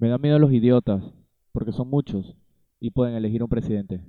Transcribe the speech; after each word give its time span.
Me 0.00 0.08
da 0.08 0.16
miedo 0.16 0.38
los 0.38 0.52
idiotas, 0.52 1.02
porque 1.50 1.72
son 1.72 1.90
muchos 1.90 2.36
y 2.78 2.90
pueden 2.90 3.16
elegir 3.16 3.42
un 3.42 3.48
presidente. 3.48 4.00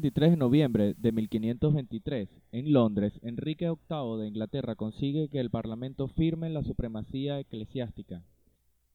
23 0.00 0.30
de 0.30 0.36
noviembre 0.36 0.94
de 0.96 1.10
1523, 1.10 2.28
en 2.52 2.72
Londres, 2.72 3.18
Enrique 3.20 3.66
VIII 3.66 4.20
de 4.20 4.28
Inglaterra 4.28 4.76
consigue 4.76 5.28
que 5.28 5.40
el 5.40 5.50
Parlamento 5.50 6.06
firme 6.06 6.48
la 6.50 6.62
supremacía 6.62 7.40
eclesiástica, 7.40 8.22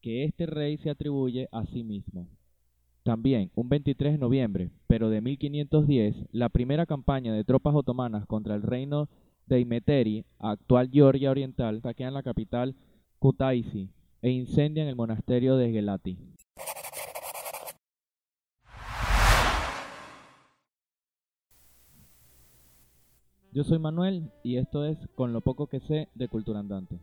que 0.00 0.24
este 0.24 0.46
rey 0.46 0.78
se 0.78 0.88
atribuye 0.88 1.50
a 1.52 1.66
sí 1.66 1.84
mismo. 1.84 2.26
También, 3.02 3.50
un 3.54 3.68
23 3.68 4.14
de 4.14 4.18
noviembre, 4.18 4.70
pero 4.86 5.10
de 5.10 5.20
1510, 5.20 6.24
la 6.32 6.48
primera 6.48 6.86
campaña 6.86 7.34
de 7.34 7.44
tropas 7.44 7.74
otomanas 7.74 8.24
contra 8.24 8.54
el 8.54 8.62
reino 8.62 9.10
de 9.44 9.60
Imeteri, 9.60 10.24
actual 10.38 10.88
Georgia 10.90 11.30
Oriental, 11.30 11.82
saquean 11.82 12.14
la 12.14 12.22
capital 12.22 12.76
Kutaisi 13.18 13.90
e 14.22 14.30
incendian 14.30 14.88
el 14.88 14.96
monasterio 14.96 15.58
de 15.58 15.70
Gelati. 15.70 16.16
Yo 23.54 23.62
soy 23.62 23.78
Manuel 23.78 24.32
y 24.42 24.56
esto 24.56 24.84
es 24.84 24.98
Con 25.14 25.32
lo 25.32 25.40
poco 25.40 25.68
que 25.68 25.78
sé 25.78 26.08
de 26.16 26.26
Cultura 26.26 26.58
Andante. 26.58 26.98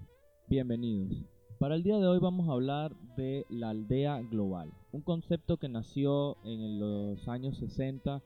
Bienvenidos. 0.50 1.24
Para 1.60 1.76
el 1.76 1.84
día 1.84 1.98
de 1.98 2.06
hoy 2.06 2.20
vamos 2.20 2.50
a 2.50 2.52
hablar 2.52 2.94
de 3.16 3.46
la 3.48 3.70
aldea 3.70 4.22
global, 4.22 4.70
un 4.92 5.00
concepto 5.00 5.56
que 5.56 5.70
nació 5.70 6.36
en 6.44 6.78
los 6.78 7.26
años 7.30 7.58
60 7.58 8.22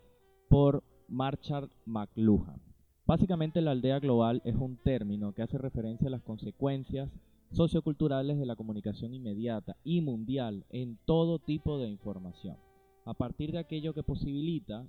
por 0.50 0.84
Marshall 1.08 1.70
McLuhan. 1.86 2.60
Básicamente 3.06 3.62
la 3.62 3.74
aldea 3.74 4.00
global 4.00 4.42
es 4.44 4.56
un 4.56 4.78
término 4.78 5.34
que 5.34 5.44
hace 5.44 5.60
referencia 5.60 6.08
a 6.08 6.12
las 6.12 6.24
consecuencias 6.24 7.12
socioculturales 7.52 8.40
de 8.40 8.48
la 8.48 8.56
comunicación 8.56 9.14
inmediata 9.14 9.78
y 9.84 10.02
mundial 10.02 10.66
en 10.72 10.98
todo 11.06 11.38
tipo 11.38 11.78
de 11.78 11.90
información, 11.90 12.58
a 13.06 13.14
partir 13.14 13.52
de 13.52 13.60
aquello 13.60 13.94
que 13.94 14.02
posibilita 14.02 14.84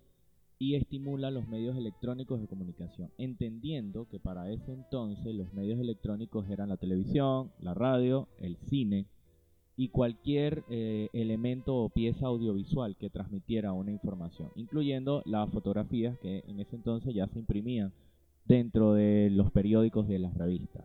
y 0.59 0.75
estimula 0.75 1.31
los 1.31 1.49
medios 1.49 1.77
electrónicos 1.77 2.41
de 2.41 2.49
comunicación, 2.49 3.11
entendiendo 3.19 4.09
que 4.09 4.19
para 4.19 4.51
ese 4.51 4.73
entonces 4.73 5.35
los 5.35 5.53
medios 5.53 5.79
electrónicos 5.79 6.49
eran 6.49 6.71
la 6.71 6.79
televisión, 6.79 7.51
la 7.61 7.75
radio, 7.75 8.29
el 8.39 8.57
cine 8.69 9.07
y 9.77 9.89
cualquier 9.89 10.65
eh, 10.71 11.09
elemento 11.13 11.77
o 11.77 11.91
pieza 11.91 12.27
audiovisual 12.27 12.97
que 12.97 13.11
transmitiera 13.11 13.75
una 13.75 13.93
información, 13.93 14.51
incluyendo 14.57 15.23
las 15.27 15.51
fotografías 15.51 16.19
que 16.19 16.43
en 16.47 16.61
ese 16.61 16.77
entonces 16.77 17.15
ya 17.15 17.27
se 17.29 17.39
imprimían 17.39 17.93
dentro 18.47 18.95
de 18.95 19.29
los 19.31 19.51
periódicos 19.51 20.09
de 20.09 20.19
las 20.19 20.35
revistas. 20.35 20.85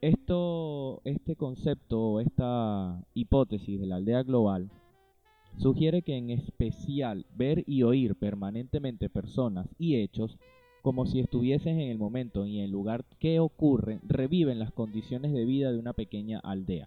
Esto, 0.00 1.00
este 1.04 1.34
concepto 1.34 2.00
o 2.00 2.20
esta 2.20 3.04
hipótesis 3.14 3.80
de 3.80 3.86
la 3.86 3.96
aldea 3.96 4.22
global 4.22 4.70
sugiere 5.58 6.02
que 6.02 6.16
en 6.16 6.30
especial 6.30 7.26
ver 7.36 7.64
y 7.66 7.82
oír 7.82 8.16
permanentemente 8.16 9.08
personas 9.08 9.68
y 9.78 9.96
hechos 9.96 10.38
como 10.82 11.06
si 11.06 11.20
estuviesen 11.20 11.80
en 11.80 11.90
el 11.90 11.98
momento 11.98 12.46
y 12.46 12.58
en 12.58 12.64
el 12.64 12.70
lugar 12.70 13.04
que 13.18 13.40
ocurren, 13.40 14.00
reviven 14.04 14.58
las 14.58 14.72
condiciones 14.72 15.32
de 15.32 15.44
vida 15.44 15.70
de 15.70 15.78
una 15.78 15.92
pequeña 15.92 16.38
aldea. 16.38 16.86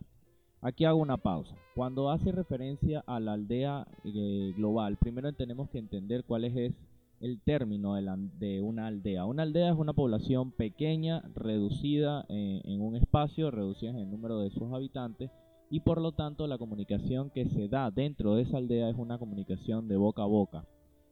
Aquí 0.61 0.85
hago 0.85 0.99
una 0.99 1.17
pausa. 1.17 1.55
Cuando 1.75 2.09
hace 2.09 2.31
referencia 2.31 3.03
a 3.05 3.19
la 3.19 3.33
aldea 3.33 3.87
eh, 4.03 4.53
global, 4.55 4.97
primero 4.97 5.31
tenemos 5.33 5.69
que 5.69 5.79
entender 5.79 6.23
cuál 6.23 6.45
es, 6.45 6.73
el 7.19 7.39
término 7.39 7.93
de 8.39 8.61
una 8.61 8.87
aldea. 8.87 9.25
Una 9.25 9.43
aldea 9.43 9.71
es 9.71 9.77
una 9.77 9.93
población 9.93 10.51
pequeña, 10.51 11.21
reducida 11.35 12.25
eh, 12.29 12.61
en 12.65 12.81
un 12.81 12.95
espacio, 12.95 13.51
reducida 13.51 13.91
en 13.91 13.99
el 13.99 14.09
número 14.09 14.39
de 14.39 14.49
sus 14.49 14.73
habitantes, 14.73 15.29
y 15.71 15.79
por 15.79 16.01
lo 16.01 16.11
tanto 16.11 16.47
la 16.47 16.57
comunicación 16.57 17.29
que 17.29 17.47
se 17.47 17.69
da 17.69 17.89
dentro 17.91 18.35
de 18.35 18.43
esa 18.43 18.57
aldea 18.57 18.89
es 18.89 18.97
una 18.97 19.17
comunicación 19.17 19.87
de 19.87 19.95
boca 19.95 20.23
a 20.23 20.25
boca, 20.25 20.67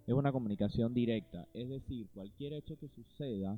es 0.06 0.14
una 0.14 0.34
comunicación 0.34 0.94
directa, 0.94 1.48
es 1.54 1.70
decir, 1.70 2.08
cualquier 2.14 2.52
hecho 2.52 2.78
que 2.78 2.90
suceda 2.90 3.58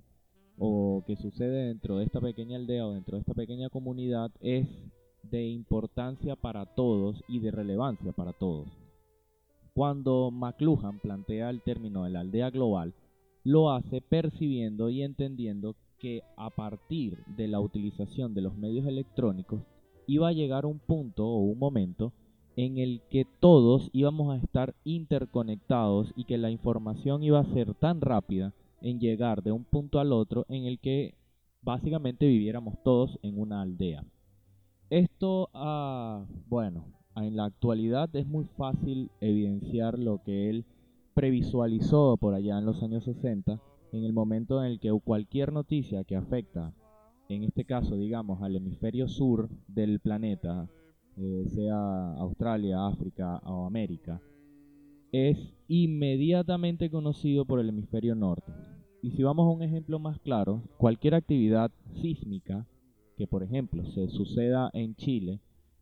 o 0.59 1.03
que 1.07 1.15
sucede 1.15 1.69
dentro 1.69 1.97
de 1.97 2.05
esta 2.05 2.21
pequeña 2.21 2.57
aldea 2.57 2.85
o 2.85 2.93
dentro 2.93 3.17
de 3.17 3.21
esta 3.21 3.33
pequeña 3.33 3.69
comunidad 3.69 4.29
es 4.41 4.67
de 5.23 5.47
importancia 5.47 6.35
para 6.35 6.67
todos 6.67 7.23
y 7.27 7.39
de 7.39 7.49
relevancia 7.49 8.11
para 8.11 8.33
todos. 8.33 8.67
Cuando 9.73 10.29
McLuhan 10.29 10.99
plantea 10.99 11.49
el 11.49 11.63
término 11.63 12.03
de 12.03 12.11
la 12.11 12.19
aldea 12.19 12.51
global, 12.51 12.93
lo 13.43 13.71
hace 13.71 14.01
percibiendo 14.01 14.89
y 14.91 15.01
entendiendo 15.01 15.75
que 15.97 16.21
a 16.37 16.51
partir 16.51 17.23
de 17.25 17.47
la 17.47 17.59
utilización 17.59 18.35
de 18.35 18.41
los 18.41 18.55
medios 18.55 18.85
electrónicos 18.85 19.61
iba 20.11 20.27
a 20.27 20.33
llegar 20.33 20.65
un 20.65 20.79
punto 20.79 21.25
o 21.25 21.37
un 21.37 21.57
momento 21.57 22.11
en 22.57 22.77
el 22.77 23.01
que 23.09 23.25
todos 23.39 23.89
íbamos 23.93 24.33
a 24.33 24.37
estar 24.37 24.75
interconectados 24.83 26.11
y 26.17 26.25
que 26.25 26.37
la 26.37 26.51
información 26.51 27.23
iba 27.23 27.39
a 27.39 27.45
ser 27.45 27.73
tan 27.75 28.01
rápida 28.01 28.53
en 28.81 28.99
llegar 28.99 29.41
de 29.41 29.53
un 29.53 29.63
punto 29.63 29.99
al 29.99 30.11
otro 30.11 30.45
en 30.49 30.65
el 30.65 30.79
que 30.79 31.15
básicamente 31.61 32.27
viviéramos 32.27 32.75
todos 32.83 33.19
en 33.21 33.39
una 33.39 33.61
aldea. 33.61 34.03
Esto, 34.89 35.49
ah, 35.53 36.25
bueno, 36.49 36.83
en 37.15 37.37
la 37.37 37.45
actualidad 37.45 38.13
es 38.13 38.27
muy 38.27 38.43
fácil 38.57 39.11
evidenciar 39.21 39.97
lo 39.97 40.21
que 40.23 40.49
él 40.49 40.65
previsualizó 41.13 42.17
por 42.17 42.33
allá 42.33 42.57
en 42.57 42.65
los 42.65 42.83
años 42.83 43.05
60, 43.05 43.61
en 43.93 44.03
el 44.03 44.11
momento 44.11 44.61
en 44.61 44.71
el 44.71 44.79
que 44.81 44.91
cualquier 44.91 45.53
noticia 45.53 46.03
que 46.03 46.17
afecta 46.17 46.73
en 47.35 47.43
este 47.43 47.65
caso, 47.65 47.95
digamos, 47.95 48.41
al 48.41 48.55
hemisferio 48.55 49.07
sur 49.07 49.49
del 49.67 49.99
planeta, 49.99 50.67
eh, 51.17 51.45
sea 51.47 52.13
Australia, 52.15 52.85
África 52.87 53.37
o 53.45 53.65
América, 53.65 54.21
es 55.11 55.37
inmediatamente 55.67 56.89
conocido 56.89 57.45
por 57.45 57.59
el 57.59 57.69
hemisferio 57.69 58.15
norte. 58.15 58.51
Y 59.01 59.11
si 59.11 59.23
vamos 59.23 59.47
a 59.47 59.55
un 59.55 59.63
ejemplo 59.63 59.97
más 59.99 60.19
claro, 60.19 60.63
cualquier 60.77 61.15
actividad 61.15 61.71
sísmica 62.01 62.67
que, 63.17 63.27
por 63.27 63.43
ejemplo, 63.43 63.85
se 63.85 64.07
suceda 64.09 64.69
en 64.73 64.95
Chile, 64.95 65.39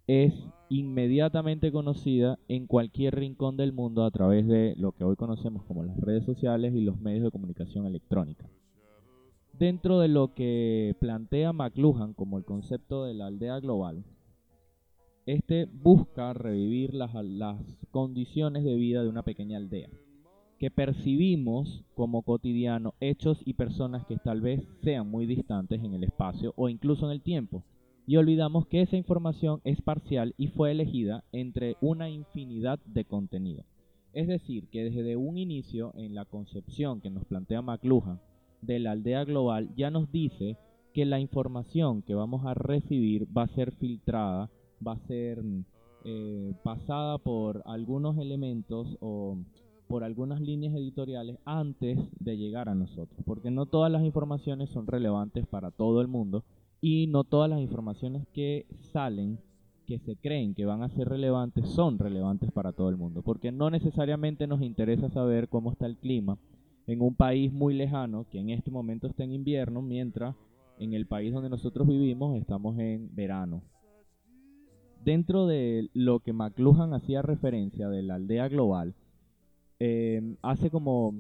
es 0.08 0.34
inmediatamente 0.70 1.72
conocida 1.72 2.40
en 2.48 2.66
cualquier 2.66 3.16
rincón 3.16 3.58
del 3.58 3.74
mundo 3.74 4.04
a 4.04 4.12
través 4.12 4.48
de 4.48 4.74
lo 4.78 4.92
que 4.92 5.04
hoy 5.04 5.16
conocemos 5.16 5.64
como 5.66 5.84
las 5.84 6.00
redes 6.00 6.26
sociales 6.26 6.74
y 6.74 6.82
los 6.82 7.00
medios 7.00 7.24
de 7.24 7.32
comunicación 7.32 7.86
electrónica. 7.86 8.48
Dentro 9.60 10.00
de 10.00 10.08
lo 10.08 10.34
que 10.34 10.96
plantea 11.02 11.52
McLuhan 11.52 12.14
como 12.14 12.38
el 12.38 12.46
concepto 12.46 13.04
de 13.04 13.14
la 13.14 13.26
aldea 13.26 13.60
global, 13.60 14.06
este 15.26 15.66
busca 15.66 16.32
revivir 16.32 16.94
las, 16.94 17.12
condiciones 17.92 18.64
de 18.64 18.76
vida 18.76 19.04
de 19.04 19.10
una 19.10 19.24
pequeña 19.24 19.58
aldea, 19.58 19.90
que 20.60 20.72
percibimos 20.72 21.84
como 21.94 22.22
cotidiano 22.22 22.94
hechos 23.02 23.42
y 23.44 23.56
personas 23.56 24.06
que 24.06 24.16
tal 24.16 24.40
vez 24.40 24.66
sean 24.82 25.12
muy 25.12 25.26
distantes 25.26 25.84
en 25.84 25.94
el 25.94 26.06
espacio 26.06 26.54
o 26.56 26.70
incluso 26.70 27.08
en 27.08 27.12
el 27.12 27.22
tiempo, 27.22 27.66
y 28.08 28.16
olvidamos 28.16 28.66
que 28.66 28.82
esa 28.82 28.96
información 28.96 29.60
es 29.66 29.82
parcial 29.82 30.36
y 30.38 30.48
fue 30.48 30.72
elegida 30.72 31.26
entre 31.34 31.76
una 31.82 32.10
infinidad 32.10 32.80
de 32.86 33.04
contenido. 33.04 33.66
Es 34.14 34.30
decir, 34.30 34.70
que 34.70 34.86
desde 34.86 35.18
un 35.18 35.38
inicio 35.38 35.92
en 35.98 36.16
la 36.16 36.24
concepción 36.24 37.02
que 37.02 37.10
nos 37.10 37.26
plantea 37.26 37.62
McLuhan 37.62 38.22
de 38.62 38.80
la 38.80 38.92
aldea 38.92 39.24
global 39.24 39.70
ya 39.76 39.90
nos 39.90 40.12
dice 40.12 40.58
que 40.94 41.06
la 41.06 41.20
información 41.20 42.02
que 42.02 42.16
vamos 42.16 42.46
a 42.46 42.54
recibir 42.54 43.28
va 43.36 43.44
a 43.44 43.56
ser 43.56 43.72
filtrada, 43.74 44.50
va 44.86 44.94
a 44.94 45.08
ser 45.08 45.44
eh, 46.04 46.54
pasada 46.64 47.18
por 47.18 47.62
algunos 47.66 48.18
elementos 48.18 48.98
o 49.00 49.38
por 49.88 50.04
algunas 50.04 50.40
líneas 50.40 50.76
editoriales 50.76 51.38
antes 51.46 51.98
de 52.20 52.38
llegar 52.38 52.70
a 52.70 52.76
nosotros, 52.76 53.20
porque 53.26 53.50
no 53.50 53.66
todas 53.66 53.92
las 53.92 54.04
informaciones 54.04 54.70
son 54.70 54.88
relevantes 54.88 55.48
para 55.48 55.72
todo 55.72 56.02
el 56.02 56.08
mundo 56.08 56.44
y 56.80 57.08
no 57.08 57.24
todas 57.24 57.50
las 57.50 57.60
informaciones 57.60 58.28
que 58.34 58.68
salen, 58.94 59.40
que 59.88 60.00
se 60.00 60.16
creen 60.16 60.54
que 60.54 60.66
van 60.66 60.84
a 60.84 60.90
ser 60.90 61.10
relevantes 61.10 61.68
son 61.70 61.98
relevantes 61.98 62.52
para 62.52 62.72
todo 62.72 62.90
el 62.90 62.98
mundo, 62.98 63.24
porque 63.24 63.52
no 63.52 63.72
necesariamente 63.72 64.46
nos 64.46 64.62
interesa 64.62 65.10
saber 65.10 65.50
cómo 65.50 65.72
está 65.72 65.88
el 65.88 65.98
clima 65.98 66.38
en 66.90 67.02
un 67.02 67.14
país 67.14 67.54
muy 67.54 67.76
lejano 67.76 68.26
que 68.32 68.40
en 68.40 68.50
este 68.50 68.72
momento 68.72 69.06
está 69.06 69.24
en 69.24 69.32
invierno, 69.32 69.82
mientras 69.84 70.36
en 70.80 70.94
el 70.94 71.06
país 71.06 71.32
donde 71.32 71.50
nosotros 71.50 71.88
vivimos 71.88 72.36
estamos 72.36 72.80
en 72.80 73.14
verano. 73.16 73.62
Dentro 75.04 75.46
de 75.46 75.90
lo 75.94 76.20
que 76.20 76.34
McLuhan 76.34 76.94
hacía 76.94 77.22
referencia 77.22 77.90
de 77.90 78.02
la 78.02 78.16
aldea 78.16 78.48
global, 78.48 78.96
eh, 79.80 80.36
hace 80.42 80.72
como 80.72 81.14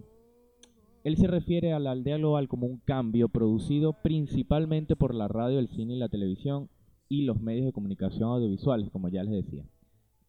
él 1.04 1.18
se 1.18 1.27
refiere 1.27 1.71
a 1.71 1.80
la 1.80 1.92
aldea 1.92 2.18
global 2.18 2.48
como 2.48 2.66
un 2.66 2.80
cambio 2.80 3.30
producido 3.30 3.94
principalmente 3.94 4.95
por 4.95 5.13
la 5.13 5.27
radio, 5.27 5.60
el 5.60 5.69
cine 5.69 5.95
y 5.95 6.00
la 6.00 6.10
televisión 6.10 6.68
y 7.07 7.24
los 7.24 7.39
medios 7.42 7.66
de 7.66 7.74
comunicación 7.74 8.30
audiovisuales, 8.30 8.89
como 8.89 9.07
ya 9.10 9.24
les 9.24 9.45
decía. 9.45 9.63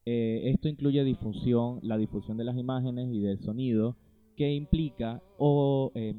Eh, 0.05 0.51
esto 0.51 0.69
incluye 0.69 1.03
difusión, 1.03 1.81
la 1.83 1.97
difusión 1.97 2.37
de 2.37 2.45
las 2.45 2.59
imágenes 2.59 3.09
y 3.11 3.21
del 3.21 3.41
sonido, 3.41 3.97
que 4.41 4.55
implica 4.55 5.21
o 5.37 5.93
eh, 5.95 6.15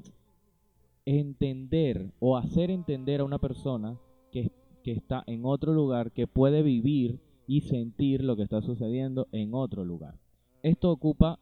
entender 1.05 2.11
o 2.19 2.37
hacer 2.37 2.69
entender 2.69 3.19
a 3.19 3.23
una 3.23 3.39
persona 3.39 3.97
que, 4.31 4.51
que 4.83 4.91
está 4.91 5.23
en 5.25 5.43
otro 5.43 5.73
lugar, 5.73 6.11
que 6.11 6.27
puede 6.27 6.61
vivir 6.61 7.19
y 7.47 7.61
sentir 7.61 8.23
lo 8.23 8.35
que 8.35 8.43
está 8.43 8.61
sucediendo 8.61 9.27
en 9.31 9.55
otro 9.55 9.83
lugar. 9.85 10.19
Esto 10.61 10.91
ocupa 10.91 11.39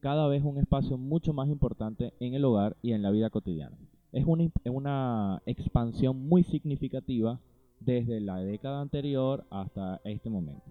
cada 0.00 0.28
vez 0.28 0.44
un 0.44 0.58
espacio 0.58 0.98
mucho 0.98 1.32
más 1.32 1.48
importante 1.48 2.12
en 2.20 2.34
el 2.34 2.44
hogar 2.44 2.76
y 2.82 2.92
en 2.92 3.00
la 3.00 3.10
vida 3.10 3.30
cotidiana. 3.30 3.78
Es 4.12 4.26
una, 4.26 4.52
una 4.66 5.42
expansión 5.46 6.28
muy 6.28 6.42
significativa 6.42 7.40
desde 7.80 8.20
la 8.20 8.36
década 8.40 8.82
anterior 8.82 9.46
hasta 9.48 10.02
este 10.04 10.28
momento. 10.28 10.70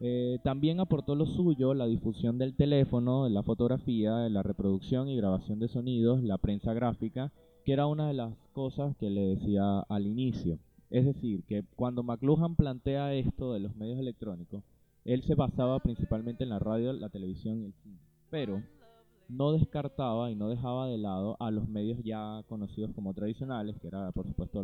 Eh, 0.00 0.38
también 0.44 0.80
aportó 0.80 1.14
lo 1.14 1.26
suyo 1.26 1.72
la 1.74 1.86
difusión 1.86 2.38
del 2.38 2.54
teléfono, 2.54 3.28
la 3.28 3.42
fotografía, 3.42 4.28
la 4.28 4.42
reproducción 4.42 5.08
y 5.08 5.16
grabación 5.16 5.58
de 5.58 5.68
sonidos, 5.68 6.22
la 6.22 6.38
prensa 6.38 6.74
gráfica, 6.74 7.32
que 7.64 7.72
era 7.72 7.86
una 7.86 8.08
de 8.08 8.14
las 8.14 8.34
cosas 8.52 8.94
que 8.96 9.10
le 9.10 9.22
decía 9.36 9.80
al 9.80 10.06
inicio. 10.06 10.58
Es 10.90 11.04
decir, 11.04 11.42
que 11.44 11.64
cuando 11.74 12.02
McLuhan 12.02 12.56
plantea 12.56 13.14
esto 13.14 13.52
de 13.52 13.60
los 13.60 13.74
medios 13.74 13.98
electrónicos, 13.98 14.62
él 15.04 15.22
se 15.22 15.34
basaba 15.34 15.78
principalmente 15.80 16.44
en 16.44 16.50
la 16.50 16.58
radio, 16.58 16.92
la 16.92 17.08
televisión 17.08 17.62
y 17.62 17.64
el 17.66 17.72
cine 17.82 18.06
pero 18.30 18.62
no 19.28 19.52
descartaba 19.52 20.30
y 20.30 20.34
no 20.34 20.48
dejaba 20.48 20.88
de 20.88 20.98
lado 20.98 21.36
a 21.40 21.50
los 21.50 21.68
medios 21.68 21.98
ya 22.04 22.42
conocidos 22.48 22.92
como 22.94 23.14
tradicionales, 23.14 23.76
que 23.80 23.88
era 23.88 24.12
por 24.12 24.26
supuesto 24.26 24.60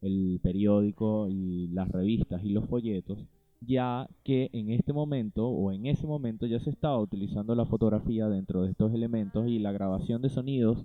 el, 0.00 0.40
periódico 0.42 1.28
y 1.28 1.68
las 1.68 1.88
revistas 1.88 2.42
y 2.44 2.50
los 2.50 2.68
folletos, 2.68 3.18
ya 3.66 4.08
que 4.24 4.50
en 4.52 4.70
este 4.70 4.92
momento 4.92 5.48
o 5.48 5.72
en 5.72 5.86
ese 5.86 6.06
momento 6.06 6.46
ya 6.46 6.58
se 6.60 6.70
estaba 6.70 6.98
utilizando 6.98 7.54
la 7.54 7.66
fotografía 7.66 8.28
dentro 8.28 8.62
de 8.62 8.70
estos 8.70 8.92
elementos 8.92 9.46
y 9.48 9.58
la 9.58 9.72
grabación 9.72 10.22
de 10.22 10.30
sonidos 10.30 10.84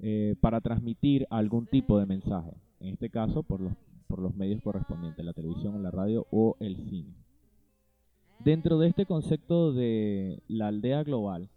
eh, 0.00 0.36
para 0.40 0.60
transmitir 0.60 1.26
algún 1.30 1.66
tipo 1.66 1.98
de 1.98 2.06
mensaje, 2.06 2.52
en 2.80 2.88
este 2.88 3.10
caso 3.10 3.42
por 3.42 3.60
los, 3.60 3.72
por 4.06 4.20
los 4.20 4.34
medios 4.36 4.62
correspondientes, 4.62 5.24
la 5.24 5.32
televisión, 5.32 5.82
la 5.82 5.90
radio 5.90 6.26
o 6.30 6.56
el 6.60 6.76
cine. 6.76 7.14
Dentro 8.44 8.78
de 8.78 8.88
este 8.88 9.04
concepto 9.04 9.72
de 9.72 10.42
la 10.46 10.68
aldea 10.68 11.02
global, 11.02 11.48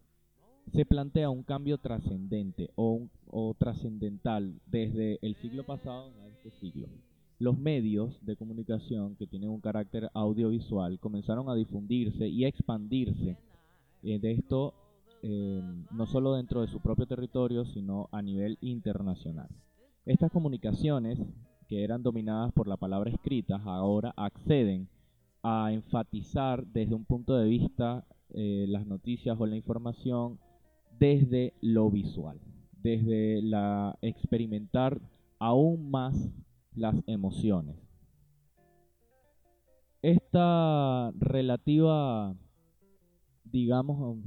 se 0.74 0.86
plantea 0.86 1.30
un 1.30 1.44
cambio 1.44 1.78
trascendente 1.78 2.72
o, 2.76 3.08
trascendental 3.58 4.60
desde 4.66 5.20
el 5.22 5.36
siglo 5.36 5.66
pasado 5.66 6.12
a 6.22 6.28
este 6.28 6.52
siglo. 6.52 6.88
Los 7.42 7.58
medios 7.58 8.24
de 8.24 8.36
comunicación 8.36 9.16
que 9.16 9.26
tienen 9.26 9.50
un 9.50 9.62
carácter 9.62 10.12
audiovisual 10.14 11.00
comenzaron 11.00 11.50
a 11.50 11.56
difundirse 11.56 12.28
y 12.28 12.46
a 12.46 12.48
expandirse 12.48 13.36
eh, 14.04 14.20
de 14.20 14.34
esto 14.34 14.76
eh, 15.24 15.60
no 15.90 16.06
solo 16.06 16.36
dentro 16.36 16.62
de 16.62 16.68
su 16.68 16.80
propio 16.82 17.08
territorio, 17.08 17.66
sino 17.66 18.10
a 18.12 18.22
nivel 18.22 18.60
internacional. 18.62 19.48
Estas 20.06 20.30
comunicaciones, 20.30 21.18
que 21.68 21.84
eran 21.84 22.04
dominadas 22.04 22.54
por 22.54 22.68
la 22.68 22.78
palabra 22.78 23.10
escrita, 23.10 23.56
ahora 23.56 24.14
acceden 24.18 24.88
a 25.42 25.74
enfatizar 25.74 26.64
desde 26.68 26.94
un 26.94 27.06
punto 27.06 27.36
de 27.36 27.50
vista 27.50 28.06
eh, 28.36 28.68
las 28.70 28.86
noticias 28.86 29.36
o 29.40 29.48
la 29.48 29.56
información 29.56 30.38
desde 31.00 31.56
lo 31.60 31.90
visual, 31.90 32.40
desde 32.84 33.42
la 33.42 33.98
experimentar 34.04 35.02
aún 35.40 35.90
más 35.90 36.30
las 36.76 36.96
emociones. 37.08 37.76
Esta 40.02 41.12
relativa, 41.20 42.36
digamos, 43.44 44.18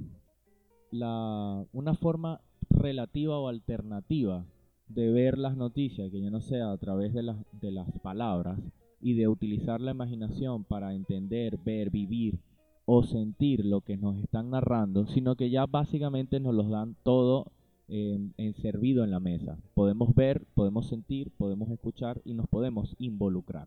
la, 0.91 1.65
una 1.73 1.95
forma 1.95 2.41
relativa 2.71 3.39
o 3.39 3.49
alternativa 3.49 4.45
de 4.89 5.11
ver 5.11 5.39
las 5.39 5.57
noticias, 5.57 6.11
que 6.11 6.21
ya 6.21 6.31
no 6.31 6.41
sea 6.41 6.71
a 6.71 6.79
través 6.79 7.13
de 7.13 7.23
las, 7.23 7.37
de 7.53 7.73
las 7.73 7.91
palabras, 8.01 8.61
y 9.01 9.15
de 9.15 9.29
utilizar 9.29 9.81
la 9.81 9.91
imaginación 9.91 10.65
para 10.65 10.95
entender, 10.95 11.59
ver, 11.59 11.91
vivir 11.91 12.39
o 12.87 13.03
sentir 13.03 13.65
lo 13.65 13.83
que 13.83 13.97
nos 13.97 14.17
están 14.19 14.51
narrando, 14.51 15.07
sino 15.07 15.37
que 15.37 15.51
ya 15.51 15.67
básicamente 15.67 16.41
nos 16.41 16.55
los 16.55 16.71
dan 16.71 16.97
todo 17.03 17.53
em, 17.89 18.33
en 18.37 18.55
servido 18.55 19.05
en 19.05 19.11
la 19.11 19.21
mesa. 19.21 19.59
Podemos 19.75 20.15
ver, 20.15 20.45
podemos 20.55 20.89
sentir, 20.89 21.31
podemos 21.37 21.71
escuchar 21.71 22.21
y 22.25 22.35
nos 22.35 22.49
podemos 22.49 22.95
involucrar. 22.99 23.67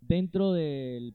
Dentro 0.00 0.52
del 0.52 1.14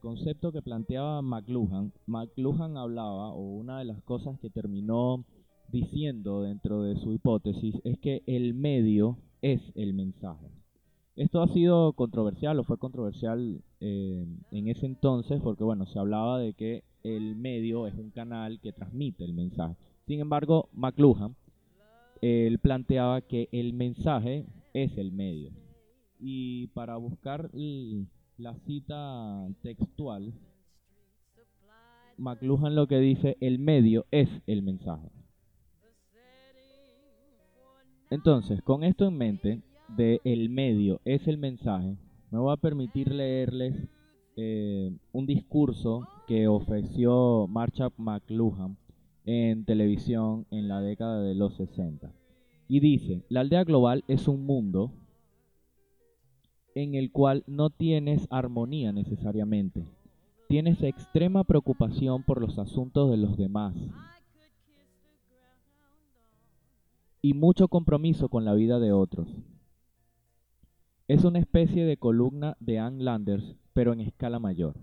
concepto 0.00 0.52
que 0.52 0.60
planteaba 0.60 1.22
McLuhan, 1.22 1.92
McLuhan 2.06 2.76
hablaba, 2.76 3.32
o 3.32 3.40
una 3.40 3.78
de 3.78 3.84
las 3.84 4.02
cosas 4.02 4.38
que 4.40 4.50
terminó 4.50 5.24
diciendo 5.70 6.42
dentro 6.42 6.82
de 6.82 6.96
su 6.96 7.12
hipótesis, 7.12 7.76
es 7.84 7.98
que 7.98 8.22
el 8.26 8.54
medio 8.54 9.18
es 9.42 9.60
el 9.74 9.94
mensaje. 9.94 10.48
Esto 11.16 11.40
ha 11.40 11.48
sido 11.48 11.94
controversial 11.94 12.58
o 12.58 12.64
fue 12.64 12.78
controversial 12.78 13.62
eh, 13.80 14.26
en 14.50 14.68
ese 14.68 14.84
entonces 14.84 15.40
porque, 15.40 15.64
bueno, 15.64 15.86
se 15.86 15.98
hablaba 15.98 16.38
de 16.38 16.52
que 16.52 16.84
el 17.04 17.36
medio 17.36 17.86
es 17.86 17.94
un 17.94 18.10
canal 18.10 18.60
que 18.60 18.72
transmite 18.72 19.24
el 19.24 19.32
mensaje. 19.32 19.76
Sin 20.06 20.20
embargo, 20.20 20.68
McLuhan, 20.72 21.34
él 22.22 22.60
planteaba 22.60 23.22
que 23.22 23.48
el 23.50 23.72
mensaje 23.72 24.46
es 24.72 24.96
el 24.98 25.10
medio. 25.10 25.50
Y 26.20 26.68
para 26.68 26.96
buscar 26.96 27.50
la 28.38 28.54
cita 28.66 29.48
textual, 29.62 30.32
McLuhan 32.18 32.76
lo 32.76 32.86
que 32.86 33.00
dice, 33.00 33.36
el 33.40 33.58
medio 33.58 34.06
es 34.12 34.28
el 34.46 34.62
mensaje. 34.62 35.10
Entonces, 38.08 38.62
con 38.62 38.84
esto 38.84 39.08
en 39.08 39.18
mente, 39.18 39.62
de 39.88 40.20
el 40.22 40.50
medio 40.50 41.00
es 41.04 41.26
el 41.26 41.36
mensaje, 41.36 41.96
me 42.30 42.38
voy 42.38 42.52
a 42.52 42.56
permitir 42.56 43.12
leerles 43.12 43.74
eh, 44.36 44.96
un 45.12 45.26
discurso 45.26 46.06
que 46.28 46.46
ofreció 46.46 47.48
Marshall 47.48 47.92
McLuhan 47.96 48.76
en 49.26 49.64
televisión 49.64 50.46
en 50.50 50.68
la 50.68 50.80
década 50.80 51.20
de 51.20 51.34
los 51.34 51.54
60. 51.54 52.12
Y 52.68 52.80
dice, 52.80 53.22
la 53.28 53.40
aldea 53.40 53.64
global 53.64 54.04
es 54.08 54.28
un 54.28 54.46
mundo 54.46 54.92
en 56.74 56.94
el 56.94 57.10
cual 57.10 57.42
no 57.46 57.70
tienes 57.70 58.26
armonía 58.30 58.92
necesariamente. 58.92 59.84
Tienes 60.48 60.82
extrema 60.82 61.42
preocupación 61.44 62.22
por 62.22 62.40
los 62.40 62.58
asuntos 62.58 63.10
de 63.10 63.16
los 63.16 63.36
demás 63.36 63.74
y 67.20 67.34
mucho 67.34 67.66
compromiso 67.66 68.28
con 68.28 68.44
la 68.44 68.54
vida 68.54 68.78
de 68.78 68.92
otros. 68.92 69.26
Es 71.08 71.24
una 71.24 71.40
especie 71.40 71.84
de 71.84 71.96
columna 71.96 72.56
de 72.60 72.78
Ann 72.78 73.04
Landers, 73.04 73.56
pero 73.72 73.92
en 73.92 74.00
escala 74.00 74.38
mayor. 74.38 74.76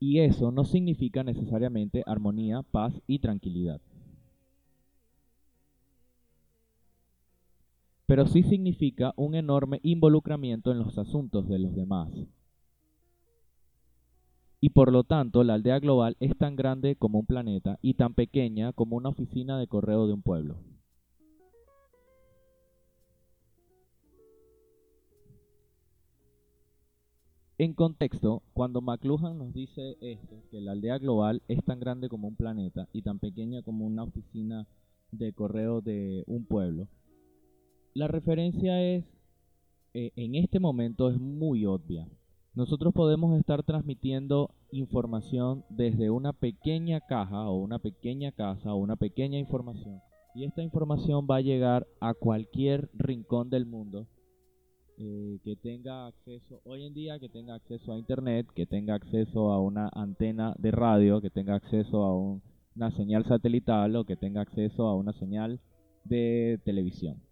Y 0.00 0.20
eso 0.20 0.52
no 0.52 0.64
significa 0.64 1.24
necesariamente 1.24 2.02
armonía, 2.06 2.62
paz 2.62 3.00
y 3.06 3.18
tranquilidad. 3.18 3.80
Pero 8.06 8.26
sí 8.26 8.42
significa 8.42 9.12
un 9.16 9.34
enorme 9.34 9.80
involucramiento 9.82 10.72
en 10.72 10.78
los 10.78 10.96
asuntos 10.96 11.48
de 11.48 11.58
los 11.58 11.74
demás. 11.74 12.08
Y 14.60 14.70
por 14.70 14.92
lo 14.92 15.04
tanto, 15.04 15.44
la 15.44 15.54
aldea 15.54 15.78
global 15.78 16.16
es 16.18 16.36
tan 16.36 16.56
grande 16.56 16.96
como 16.96 17.18
un 17.18 17.26
planeta 17.26 17.78
y 17.82 17.94
tan 17.94 18.14
pequeña 18.14 18.72
como 18.72 18.96
una 18.96 19.10
oficina 19.10 19.58
de 19.58 19.66
correo 19.66 20.06
de 20.06 20.14
un 20.14 20.22
pueblo. 20.22 20.56
En 27.60 27.74
contexto, 27.74 28.44
cuando 28.54 28.80
McLuhan 28.80 29.36
nos 29.36 29.52
dice 29.52 29.96
esto, 30.00 30.44
que 30.48 30.60
la 30.60 30.70
aldea 30.70 30.96
global 30.98 31.42
es 31.48 31.64
tan 31.64 31.80
grande 31.80 32.08
como 32.08 32.28
un 32.28 32.36
planeta 32.36 32.86
y 32.92 33.02
tan 33.02 33.18
pequeña 33.18 33.62
como 33.62 33.84
una 33.84 34.04
oficina 34.04 34.68
de 35.10 35.32
correo 35.32 35.80
de 35.80 36.22
un 36.28 36.44
pueblo, 36.44 36.86
la 37.94 38.06
referencia 38.06 38.80
es, 38.80 39.04
eh, 39.92 40.12
en 40.14 40.36
este 40.36 40.60
momento 40.60 41.10
es 41.10 41.18
muy 41.18 41.66
obvia. 41.66 42.06
Nosotros 42.54 42.94
podemos 42.94 43.36
estar 43.36 43.64
transmitiendo 43.64 44.54
información 44.70 45.64
desde 45.68 46.10
una 46.10 46.32
pequeña 46.32 47.00
caja 47.00 47.48
o 47.48 47.56
una 47.56 47.80
pequeña 47.80 48.30
casa 48.30 48.72
o 48.72 48.76
una 48.76 48.94
pequeña 48.94 49.36
información. 49.36 50.00
Y 50.32 50.44
esta 50.44 50.62
información 50.62 51.26
va 51.28 51.36
a 51.36 51.40
llegar 51.40 51.88
a 51.98 52.14
cualquier 52.14 52.88
rincón 52.94 53.50
del 53.50 53.66
mundo 53.66 54.06
eh, 54.98 55.38
que 55.44 55.56
tenga 55.56 56.06
acceso, 56.08 56.60
hoy 56.64 56.84
en 56.84 56.94
día 56.94 57.18
que 57.18 57.28
tenga 57.28 57.54
acceso 57.54 57.92
a 57.92 57.98
internet, 57.98 58.46
que 58.54 58.66
tenga 58.66 58.94
acceso 58.94 59.52
a 59.52 59.60
una 59.60 59.88
antena 59.94 60.54
de 60.58 60.70
radio, 60.72 61.20
que 61.20 61.30
tenga 61.30 61.54
acceso 61.54 62.04
a 62.04 62.16
una 62.16 62.90
señal 62.96 63.24
satelital 63.24 63.94
o 63.96 64.04
que 64.04 64.16
tenga 64.16 64.40
acceso 64.40 64.86
a 64.86 64.96
una 64.96 65.12
señal 65.12 65.60
de 66.04 66.60
televisión. 66.64 67.22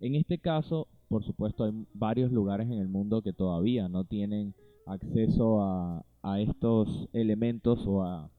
En 0.00 0.14
este 0.14 0.38
caso, 0.38 0.86
por 1.08 1.24
supuesto, 1.24 1.64
hay 1.64 1.72
varios 1.92 2.30
lugares 2.30 2.68
en 2.68 2.78
el 2.78 2.88
mundo 2.88 3.22
que 3.22 3.32
todavía 3.32 3.88
no 3.88 4.04
tienen 4.04 4.54
acceso 4.86 5.60
a, 5.60 6.04
a 6.22 6.40
estos 6.40 7.08
elementos 7.12 7.84
o 7.86 8.04
a 8.04 8.30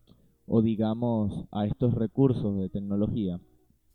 o 0.49 0.63
digamos 0.63 1.45
a 1.51 1.67
estos 1.67 1.93
recursos 1.93 2.57
de 2.57 2.69
tecnología, 2.69 3.39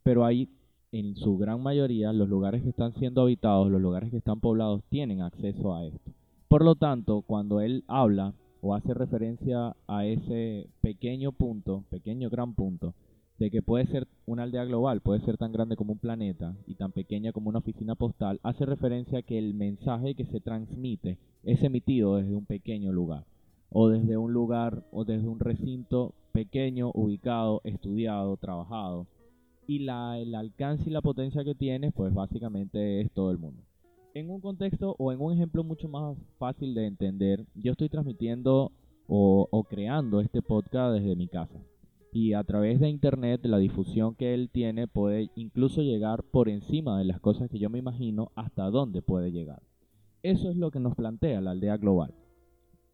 pero 0.04 0.24
hay 0.24 0.48
en 0.94 1.16
su 1.16 1.36
gran 1.36 1.60
mayoría 1.60 2.12
los 2.12 2.28
lugares 2.28 2.62
que 2.62 2.68
están 2.68 2.94
siendo 2.94 3.22
habitados, 3.22 3.68
los 3.68 3.82
lugares 3.82 4.10
que 4.12 4.18
están 4.18 4.38
poblados 4.38 4.80
tienen 4.90 5.22
acceso 5.22 5.74
a 5.74 5.84
esto. 5.84 6.12
Por 6.46 6.64
lo 6.64 6.76
tanto, 6.76 7.22
cuando 7.22 7.60
él 7.60 7.82
habla 7.88 8.32
o 8.60 8.76
hace 8.76 8.94
referencia 8.94 9.74
a 9.88 10.06
ese 10.06 10.68
pequeño 10.82 11.32
punto, 11.32 11.82
pequeño 11.90 12.30
gran 12.30 12.54
punto, 12.54 12.94
de 13.40 13.50
que 13.50 13.60
puede 13.60 13.86
ser 13.86 14.06
una 14.24 14.44
aldea 14.44 14.64
global, 14.66 15.00
puede 15.00 15.18
ser 15.22 15.36
tan 15.36 15.50
grande 15.50 15.74
como 15.74 15.94
un 15.94 15.98
planeta 15.98 16.54
y 16.68 16.76
tan 16.76 16.92
pequeña 16.92 17.32
como 17.32 17.48
una 17.48 17.58
oficina 17.58 17.96
postal, 17.96 18.38
hace 18.44 18.64
referencia 18.64 19.18
a 19.18 19.22
que 19.22 19.36
el 19.36 19.52
mensaje 19.52 20.14
que 20.14 20.26
se 20.26 20.38
transmite 20.38 21.18
es 21.42 21.60
emitido 21.64 22.18
desde 22.18 22.36
un 22.36 22.46
pequeño 22.46 22.92
lugar, 22.92 23.24
o 23.70 23.88
desde 23.88 24.16
un 24.16 24.32
lugar, 24.32 24.84
o 24.92 25.04
desde 25.04 25.26
un 25.26 25.40
recinto 25.40 26.14
pequeño, 26.30 26.92
ubicado, 26.94 27.62
estudiado, 27.64 28.36
trabajado, 28.36 29.08
y 29.66 29.80
la, 29.80 30.18
el 30.18 30.34
alcance 30.34 30.88
y 30.88 30.92
la 30.92 31.00
potencia 31.00 31.44
que 31.44 31.54
tiene, 31.54 31.92
pues 31.92 32.12
básicamente 32.12 33.00
es 33.00 33.10
todo 33.12 33.30
el 33.30 33.38
mundo. 33.38 33.62
En 34.14 34.30
un 34.30 34.40
contexto 34.40 34.94
o 34.98 35.12
en 35.12 35.20
un 35.20 35.32
ejemplo 35.32 35.64
mucho 35.64 35.88
más 35.88 36.16
fácil 36.38 36.74
de 36.74 36.86
entender, 36.86 37.44
yo 37.54 37.72
estoy 37.72 37.88
transmitiendo 37.88 38.72
o, 39.08 39.48
o 39.50 39.64
creando 39.64 40.20
este 40.20 40.40
podcast 40.42 40.94
desde 40.94 41.16
mi 41.16 41.28
casa. 41.28 41.58
Y 42.12 42.34
a 42.34 42.44
través 42.44 42.78
de 42.78 42.88
internet, 42.88 43.44
la 43.44 43.58
difusión 43.58 44.14
que 44.14 44.34
él 44.34 44.48
tiene 44.48 44.86
puede 44.86 45.30
incluso 45.34 45.82
llegar 45.82 46.22
por 46.22 46.48
encima 46.48 46.96
de 46.96 47.04
las 47.04 47.20
cosas 47.20 47.50
que 47.50 47.58
yo 47.58 47.70
me 47.70 47.80
imagino 47.80 48.30
hasta 48.36 48.70
dónde 48.70 49.02
puede 49.02 49.32
llegar. 49.32 49.62
Eso 50.22 50.48
es 50.48 50.56
lo 50.56 50.70
que 50.70 50.78
nos 50.78 50.94
plantea 50.94 51.40
la 51.40 51.50
aldea 51.50 51.76
global. 51.76 52.14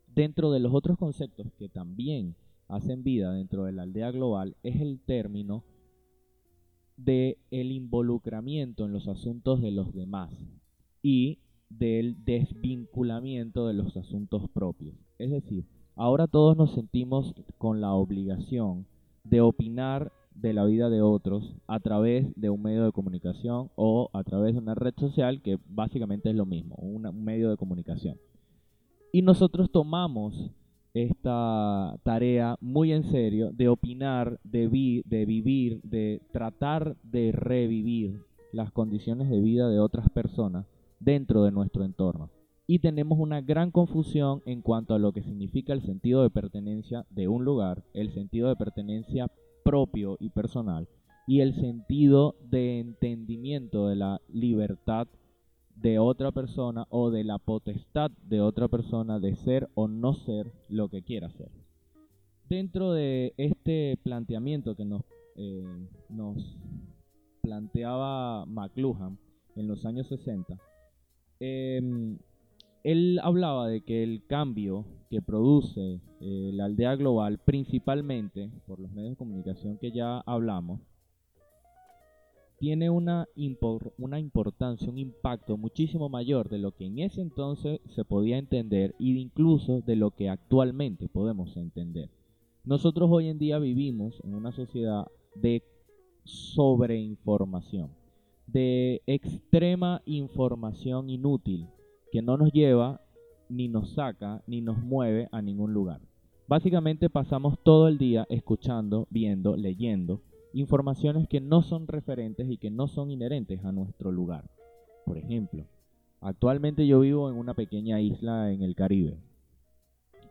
Dentro 0.08 0.50
de 0.50 0.60
los 0.60 0.72
otros 0.72 0.96
conceptos 0.96 1.48
que 1.58 1.68
también 1.68 2.34
hacen 2.66 3.02
vida 3.02 3.32
dentro 3.32 3.64
de 3.64 3.72
la 3.72 3.82
aldea 3.82 4.10
global 4.10 4.56
es 4.62 4.80
el 4.80 5.00
término 5.00 5.64
de 7.04 7.38
el 7.50 7.72
involucramiento 7.72 8.84
en 8.84 8.92
los 8.92 9.08
asuntos 9.08 9.60
de 9.60 9.70
los 9.70 9.94
demás 9.94 10.30
y 11.02 11.38
del 11.68 12.24
desvinculamiento 12.24 13.66
de 13.66 13.74
los 13.74 13.96
asuntos 13.96 14.48
propios. 14.50 14.96
Es 15.18 15.30
decir, 15.30 15.64
ahora 15.94 16.26
todos 16.26 16.56
nos 16.56 16.74
sentimos 16.74 17.34
con 17.58 17.80
la 17.80 17.92
obligación 17.94 18.86
de 19.24 19.40
opinar 19.40 20.12
de 20.34 20.52
la 20.52 20.64
vida 20.64 20.90
de 20.90 21.02
otros 21.02 21.54
a 21.66 21.80
través 21.80 22.26
de 22.36 22.50
un 22.50 22.62
medio 22.62 22.84
de 22.84 22.92
comunicación 22.92 23.70
o 23.76 24.10
a 24.12 24.24
través 24.24 24.54
de 24.54 24.60
una 24.60 24.74
red 24.74 24.94
social 24.96 25.42
que 25.42 25.58
básicamente 25.68 26.30
es 26.30 26.36
lo 26.36 26.46
mismo, 26.46 26.76
un 26.76 27.02
medio 27.22 27.50
de 27.50 27.56
comunicación. 27.56 28.16
Y 29.12 29.22
nosotros 29.22 29.70
tomamos 29.70 30.50
esta 30.94 31.96
tarea 32.02 32.56
muy 32.60 32.92
en 32.92 33.04
serio 33.04 33.50
de 33.52 33.68
opinar, 33.68 34.40
de, 34.44 35.02
de 35.04 35.24
vivir, 35.24 35.80
de 35.82 36.20
tratar 36.32 36.96
de 37.02 37.32
revivir 37.32 38.22
las 38.52 38.72
condiciones 38.72 39.30
de 39.30 39.40
vida 39.40 39.68
de 39.68 39.78
otras 39.78 40.08
personas 40.10 40.66
dentro 40.98 41.44
de 41.44 41.52
nuestro 41.52 41.84
entorno. 41.84 42.30
Y 42.66 42.78
tenemos 42.78 43.18
una 43.18 43.40
gran 43.40 43.70
confusión 43.70 44.42
en 44.46 44.62
cuanto 44.62 44.94
a 44.94 44.98
lo 44.98 45.12
que 45.12 45.22
significa 45.22 45.72
el 45.72 45.82
sentido 45.82 46.22
de 46.22 46.30
pertenencia 46.30 47.04
de 47.10 47.26
un 47.26 47.44
lugar, 47.44 47.82
el 47.94 48.12
sentido 48.12 48.48
de 48.48 48.56
pertenencia 48.56 49.28
propio 49.64 50.16
y 50.20 50.30
personal, 50.30 50.88
y 51.26 51.40
el 51.40 51.54
sentido 51.54 52.36
de 52.48 52.80
entendimiento 52.80 53.88
de 53.88 53.96
la 53.96 54.20
libertad 54.32 55.08
de 55.80 55.98
otra 55.98 56.30
persona 56.30 56.86
o 56.90 57.10
de 57.10 57.24
la 57.24 57.38
potestad 57.38 58.10
de 58.28 58.40
otra 58.40 58.68
persona 58.68 59.18
de 59.18 59.34
ser 59.36 59.68
o 59.74 59.88
no 59.88 60.14
ser 60.14 60.52
lo 60.68 60.88
que 60.88 61.02
quiera 61.02 61.30
ser. 61.30 61.50
Dentro 62.48 62.92
de 62.92 63.32
este 63.36 63.98
planteamiento 64.02 64.74
que 64.74 64.84
nos, 64.84 65.02
eh, 65.36 65.64
planteaba 67.40 68.44
McLuhan 68.46 69.18
en 69.56 69.68
los 69.68 69.86
años 69.86 70.06
60, 70.08 70.58
em, 71.38 72.18
él 72.84 73.20
hablaba 73.22 73.68
de 73.68 73.82
que 73.82 74.02
el 74.02 74.26
cambio 74.26 74.84
que 75.08 75.22
produce 75.22 76.00
eh, 76.20 76.50
la 76.52 76.66
aldea 76.66 76.96
global, 76.96 77.38
principalmente 77.38 78.50
por 78.66 78.78
los 78.80 78.92
medios 78.92 79.12
de 79.12 79.16
comunicación 79.16 79.78
que 79.78 79.92
ya 79.92 80.18
hablamos, 80.20 80.80
tiene 82.60 82.90
una, 82.90 83.26
una 83.96 84.20
importancia, 84.20 84.90
un 84.90 84.98
impacto 84.98 85.56
muchísimo 85.56 86.10
mayor 86.10 86.50
de 86.50 86.58
lo 86.58 86.72
que 86.72 86.84
en 86.84 86.98
ese 86.98 87.22
entonces 87.22 87.80
se 87.88 88.04
podía 88.04 88.36
entender 88.36 88.94
e 89.00 89.04
incluso 89.04 89.80
de 89.80 89.96
lo 89.96 90.10
que 90.10 90.28
actualmente 90.28 91.08
podemos 91.08 91.56
entender. 91.56 92.10
Nosotros 92.62 93.08
hoy 93.10 93.28
en 93.28 93.38
día 93.38 93.58
vivimos 93.58 94.20
en 94.24 94.34
una 94.34 94.52
sociedad 94.52 95.06
de 95.34 95.62
sobreinformación, 96.24 97.92
de 98.46 99.00
extrema 99.06 100.02
información 100.04 101.08
inútil 101.08 101.66
que 102.12 102.20
no 102.20 102.36
nos 102.36 102.52
lleva, 102.52 103.00
ni 103.48 103.68
nos 103.68 103.94
saca, 103.94 104.42
ni 104.46 104.60
nos 104.60 104.76
mueve 104.76 105.30
a 105.32 105.40
ningún 105.40 105.72
lugar. 105.72 106.02
Básicamente 106.46 107.08
pasamos 107.08 107.58
todo 107.62 107.88
el 107.88 107.96
día 107.96 108.26
escuchando, 108.28 109.06
viendo, 109.08 109.56
leyendo 109.56 110.20
informaciones 110.52 111.28
que 111.28 111.40
no 111.40 111.62
son 111.62 111.86
referentes 111.86 112.48
y 112.50 112.56
que 112.56 112.70
no 112.70 112.88
son 112.88 113.10
inherentes 113.10 113.64
a 113.64 113.72
nuestro 113.72 114.10
lugar. 114.10 114.44
Por 115.04 115.18
ejemplo, 115.18 115.64
actualmente 116.20 116.86
yo 116.86 117.00
vivo 117.00 117.30
en 117.30 117.36
una 117.36 117.54
pequeña 117.54 118.00
isla 118.00 118.52
en 118.52 118.62
el 118.62 118.74
Caribe. 118.74 119.16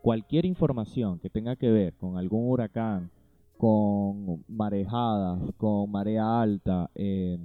Cualquier 0.01 0.45
información 0.45 1.19
que 1.19 1.29
tenga 1.29 1.55
que 1.55 1.71
ver 1.71 1.93
con 1.95 2.17
algún 2.17 2.49
huracán, 2.49 3.11
con 3.57 4.43
marejadas, 4.47 5.41
con 5.57 5.91
marea 5.91 6.41
alta, 6.41 6.89
eh, 6.95 7.37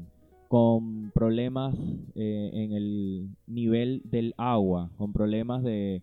con 0.48 1.10
problemas 1.12 1.74
eh, 2.14 2.50
en 2.52 2.72
el 2.72 3.28
nivel 3.48 4.02
del 4.04 4.34
agua, 4.36 4.90
con 4.96 5.12
problemas 5.12 5.64
de 5.64 6.02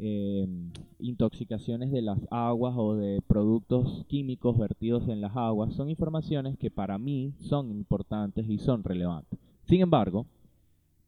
Em, 0.00 0.70
intoxicaciones 1.00 1.90
de 1.90 2.02
las 2.02 2.20
aguas 2.30 2.74
o 2.76 2.94
de 2.94 3.20
productos 3.26 4.04
químicos 4.06 4.56
vertidos 4.56 5.08
en 5.08 5.20
las 5.20 5.36
aguas 5.36 5.74
son 5.74 5.90
informaciones 5.90 6.56
que 6.56 6.70
para 6.70 6.98
mí 6.98 7.32
son 7.40 7.72
importantes 7.72 8.48
y 8.48 8.58
son 8.58 8.84
relevantes. 8.84 9.40
Sin 9.64 9.80
embargo, 9.80 10.26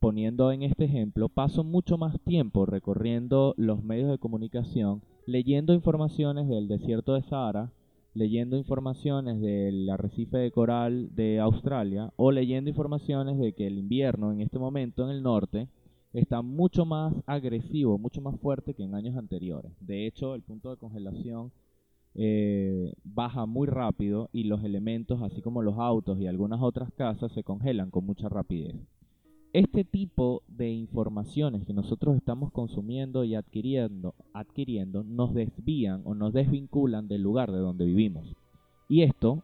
poniendo 0.00 0.50
en 0.50 0.62
este 0.62 0.86
ejemplo, 0.86 1.28
paso 1.28 1.62
mucho 1.62 1.98
más 1.98 2.18
tiempo 2.22 2.66
recorriendo 2.66 3.54
los 3.56 3.84
medios 3.84 4.10
de 4.10 4.18
comunicación, 4.18 5.02
leyendo 5.24 5.72
informaciones 5.72 6.48
del 6.48 6.66
desierto 6.66 7.14
de 7.14 7.22
Sahara, 7.22 7.70
leyendo 8.14 8.56
informaciones 8.56 9.40
del 9.40 9.88
arrecife 9.88 10.38
de 10.38 10.50
coral 10.50 11.14
de 11.14 11.38
Australia 11.38 12.12
o 12.16 12.32
leyendo 12.32 12.70
informaciones 12.70 13.38
de 13.38 13.52
que 13.52 13.68
el 13.68 13.78
invierno 13.78 14.32
en 14.32 14.40
este 14.40 14.58
momento 14.58 15.04
en 15.04 15.10
el 15.10 15.22
norte 15.22 15.68
está 16.12 16.42
mucho 16.42 16.84
más 16.84 17.14
agresivo, 17.26 17.98
mucho 17.98 18.20
más 18.20 18.38
fuerte 18.40 18.74
que 18.74 18.82
en 18.82 18.94
años 18.94 19.16
anteriores. 19.16 19.72
De 19.80 20.06
hecho, 20.06 20.34
el 20.34 20.42
punto 20.42 20.70
de 20.70 20.76
congelación 20.76 21.52
eh, 22.14 22.92
baja 23.04 23.46
muy 23.46 23.68
rápido 23.68 24.28
y 24.32 24.44
los 24.44 24.64
elementos, 24.64 25.22
así 25.22 25.40
como 25.40 25.62
los 25.62 25.78
autos 25.78 26.18
y 26.18 26.26
algunas 26.26 26.60
otras 26.60 26.92
casas, 26.92 27.32
se 27.32 27.44
congelan 27.44 27.90
con 27.90 28.04
mucha 28.04 28.28
rapidez. 28.28 28.74
Este 29.52 29.82
tipo 29.82 30.42
de 30.46 30.70
informaciones 30.70 31.64
que 31.64 31.72
nosotros 31.72 32.16
estamos 32.16 32.52
consumiendo 32.52 33.24
y 33.24 33.34
adquiriendo, 33.34 34.14
adquiriendo 34.32 35.02
nos 35.02 35.34
desvían 35.34 36.02
o 36.04 36.14
nos 36.14 36.32
desvinculan 36.32 37.08
del 37.08 37.22
lugar 37.22 37.50
de 37.50 37.58
donde 37.58 37.84
vivimos. 37.84 38.36
Y 38.88 39.02
esto, 39.02 39.42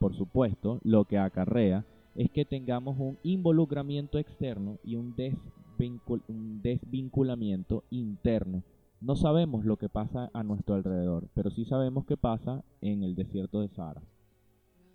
por 0.00 0.14
supuesto, 0.16 0.80
lo 0.82 1.04
que 1.04 1.18
acarrea 1.18 1.84
es 2.16 2.30
que 2.30 2.44
tengamos 2.44 2.96
un 2.98 3.18
involucramiento 3.22 4.18
externo 4.18 4.78
y 4.84 4.96
un 4.96 5.14
des 5.14 5.34
un 5.78 6.60
desvinculamiento 6.62 7.84
interno. 7.90 8.62
No 9.00 9.16
sabemos 9.16 9.64
lo 9.64 9.76
que 9.76 9.88
pasa 9.88 10.30
a 10.32 10.42
nuestro 10.42 10.74
alrededor, 10.74 11.28
pero 11.34 11.50
sí 11.50 11.64
sabemos 11.64 12.06
qué 12.06 12.16
pasa 12.16 12.64
en 12.80 13.02
el 13.02 13.14
desierto 13.14 13.60
de 13.60 13.68
Sahara. 13.68 14.02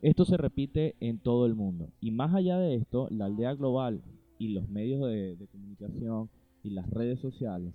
Esto 0.01 0.25
se 0.25 0.37
repite 0.37 0.95
en 0.99 1.19
todo 1.19 1.45
el 1.45 1.55
mundo. 1.55 1.89
Y 1.99 2.11
más 2.11 2.33
allá 2.33 2.57
de 2.57 2.75
esto, 2.75 3.07
la 3.11 3.25
aldea 3.25 3.53
global 3.53 4.01
y 4.37 4.49
los 4.49 4.69
medios 4.69 5.01
de, 5.01 5.35
de 5.35 5.47
comunicación 5.47 6.29
y 6.63 6.69
las 6.69 6.89
redes 6.89 7.19
sociales 7.19 7.73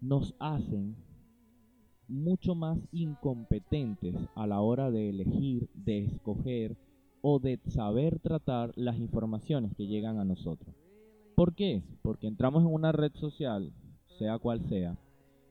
nos 0.00 0.34
hacen 0.38 0.96
mucho 2.08 2.54
más 2.54 2.78
incompetentes 2.92 4.14
a 4.36 4.46
la 4.46 4.60
hora 4.60 4.90
de 4.90 5.10
elegir, 5.10 5.68
de 5.74 6.04
escoger 6.04 6.76
o 7.20 7.40
de 7.40 7.58
saber 7.66 8.20
tratar 8.20 8.72
las 8.76 8.98
informaciones 8.98 9.74
que 9.74 9.88
llegan 9.88 10.20
a 10.20 10.24
nosotros. 10.24 10.85
¿Por 11.36 11.54
qué? 11.54 11.82
Porque 12.00 12.28
entramos 12.28 12.62
en 12.62 12.72
una 12.72 12.92
red 12.92 13.12
social, 13.12 13.70
sea 14.18 14.38
cual 14.38 14.62
sea, 14.70 14.96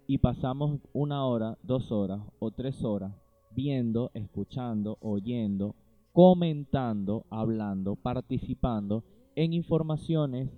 y 0.08 0.18
pasamos 0.18 0.80
una 0.94 1.24
hora, 1.28 1.60
dos 1.62 1.92
horas 1.92 2.22
o 2.40 2.50
tres 2.50 2.84
horas 2.84 3.14
viendo, 3.52 4.10
escuchando, 4.16 4.98
oyendo, 5.00 5.76
comentando, 6.12 7.28
hablando, 7.30 7.98
participando 7.98 9.04
en 9.36 9.54
informaciones 9.54 10.50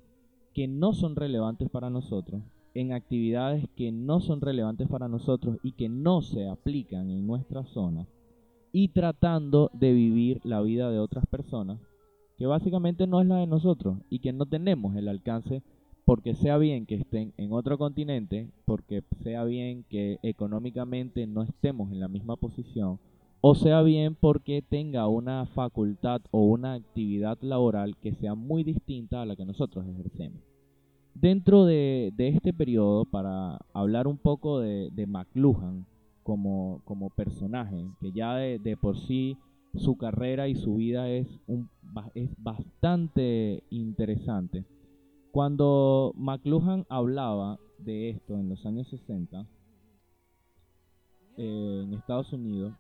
que 0.53 0.69
no 0.69 0.93
son 0.93 1.17
relevantes 1.17 1.69
para 1.69 1.89
nosotros, 1.89 2.41
en 2.74 2.93
actividades 2.93 3.67
que 3.75 3.91
no 3.91 4.22
son 4.22 4.39
relevantes 4.39 4.88
para 4.88 5.10
nosotros 5.10 5.57
y 5.62 5.74
que 5.74 5.89
no 5.89 6.22
se 6.22 6.48
aplican 6.48 7.10
en 7.10 7.27
nuestra 7.27 7.65
zona, 7.65 8.07
y 8.72 8.88
tratando 8.89 9.72
de 9.74 9.91
vivir 9.91 10.39
la 10.46 10.62
vida 10.62 10.89
de 10.89 11.00
otras 11.00 11.25
personas 11.25 11.81
que 12.38 12.46
básicamente 12.46 13.08
no 13.08 13.22
es 13.22 13.27
la 13.27 13.38
de 13.38 13.48
nosotros 13.48 13.98
y 14.10 14.20
que 14.20 14.34
no 14.34 14.46
tenemos 14.46 14.96
el 14.96 15.08
alcance 15.08 15.63
porque 16.06 16.36
sea 16.36 16.58
bien 16.58 16.86
que 16.86 16.96
estén 16.96 17.34
en 17.36 17.51
otro 17.51 17.77
continente, 17.77 18.50
porque 18.63 19.03
sea 19.24 19.44
bien 19.44 19.84
que 19.89 20.20
económicamente 20.24 21.27
no 21.27 21.44
estemos 21.44 21.91
en 21.91 22.00
la 22.00 22.08
misma 22.08 22.38
posición, 22.38 23.00
o 23.41 23.56
sea 23.56 23.82
bien 23.82 24.15
porque 24.15 24.62
tenga 24.62 25.08
una 25.08 25.46
facultad 25.48 26.22
o 26.32 26.46
una 26.46 26.75
actividad 26.75 27.38
laboral 27.41 27.98
que 27.98 28.13
sea 28.13 28.36
muy 28.36 28.63
distinta 28.63 29.22
a 29.22 29.25
la 29.25 29.36
que 29.36 29.46
nosotros 29.46 29.86
ejercemos. 29.86 30.41
Dentro 31.13 31.65
de, 31.65 32.13
este 32.17 32.53
periodo, 32.53 33.03
para 33.03 33.60
hablar 33.74 34.08
un 34.08 34.17
poco 34.17 34.60
de, 34.60 35.06
McLuhan 35.08 35.86
como, 36.24 36.82
como, 36.86 37.10
personaje, 37.10 37.86
que 38.00 38.12
ya 38.12 38.36
de, 38.36 38.77
por 38.79 38.98
sí 38.98 39.36
su 39.76 39.98
carrera 39.98 40.48
y 40.48 40.56
su 40.56 40.76
vida 40.76 41.10
es, 41.10 41.28
un, 41.48 41.70
es 42.16 42.30
bastante 42.38 43.64
interesante. 43.70 44.66
Cuando 45.32 46.14
McLuhan 46.16 46.86
hablaba 46.90 47.60
de 47.78 48.10
esto 48.10 48.40
en 48.40 48.50
los 48.50 48.66
años 48.66 48.88
60, 48.88 49.46
eh, 51.38 51.82
en 51.84 51.94
Estados 51.94 52.34
Unidos, 52.34 52.74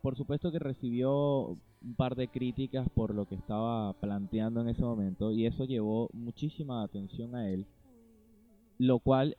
por 0.00 0.16
supuesto 0.16 0.50
que 0.50 0.58
recibió 0.58 1.58
un 1.82 1.94
par 1.96 2.16
de 2.16 2.28
críticas 2.28 2.88
por 2.88 3.14
lo 3.14 3.26
que 3.26 3.34
estaba 3.34 3.92
planteando 3.94 4.60
en 4.60 4.68
ese 4.68 4.82
momento 4.82 5.32
y 5.32 5.46
eso 5.46 5.64
llevó 5.64 6.08
muchísima 6.12 6.82
atención 6.82 7.34
a 7.34 7.50
él, 7.50 7.66
lo 8.78 8.98
cual 9.00 9.36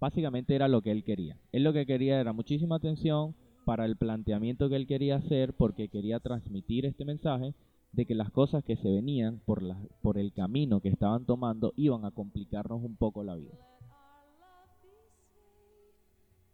básicamente 0.00 0.54
era 0.54 0.68
lo 0.68 0.82
que 0.82 0.92
él 0.92 1.04
quería. 1.04 1.36
Él 1.52 1.64
lo 1.64 1.72
que 1.72 1.86
quería 1.86 2.20
era 2.20 2.32
muchísima 2.32 2.76
atención 2.76 3.34
para 3.68 3.84
el 3.84 3.96
planteamiento 3.96 4.70
que 4.70 4.76
él 4.76 4.86
quería 4.86 5.16
hacer 5.16 5.52
porque 5.52 5.90
quería 5.90 6.20
transmitir 6.20 6.86
este 6.86 7.04
mensaje 7.04 7.52
de 7.92 8.06
que 8.06 8.14
las 8.14 8.30
cosas 8.30 8.64
que 8.64 8.76
se 8.76 8.88
venían 8.90 9.42
por, 9.44 9.60
la, 9.62 9.78
por 10.00 10.16
el 10.16 10.32
camino 10.32 10.80
que 10.80 10.88
estaban 10.88 11.26
tomando 11.26 11.74
iban 11.76 12.06
a 12.06 12.10
complicarnos 12.10 12.82
un 12.82 12.96
poco 12.96 13.22
la 13.24 13.36
vida. 13.36 13.52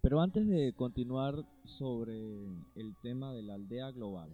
Pero 0.01 0.21
antes 0.21 0.49
de 0.49 0.73
continuar 0.73 1.45
sobre 1.63 2.49
el 2.75 2.97
tema 3.01 3.33
de 3.33 3.43
la 3.43 3.55
aldea 3.55 3.93
global, 3.93 4.31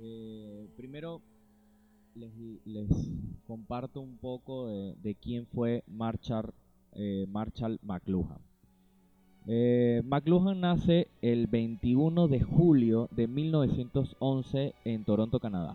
eh, 0.00 0.68
primero 0.76 1.22
les, 2.16 2.90
comparto 3.46 4.00
un 4.00 4.16
poco 4.16 4.66
de, 4.66 5.14
quién 5.14 5.46
fue 5.46 5.84
Marshall, 5.86 6.52
eh, 6.94 7.24
Marshall 7.28 7.78
McLuhan. 7.82 8.47
Eh, 9.50 10.02
McLuhan 10.04 10.60
nace 10.60 11.08
el 11.22 11.46
21 11.46 12.28
de 12.28 12.40
julio 12.42 13.08
de 13.12 13.26
1911 13.26 14.74
en 14.84 15.04
Toronto, 15.04 15.40
Canadá. 15.40 15.74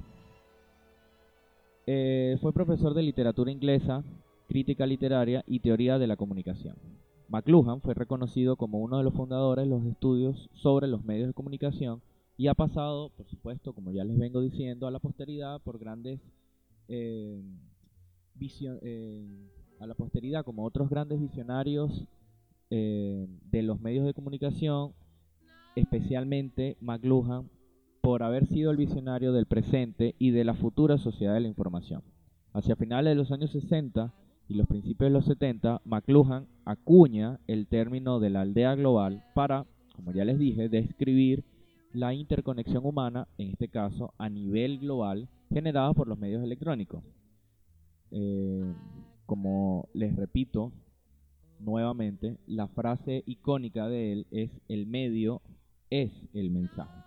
fue 1.86 2.53
profesor 2.53 2.93
de 2.93 3.01
literatura 3.01 3.51
inglesa, 3.51 4.03
crítica 4.47 4.86
literaria 4.86 5.43
y 5.47 5.59
teoría 5.59 5.97
de 5.97 6.05
la 6.05 6.15
comunicación. 6.15 6.75
McLuhan 7.29 7.81
fue 7.81 7.95
reconocido 7.95 8.57
como 8.57 8.77
uno 8.77 8.99
de 8.99 9.03
los 9.03 9.15
fundadores 9.15 9.65
de 9.65 9.71
los 9.71 9.83
estudios 9.86 10.51
sobre 10.53 10.88
los 10.88 11.03
medios 11.03 11.25
de 11.25 11.33
comunicación 11.33 11.99
y 12.38 12.47
ha 12.47 12.53
pasado, 12.53 13.09
por 13.17 13.27
supuesto, 13.27 13.73
como 13.73 13.91
ya 13.91 14.03
les 14.03 14.19
vengo 14.19 14.39
diciendo, 14.41 14.86
a 14.86 14.91
la 14.91 14.99
posteridad 14.99 15.59
por 15.62 15.79
grandes 15.79 16.19
eh, 16.89 17.41
eh, 18.39 19.49
a 19.79 19.88
la 19.88 19.95
posteridad 19.95 20.45
como 20.45 20.63
otros 20.63 20.91
grandes 20.91 21.19
visionarios 21.19 22.05
eh, 22.75 23.27
de 23.51 23.62
los 23.62 23.79
medios 23.81 24.03
de 24.03 24.15
comunicación, 24.15 24.93
especialmente 25.75 26.75
McLuhan, 26.81 27.47
por 28.01 28.23
haber 28.23 28.47
sido 28.47 28.71
el 28.71 28.77
visionario 28.77 29.31
del 29.31 29.45
presente 29.45 30.15
y 30.17 30.31
de 30.31 30.43
la 30.43 30.55
futura 30.55 30.97
sociedad 30.97 31.36
de 31.36 31.41
la 31.41 31.47
información. 31.47 32.01
Hacia 32.51 32.75
finales 32.75 33.12
de 33.12 33.15
los 33.15 33.31
años 33.31 33.51
60, 33.51 34.12
y 34.49 34.55
los 34.55 34.65
principios 34.65 35.12
de 35.12 35.13
los 35.13 35.25
70, 35.25 35.83
McLuhan 35.86 36.47
acuña 36.65 37.39
el 37.45 37.67
término 37.67 38.19
de 38.19 38.31
la 38.31 38.41
aldea 38.41 38.73
global 38.73 39.23
para, 39.36 39.67
como 39.95 40.12
ya 40.12 40.25
les 40.25 40.39
dije, 40.39 40.67
describir 40.67 41.43
la 41.93 42.15
interconexión 42.15 42.88
humana, 42.88 43.27
en 43.38 43.51
este 43.51 43.67
caso 43.67 44.15
a 44.17 44.29
nivel 44.29 44.79
global, 44.79 45.29
generada 45.51 45.93
por 45.93 46.07
los 46.07 46.17
medios 46.17 46.43
electrónicos. 46.43 47.03
Eh, 48.09 48.73
como 49.27 49.89
les 49.93 50.15
repito 50.15 50.71
nuevamente, 51.63 52.38
la 52.45 52.67
frase 52.67 53.23
icónica 53.26 53.88
de 53.88 54.12
él 54.12 54.28
es 54.32 54.52
el 54.67 54.86
medio 54.86 55.41
es 55.89 56.12
el 56.34 56.49
mensaje. 56.49 57.04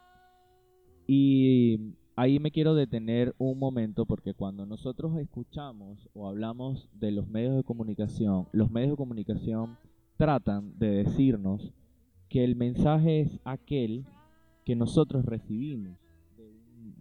Y 1.06 1.94
ahí 2.16 2.38
me 2.38 2.50
quiero 2.50 2.74
detener 2.74 3.34
un 3.38 3.58
momento 3.58 4.06
porque 4.06 4.34
cuando 4.34 4.66
nosotros 4.66 5.18
escuchamos 5.18 6.08
o 6.14 6.28
hablamos 6.28 6.88
de 6.94 7.12
los 7.12 7.28
medios 7.28 7.56
de 7.56 7.64
comunicación, 7.64 8.48
los 8.52 8.70
medios 8.70 8.92
de 8.92 8.96
comunicación 8.96 9.76
tratan 10.16 10.78
de 10.78 11.04
decirnos 11.04 11.72
que 12.28 12.44
el 12.44 12.56
mensaje 12.56 13.20
es 13.20 13.40
aquel 13.44 14.04
que 14.64 14.74
nosotros 14.74 15.24
recibimos 15.24 15.98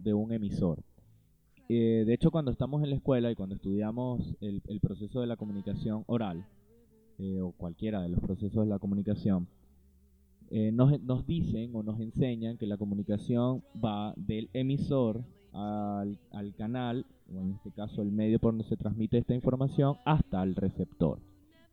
de 0.02 0.14
un, 0.14 0.32
emisor. 0.32 0.84
Eh, 1.68 2.04
de 2.06 2.14
hecho, 2.14 2.30
cuando 2.30 2.52
estamos 2.52 2.84
en 2.84 2.90
la 2.90 2.96
escuela 2.96 3.30
y 3.30 3.34
cuando 3.34 3.56
estudiamos 3.56 4.36
el, 4.40 4.80
proceso 4.80 5.20
de 5.20 5.26
la 5.26 5.36
comunicación 5.36 6.04
oral, 6.06 6.46
eh, 7.18 7.40
o 7.40 7.52
cualquiera 7.52 8.02
de 8.02 8.08
los 8.08 8.20
procesos 8.20 8.64
de 8.64 8.70
la 8.70 8.78
comunicación, 8.78 9.48
eh, 10.50 10.70
nos, 10.72 11.00
nos, 11.02 11.26
dicen 11.26 11.74
o 11.74 11.82
nos 11.82 12.00
enseñan 12.00 12.56
que 12.56 12.66
la 12.66 12.76
comunicación 12.76 13.62
va 13.84 14.14
del 14.16 14.48
emisor 14.52 15.24
al, 15.52 16.18
al, 16.30 16.54
canal, 16.54 17.04
o 17.34 17.40
en 17.40 17.52
este 17.52 17.72
caso 17.72 18.02
el 18.02 18.12
medio 18.12 18.38
por 18.38 18.52
donde 18.52 18.68
se 18.68 18.76
transmite 18.76 19.18
esta 19.18 19.34
información, 19.34 19.96
hasta 20.04 20.42
el 20.42 20.54
receptor. 20.54 21.18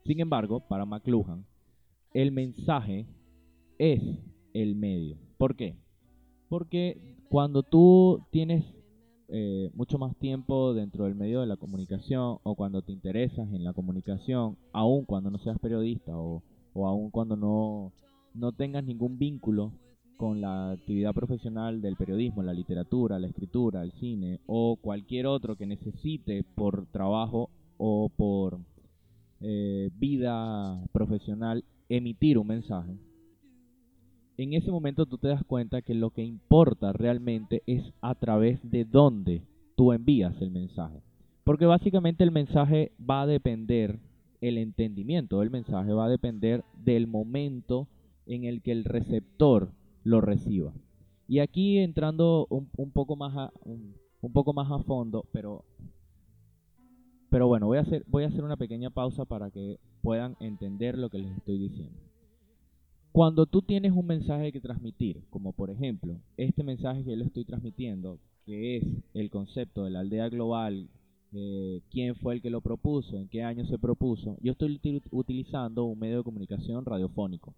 Sin 0.06 0.19
embargo, 0.19 0.62
para 0.62 0.86
McLuhan, 0.86 1.45
el 2.13 2.32
mensaje 2.32 3.06
es 3.77 4.01
el 4.53 4.75
medio. 4.75 5.17
¿Por 5.38 5.56
qué? 5.56 5.75
Porque 6.49 7.17
cuando 7.29 7.63
tú 7.63 8.25
tienes 8.32 8.63
eh, 9.36 9.72
mucho 9.74 9.98
más 9.98 10.15
tiempo 10.17 10.76
dentro 10.76 11.06
del 11.06 11.15
medio 11.15 11.41
de 11.41 11.48
la 11.48 11.58
comunicación 11.58 12.38
o 12.43 12.56
cuando 12.56 12.84
te 12.84 12.91
interesas 12.91 13.52
en 13.52 13.63
la 13.63 13.74
comunicación, 13.74 14.58
aun 14.72 15.06
cuando 15.06 15.32
no 15.32 15.39
seas 15.39 15.58
periodista 15.58 16.15
o, 16.15 16.43
o 16.74 16.88
aun 16.88 17.10
cuando 17.10 17.36
no 17.36 17.91
no 18.36 18.52
tengas 18.52 18.84
ningún 18.84 19.17
vínculo 19.17 19.72
con 20.17 20.39
la 20.39 20.72
actividad 20.72 21.13
profesional 21.13 21.82
del 21.82 21.96
periodismo, 21.96 22.43
la 22.43 22.54
literatura, 22.54 23.17
la 23.17 23.28
escritura, 23.28 23.82
el 23.82 23.91
cine 23.93 24.39
o 24.46 24.78
cualquier 24.80 25.26
otro 25.26 25.56
que 25.56 25.65
necesite 25.65 26.43
por 26.56 26.86
trabajo 26.91 27.50
o 27.78 28.10
por 28.15 28.60
eh, 29.41 29.89
vida 29.98 30.80
profesional 30.91 31.63
emitir 31.89 32.38
un 32.38 32.48
mensaje, 32.48 32.96
en 34.38 34.54
ese 34.54 34.72
momento 34.72 35.06
tú 35.06 35.17
te 35.17 35.28
das 35.28 35.43
cuenta 35.43 35.82
que 35.82 35.93
lo 35.93 36.10
que 36.10 36.24
importa 36.24 36.93
realmente 36.93 37.62
es 37.67 37.93
a 38.02 38.15
través 38.15 38.60
de 38.69 38.86
dónde 38.86 39.43
tú 39.76 39.91
envías 39.91 40.41
el 40.41 40.52
mensaje. 40.52 41.02
Porque 41.43 41.65
básicamente 41.65 42.24
el 42.24 42.32
mensaje 42.32 42.91
va 43.00 43.24
a 43.24 43.28
depender, 43.28 44.00
el 44.41 44.58
entendimiento 44.58 45.39
del 45.39 45.50
mensaje 45.50 45.91
va 45.93 46.06
a 46.06 46.10
depender 46.10 46.63
del 46.74 47.08
momento 47.08 47.88
en 48.26 48.46
el 48.46 48.62
que 48.62 48.72
el 48.72 48.86
receptor 48.86 49.69
lo 50.04 50.22
reciba. 50.22 50.74
Y 51.28 51.39
aquí 51.39 51.80
entrando 51.80 52.48
un, 52.50 52.91
poco 52.91 53.15
más 53.15 53.36
a, 53.36 53.52
un, 53.63 53.96
poco 54.34 54.54
más 54.54 54.72
a 54.72 54.80
fondo, 54.84 55.26
pero 55.32 55.63
pero 57.30 57.48
bueno, 57.48 57.65
voy 57.65 57.80
a 57.80 57.82
hacer 57.82 58.04
voy 58.08 58.26
a 58.26 58.28
hacer 58.28 58.43
una 58.43 58.58
pequeña 58.58 58.91
pausa 58.91 59.26
para 59.26 59.50
que 59.50 59.80
puedan 60.04 60.36
entender 60.39 60.98
lo 60.98 61.10
que 61.10 61.17
les 61.17 61.36
estoy 61.36 61.58
diciendo. 61.58 62.03
Cuando 63.13 63.45
tú 63.45 63.62
tienes 63.62 63.91
un 63.91 64.08
mensaje 64.08 64.52
que 64.52 64.60
transmitir, 64.60 65.21
como 65.30 65.54
por 65.54 65.69
ejemplo, 65.69 66.19
este 66.36 66.63
mensaje 66.63 67.04
que 67.04 67.12
yo 67.12 67.15
le 67.15 67.26
estoy 67.26 67.45
transmitiendo, 67.45 68.17
que 68.43 68.78
es 68.78 68.84
el 69.13 69.30
concepto 69.30 69.84
de 69.86 69.91
la 69.91 69.99
aldea 69.99 70.30
global 70.30 70.89
eh, 71.32 71.82
quién 71.91 72.15
fue 72.15 72.34
el 72.34 72.41
que 72.41 72.49
lo 72.49 72.62
propuso, 72.62 73.15
en 73.17 73.28
qué 73.28 73.43
año 73.43 73.65
se 73.67 73.78
propuso. 73.78 74.38
Yo 74.41 74.54
estoy 74.54 74.80
util- 74.80 75.04
utilizando 75.12 75.86
un 75.86 75.99
medio 75.99 76.17
de 76.17 76.23
comunicación 76.23 76.86
radiofónico, 76.86 77.54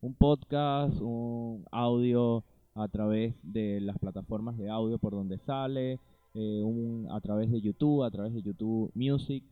un 0.00 0.14
podcast, 0.14 0.94
un 1.00 1.64
audio 1.72 2.44
a 2.74 2.86
través 2.86 3.34
de 3.42 3.80
las 3.80 3.98
plataformas 3.98 4.56
de 4.58 4.70
audio 4.70 4.98
por 4.98 5.12
donde 5.12 5.38
sale, 5.38 5.98
eh, 6.34 6.62
un, 6.62 7.08
a 7.10 7.20
través 7.20 7.50
de 7.50 7.60
YouTube, 7.60 8.04
a 8.04 8.10
través 8.12 8.32
de 8.32 8.42
YouTube 8.42 8.92
Music. 8.94 9.42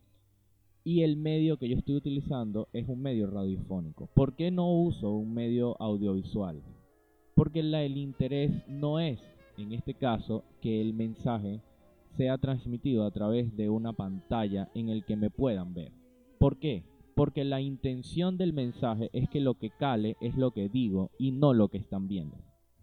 Y 0.89 1.03
el 1.03 1.19
medio 1.19 1.59
que 1.59 1.69
yo 1.69 1.77
estoy 1.77 1.97
utilizando 1.97 2.69
es 2.73 2.89
un 2.89 3.03
medio 3.03 3.27
radiofónico. 3.27 4.09
¿Por 4.15 4.35
qué 4.35 4.51
no 4.51 4.73
uso 4.73 5.11
un 5.11 5.35
medio 5.35 5.77
audiovisual? 5.83 6.63
Porque 7.35 7.61
el 7.61 7.99
interés 7.99 8.67
no 8.67 8.99
es, 8.99 9.21
en 9.59 9.73
este 9.73 9.93
caso, 9.93 10.45
que 10.63 10.81
el 10.81 10.95
mensaje 10.95 11.61
sea 12.17 12.39
transmitido 12.39 13.05
a 13.05 13.11
través 13.11 13.55
de 13.55 13.69
una 13.69 13.93
pantalla 13.93 14.71
en 14.75 14.89
el 14.89 15.05
que 15.05 15.17
me 15.17 15.29
puedan 15.29 15.75
ver. 15.75 15.93
¿Por 16.39 16.59
qué? 16.59 16.85
Porque 17.15 17.45
la 17.45 17.61
intención 17.61 18.39
del 18.39 18.55
mensaje 18.55 19.11
es 19.13 19.29
que 19.29 19.41
lo 19.41 19.59
que 19.59 19.69
cale 19.69 20.17
es 20.23 20.39
lo 20.39 20.53
que 20.53 20.71
digo 20.71 21.11
y 21.19 21.33
no 21.33 21.53
lo 21.53 21.69
que 21.69 21.77
están 21.77 22.09
viendo. 22.09 22.39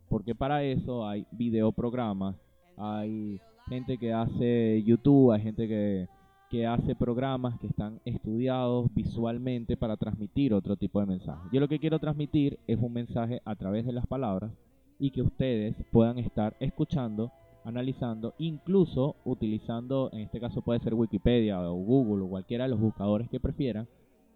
Porque 0.10 0.36
para 0.36 0.64
eso 0.64 1.08
hay 1.08 1.26
videoprogramas, 1.32 2.36
hay 2.78 3.40
gente 3.68 3.98
que 3.98 4.14
hace 4.14 4.84
YouTube, 4.84 5.32
hay 5.32 5.42
gente 5.42 5.68
que, 5.68 6.08
que 6.56 6.66
hace 6.66 6.96
programas 6.96 7.60
que 7.60 7.68
están 7.68 8.00
estudiados 8.06 8.88
visualmente 8.96 9.76
para 9.76 9.98
transmitir 9.98 10.54
otro 10.54 10.78
tipo 10.78 11.02
de 11.02 11.06
mensaje. 11.06 11.50
Yo 11.52 11.60
lo 11.60 11.68
que 11.68 11.80
quiero 11.80 12.00
transmitir 12.00 12.60
es 12.66 12.80
un 12.80 12.94
mensaje 12.94 13.42
a 13.44 13.56
través 13.56 13.86
de 13.86 13.92
las 13.92 14.08
palabras 14.08 14.54
y 14.98 15.12
que 15.12 15.22
ustedes 15.22 15.76
puedan 15.92 16.18
estar 16.18 16.56
escuchando, 16.62 17.34
analizando, 17.66 18.36
incluso 18.38 19.18
utilizando, 19.26 20.10
en 20.14 20.22
este 20.22 20.40
caso 20.40 20.62
puede 20.62 20.80
ser 20.80 20.94
Wikipedia 20.94 21.60
o 21.60 21.76
Google 21.76 22.24
o 22.24 22.30
cualquiera 22.30 22.64
de 22.64 22.70
los 22.70 22.80
buscadores 22.80 23.30
que 23.30 23.42
prefieran, 23.42 23.90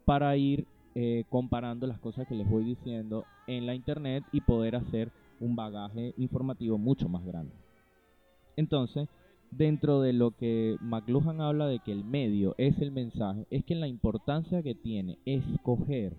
para 0.03 0.35
ir 0.35 0.67
eh, 0.95 1.23
comparando 1.29 1.87
las 1.87 1.99
cosas 1.99 2.27
que 2.27 2.35
les 2.35 2.49
voy 2.49 2.65
diciendo 2.65 3.23
en 3.47 3.65
la 3.65 3.75
internet 3.75 4.25
y 4.33 4.41
poder 4.41 4.75
hacer 4.75 5.09
un 5.39 5.55
bagaje 5.55 6.13
informativo 6.17 6.77
mucho 6.77 7.07
más 7.07 7.23
grande. 7.23 7.53
Entonces, 8.57 9.07
dentro 9.51 10.01
de 10.01 10.13
lo 10.13 10.31
que 10.31 10.77
McLuhan 10.81 11.41
habla 11.41 11.67
de 11.67 11.79
que 11.79 11.91
el 11.91 12.03
medio 12.03 12.55
es 12.57 12.79
el 12.79 12.91
mensaje, 12.91 13.45
es 13.49 13.63
que 13.65 13.75
la 13.75 13.87
importancia 13.87 14.63
que 14.63 14.75
tiene 14.75 15.17
escoger 15.25 16.15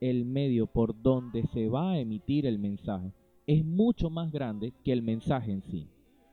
el 0.00 0.24
medio 0.24 0.66
por 0.66 1.00
donde 1.02 1.46
se 1.48 1.68
va 1.68 1.92
a 1.92 1.98
emitir 1.98 2.46
el 2.46 2.58
mensaje 2.58 3.12
es 3.46 3.64
mucho 3.64 4.10
más 4.10 4.32
grande 4.32 4.72
que 4.84 4.92
el 4.92 5.02
mensaje 5.02 5.52
en 5.52 5.62
sí. 5.62 5.88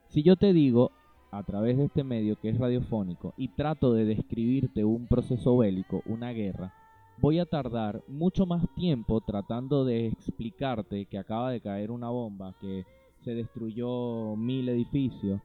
Si 0.07 0.23
yo 0.23 0.35
te 0.35 0.53
digo 0.53 0.91
a 1.31 1.43
través 1.43 1.77
de 1.77 1.85
este 1.85 2.03
medio 2.03 2.35
que 2.39 2.49
es 2.49 2.57
radiofónico 2.57 3.33
y 3.37 3.49
trato 3.49 3.93
de 3.93 4.05
describirte 4.05 4.83
un 4.83 5.07
proceso 5.07 5.57
bélico, 5.57 6.03
una 6.05 6.31
guerra, 6.31 6.73
voy 7.19 7.39
a 7.39 7.45
tardar 7.45 8.03
mucho 8.07 8.45
más 8.45 8.65
tiempo 8.75 9.21
tratando 9.21 9.85
de 9.85 10.07
explicarte 10.07 11.05
que 11.05 11.17
acaba 11.17 11.51
de 11.51 11.61
caer 11.61 11.91
una 11.91 12.09
bomba, 12.09 12.55
que 12.59 12.83
se 13.23 13.35
destruyó 13.35 14.35
mil 14.35 14.67
edificios, 14.67 15.39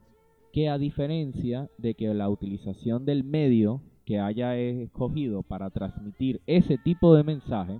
que 0.56 0.70
a 0.70 0.78
diferencia 0.78 1.68
de 1.76 1.92
que 1.92 2.14
la 2.14 2.30
utilización 2.30 3.04
del 3.04 3.24
medio 3.24 3.82
que 4.06 4.20
haya 4.20 4.56
escogido 4.56 5.42
para 5.42 5.68
transmitir 5.68 6.40
ese 6.46 6.78
tipo 6.78 7.14
de 7.14 7.22
mensaje 7.22 7.78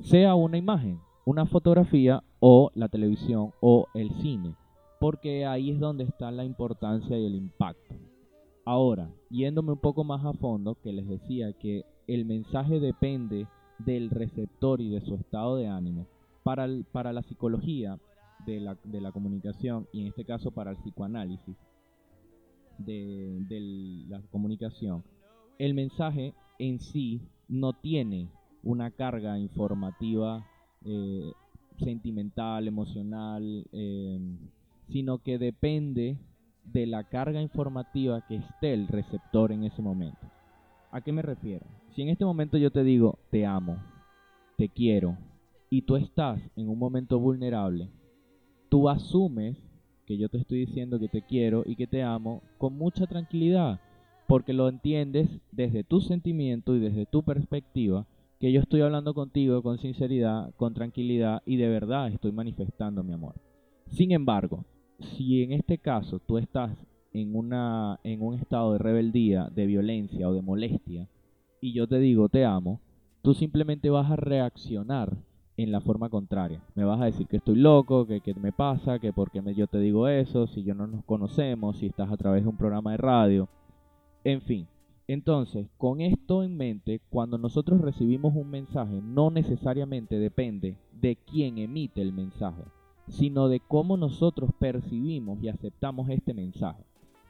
sea 0.00 0.34
una 0.34 0.58
imagen, 0.58 0.98
una 1.24 1.46
fotografía 1.46 2.24
o 2.40 2.72
la 2.74 2.88
televisión 2.88 3.52
o 3.60 3.86
el 3.94 4.10
cine, 4.14 4.56
porque 4.98 5.46
ahí 5.46 5.70
es 5.70 5.78
donde 5.78 6.02
está 6.02 6.32
la 6.32 6.44
importancia 6.44 7.16
y 7.16 7.26
el 7.26 7.36
impacto. 7.36 7.94
Ahora, 8.64 9.08
yéndome 9.30 9.70
un 9.70 9.78
poco 9.78 10.02
más 10.02 10.24
a 10.24 10.32
fondo, 10.32 10.74
que 10.82 10.92
les 10.92 11.06
decía 11.06 11.52
que 11.52 11.84
el 12.08 12.24
mensaje 12.24 12.80
depende 12.80 13.46
del 13.78 14.10
receptor 14.10 14.80
y 14.80 14.90
de 14.90 15.00
su 15.00 15.14
estado 15.14 15.54
de 15.54 15.68
ánimo. 15.68 16.08
Para, 16.42 16.66
la 17.12 17.22
psicología 17.22 18.00
de 18.46 18.58
la, 18.58 18.76
de 18.82 19.00
la 19.00 19.12
comunicación, 19.12 19.86
y 19.92 20.00
en 20.00 20.08
este 20.08 20.24
caso 20.24 20.50
para 20.50 20.72
el 20.72 20.76
psicoanálisis 20.78 21.54
de, 22.84 24.06
la 24.08 24.20
comunicación, 24.30 25.02
el 25.58 25.74
mensaje 25.74 26.34
en 26.58 26.78
sí 26.80 27.20
no 27.48 27.72
tiene 27.72 28.28
una 28.62 28.90
carga 28.90 29.38
informativa 29.38 30.46
eh, 30.84 31.32
sentimental, 31.78 32.68
emocional, 32.68 33.66
eh, 33.72 34.18
sino 34.88 35.18
que 35.18 35.38
depende 35.38 36.16
de 36.64 36.86
la 36.86 37.04
carga 37.04 37.40
informativa 37.40 38.20
que 38.26 38.36
esté 38.36 38.74
el 38.74 38.88
receptor 38.88 39.52
en 39.52 39.64
ese 39.64 39.82
momento. 39.82 40.20
¿A 40.90 41.00
qué 41.00 41.12
me 41.12 41.22
refiero? 41.22 41.66
Si 41.94 42.02
en 42.02 42.08
este 42.08 42.24
momento 42.24 42.58
yo 42.58 42.70
te 42.70 42.84
digo 42.84 43.18
te 43.30 43.46
amo, 43.46 43.76
te 44.56 44.68
quiero, 44.68 45.16
y 45.70 45.82
tú 45.82 45.96
estás 45.96 46.40
en 46.56 46.68
un 46.68 46.78
momento 46.78 47.18
vulnerable, 47.18 47.88
tú 48.68 48.88
asumes 48.88 49.56
que 50.10 50.18
yo 50.18 50.28
te 50.28 50.38
estoy 50.38 50.66
diciendo 50.66 50.98
que 50.98 51.06
te 51.06 51.22
quiero 51.22 51.62
y 51.64 51.76
que 51.76 51.86
te 51.86 52.02
amo 52.02 52.42
con 52.58 52.76
mucha 52.76 53.06
tranquilidad, 53.06 53.78
porque 54.26 54.52
lo 54.52 54.68
entiendes 54.68 55.28
desde 55.52 55.84
tu 55.84 56.00
sentimiento 56.00 56.74
y 56.74 56.80
desde 56.80 57.06
tu 57.06 57.22
perspectiva, 57.22 58.08
que 58.40 58.50
yo 58.50 58.60
estoy 58.60 58.80
hablando 58.80 59.14
contigo 59.14 59.62
con 59.62 59.78
sinceridad, 59.78 60.52
con 60.56 60.74
tranquilidad 60.74 61.42
y 61.46 61.58
de 61.58 61.68
verdad 61.68 62.08
estoy 62.08 62.32
manifestando 62.32 63.04
mi 63.04 63.12
amor. 63.12 63.36
Sin 63.86 64.10
embargo, 64.10 64.64
si 64.98 65.44
en 65.44 65.52
este 65.52 65.78
caso 65.78 66.18
tú 66.18 66.38
estás 66.38 66.76
en, 67.12 67.36
una, 67.36 68.00
en 68.02 68.20
un 68.20 68.34
estado 68.34 68.72
de 68.72 68.78
rebeldía, 68.78 69.48
de 69.54 69.66
violencia 69.66 70.28
o 70.28 70.34
de 70.34 70.42
molestia, 70.42 71.06
y 71.60 71.72
yo 71.72 71.86
te 71.86 72.00
digo 72.00 72.28
te 72.28 72.44
amo, 72.44 72.80
tú 73.22 73.32
simplemente 73.32 73.90
vas 73.90 74.10
a 74.10 74.16
reaccionar 74.16 75.16
en 75.62 75.72
la 75.72 75.80
forma 75.80 76.08
contraria. 76.08 76.62
Me 76.74 76.84
vas 76.84 77.00
a 77.00 77.06
decir 77.06 77.26
que 77.26 77.38
estoy 77.38 77.56
loco, 77.56 78.06
que 78.06 78.34
me 78.34 78.52
pasa, 78.52 78.98
que 78.98 79.12
por 79.12 79.30
qué 79.30 79.42
yo 79.54 79.66
te 79.66 79.78
digo 79.78 80.08
eso, 80.08 80.46
si 80.46 80.62
yo 80.62 80.74
no 80.74 80.86
nos 80.86 81.04
conocemos, 81.04 81.78
si 81.78 81.86
estás 81.86 82.10
a 82.10 82.16
través 82.16 82.42
de 82.42 82.48
un 82.48 82.56
programa 82.56 82.92
de 82.92 82.96
radio, 82.96 83.48
en 84.24 84.40
fin. 84.42 84.66
Entonces, 85.06 85.66
con 85.76 86.00
esto 86.00 86.44
en 86.44 86.56
mente, 86.56 87.00
cuando 87.10 87.36
nosotros 87.36 87.80
recibimos 87.80 88.34
un 88.36 88.48
mensaje, 88.48 89.00
no 89.02 89.30
necesariamente 89.30 90.18
depende 90.18 90.76
de 90.92 91.16
quién 91.16 91.58
emite 91.58 92.00
el 92.00 92.12
mensaje, 92.12 92.62
sino 93.08 93.48
de 93.48 93.58
cómo 93.58 93.96
nosotros 93.96 94.50
percibimos 94.58 95.42
y 95.42 95.48
aceptamos 95.48 96.08
este 96.10 96.32
mensaje. 96.32 96.84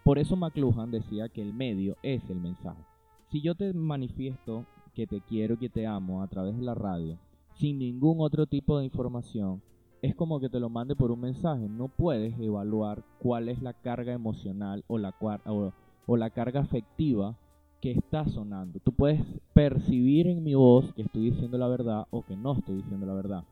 Por 0.05 0.19
eso 0.19 0.37
McLuhan 0.37 0.91
decía 0.91 1.29
que 1.31 1.41
el 1.41 1.55
medio 1.55 1.97
es 2.03 2.29
el 2.29 2.41
mensaje. 2.41 2.83
Si 3.31 3.41
yo 3.41 3.55
te 3.55 3.73
manifiesto 3.73 4.67
que 4.95 5.07
te 5.07 5.21
quiero 5.21 5.59
que 5.59 5.69
te 5.69 5.87
amo 5.87 6.23
a 6.23 6.29
través 6.29 6.57
de 6.57 6.63
la 6.63 6.75
radio, 6.75 7.17
sin 7.61 7.79
ningún 7.79 8.21
otro 8.21 8.47
tipo 8.47 8.79
de 8.79 8.87
información, 8.87 9.61
es 10.01 10.15
como 10.15 10.41
que 10.41 10.49
te 10.49 10.59
lo 10.59 10.71
mande 10.71 10.97
por 10.97 11.11
un 11.11 11.21
mensaje. 11.21 11.69
No 11.69 11.89
puedes 11.89 12.39
evaluar 12.41 13.05
cuál 13.19 13.51
es 13.51 13.61
la 13.61 13.75
carga 13.75 14.15
emocional 14.15 14.83
o 14.89 14.99
la, 14.99 16.31
carga 16.31 16.61
afectiva 16.61 17.37
que 17.83 17.93
está 17.93 18.27
sonando. 18.27 18.81
Tú 18.81 18.93
puedes 18.93 19.23
percibir 19.53 20.27
en 20.27 20.43
mi 20.43 20.55
voz 20.55 20.91
que 20.95 21.03
estoy 21.03 21.31
diciendo 21.31 21.59
la 21.59 21.69
verdad 21.69 22.07
o 22.11 22.23
que 22.23 22.35
no 22.35 22.55
estoy 22.55 22.77
diciendo 22.77 23.05
la 23.05 23.15
verdad, 23.15 23.45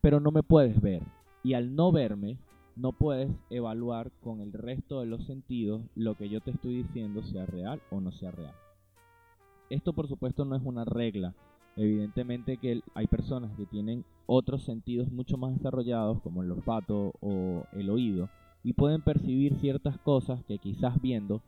pero 0.00 0.18
no 0.18 0.32
me 0.32 0.42
puedes 0.42 0.80
ver. 0.80 1.02
Y 1.44 1.54
al 1.54 1.76
no 1.76 1.92
verme, 1.92 2.38
no 2.74 2.90
puedes 2.90 3.30
evaluar 3.48 4.10
con 4.24 4.40
el 4.40 4.52
resto 4.52 5.00
de 5.00 5.06
los 5.06 5.24
sentidos 5.24 5.82
lo 5.94 6.16
que 6.16 6.28
yo 6.28 6.40
te 6.40 6.50
estoy 6.50 6.82
diciendo 6.82 7.22
sea 7.22 7.46
real 7.46 7.80
o 7.92 8.00
no 8.00 8.10
sea 8.10 8.32
real. 8.32 8.54
Esto 9.70 9.92
por 9.92 10.08
supuesto 10.08 10.44
no 10.44 10.56
es 10.56 10.62
una 10.64 10.84
regla. 10.84 11.32
Evidentemente 11.76 12.56
que 12.56 12.80
hay 12.94 13.06
personas 13.06 13.54
que 13.56 13.66
tienen 13.66 14.04
otros 14.26 14.62
sentidos 14.62 15.10
mucho 15.12 15.36
más 15.36 15.54
desarrollados 15.54 16.20
como 16.22 16.42
el 16.42 16.50
olfato 16.50 17.12
o 17.20 17.64
el 17.72 17.90
oído 17.90 18.28
y 18.64 18.72
pueden 18.72 19.02
percibir 19.02 19.54
ciertas 19.56 19.98
cosas 19.98 20.42
que 20.44 20.58
quizás 20.58 21.00
viendo 21.00 21.42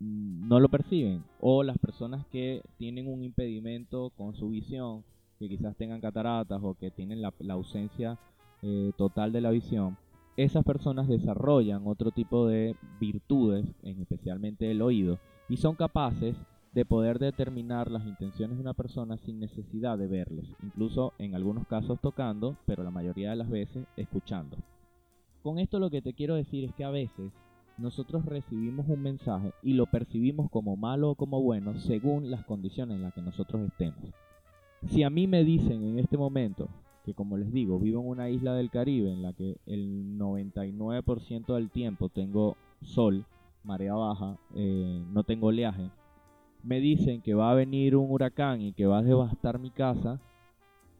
mm, 0.00 0.48
no 0.48 0.60
lo 0.60 0.68
perciben. 0.68 1.22
O 1.40 1.62
las 1.62 1.78
personas 1.78 2.26
que 2.26 2.62
tienen 2.78 3.06
un 3.06 3.22
impedimento 3.22 4.10
con 4.16 4.34
su 4.34 4.48
visión 4.48 5.04
que 5.38 5.48
quizás 5.48 5.76
tengan 5.76 6.00
cataratas 6.00 6.60
o 6.62 6.74
que 6.74 6.90
tienen 6.90 7.22
la, 7.22 7.32
la 7.38 7.54
ausencia 7.54 8.18
eh, 8.62 8.92
total 8.96 9.32
de 9.32 9.40
la 9.40 9.50
visión 9.50 9.96
esas 10.36 10.64
personas 10.64 11.08
desarrollan 11.08 11.86
otro 11.86 12.12
tipo 12.12 12.46
de 12.46 12.76
virtudes 12.98 13.66
en 13.82 14.00
especialmente 14.00 14.70
el 14.70 14.80
oído 14.80 15.18
y 15.48 15.58
son 15.58 15.74
capaces 15.74 16.36
de 16.72 16.84
poder 16.84 17.18
determinar 17.18 17.90
las 17.90 18.06
intenciones 18.06 18.56
de 18.56 18.62
una 18.62 18.74
persona 18.74 19.16
sin 19.18 19.40
necesidad 19.40 19.98
de 19.98 20.06
verlos, 20.06 20.54
incluso 20.62 21.12
en 21.18 21.34
algunos 21.34 21.66
casos 21.66 22.00
tocando, 22.00 22.56
pero 22.64 22.84
la 22.84 22.90
mayoría 22.90 23.30
de 23.30 23.36
las 23.36 23.50
veces 23.50 23.86
escuchando. 23.96 24.56
Con 25.42 25.58
esto 25.58 25.78
lo 25.78 25.90
que 25.90 26.02
te 26.02 26.12
quiero 26.12 26.36
decir 26.36 26.64
es 26.64 26.74
que 26.74 26.84
a 26.84 26.90
veces 26.90 27.32
nosotros 27.78 28.24
recibimos 28.26 28.86
un 28.88 29.02
mensaje 29.02 29.52
y 29.62 29.72
lo 29.72 29.86
percibimos 29.86 30.50
como 30.50 30.76
malo 30.76 31.10
o 31.10 31.14
como 31.14 31.42
bueno 31.42 31.74
según 31.76 32.30
las 32.30 32.44
condiciones 32.44 32.96
en 32.96 33.02
las 33.02 33.14
que 33.14 33.22
nosotros 33.22 33.62
estemos. 33.62 34.12
Si 34.86 35.02
a 35.02 35.10
mí 35.10 35.26
me 35.26 35.44
dicen 35.44 35.82
en 35.82 35.98
este 35.98 36.16
momento 36.16 36.68
que 37.04 37.14
como 37.14 37.38
les 37.38 37.52
digo, 37.52 37.78
vivo 37.78 38.00
en 38.00 38.08
una 38.08 38.28
isla 38.28 38.54
del 38.54 38.70
Caribe 38.70 39.10
en 39.10 39.22
la 39.22 39.32
que 39.32 39.56
el 39.66 40.18
99% 40.18 41.54
del 41.54 41.70
tiempo 41.70 42.10
tengo 42.10 42.56
sol, 42.82 43.24
marea 43.64 43.94
baja, 43.94 44.38
eh, 44.54 45.02
no 45.10 45.24
tengo 45.24 45.48
oleaje, 45.48 45.90
me 46.62 46.80
dicen 46.80 47.22
que 47.22 47.34
va 47.34 47.50
a 47.50 47.54
venir 47.54 47.96
un 47.96 48.10
huracán 48.10 48.60
y 48.60 48.72
que 48.72 48.86
va 48.86 48.98
a 48.98 49.02
devastar 49.02 49.58
mi 49.58 49.70
casa, 49.70 50.20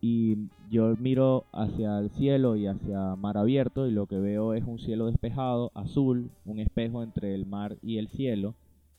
y 0.00 0.48
yo 0.70 0.96
miro 0.98 1.44
hacia 1.52 1.98
el 1.98 2.10
cielo 2.10 2.56
y 2.56 2.66
hacia 2.66 3.16
mar 3.16 3.36
abierto 3.36 3.86
y 3.86 3.90
lo 3.90 4.06
que 4.06 4.18
veo 4.18 4.54
es 4.54 4.64
un 4.64 4.78
cielo 4.78 5.06
despejado, 5.06 5.70
azul, 5.74 6.30
un 6.46 6.58
espejo 6.58 7.02
entre 7.02 7.34
el 7.34 7.44
mar 7.44 7.76
y 7.82 7.98
el 7.98 8.08
cielo, 8.08 8.54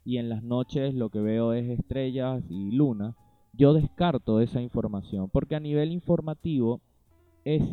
y 0.05 0.17
en 0.17 0.29
las 0.29 0.43
noches 0.43 0.93
lo 0.93 1.09
que 1.09 1.19
veo 1.19 1.53
es 1.53 1.69
estrellas 1.69 2.43
y 2.49 2.71
luna, 2.71 3.15
yo 3.53 3.73
descarto 3.73 4.39
esa 4.39 4.61
información 4.61 5.29
porque 5.29 5.55
a 5.55 5.59
nivel 5.59 5.91
informativo 5.91 6.81
es 7.43 7.63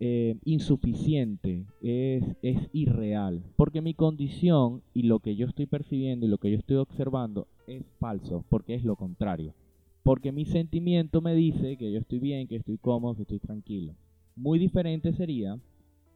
eh, 0.00 0.36
insuficiente, 0.44 1.66
es, 1.80 2.24
es 2.42 2.68
irreal, 2.72 3.42
porque 3.56 3.80
mi 3.80 3.94
condición 3.94 4.82
y 4.92 5.02
lo 5.02 5.20
que 5.20 5.36
yo 5.36 5.46
estoy 5.46 5.66
percibiendo 5.66 6.26
y 6.26 6.28
lo 6.28 6.38
que 6.38 6.50
yo 6.50 6.58
estoy 6.58 6.76
observando 6.76 7.46
es 7.66 7.84
falso, 7.98 8.44
porque 8.48 8.74
es 8.74 8.84
lo 8.84 8.96
contrario. 8.96 9.54
Porque 10.02 10.32
mi 10.32 10.44
sentimiento 10.44 11.20
me 11.20 11.34
dice 11.34 11.76
que 11.76 11.90
yo 11.90 11.98
estoy 11.98 12.18
bien, 12.18 12.46
que 12.46 12.56
estoy 12.56 12.76
cómodo, 12.76 13.14
que 13.14 13.22
estoy 13.22 13.38
tranquilo. 13.38 13.94
Muy 14.36 14.58
diferente 14.58 15.12
sería 15.14 15.58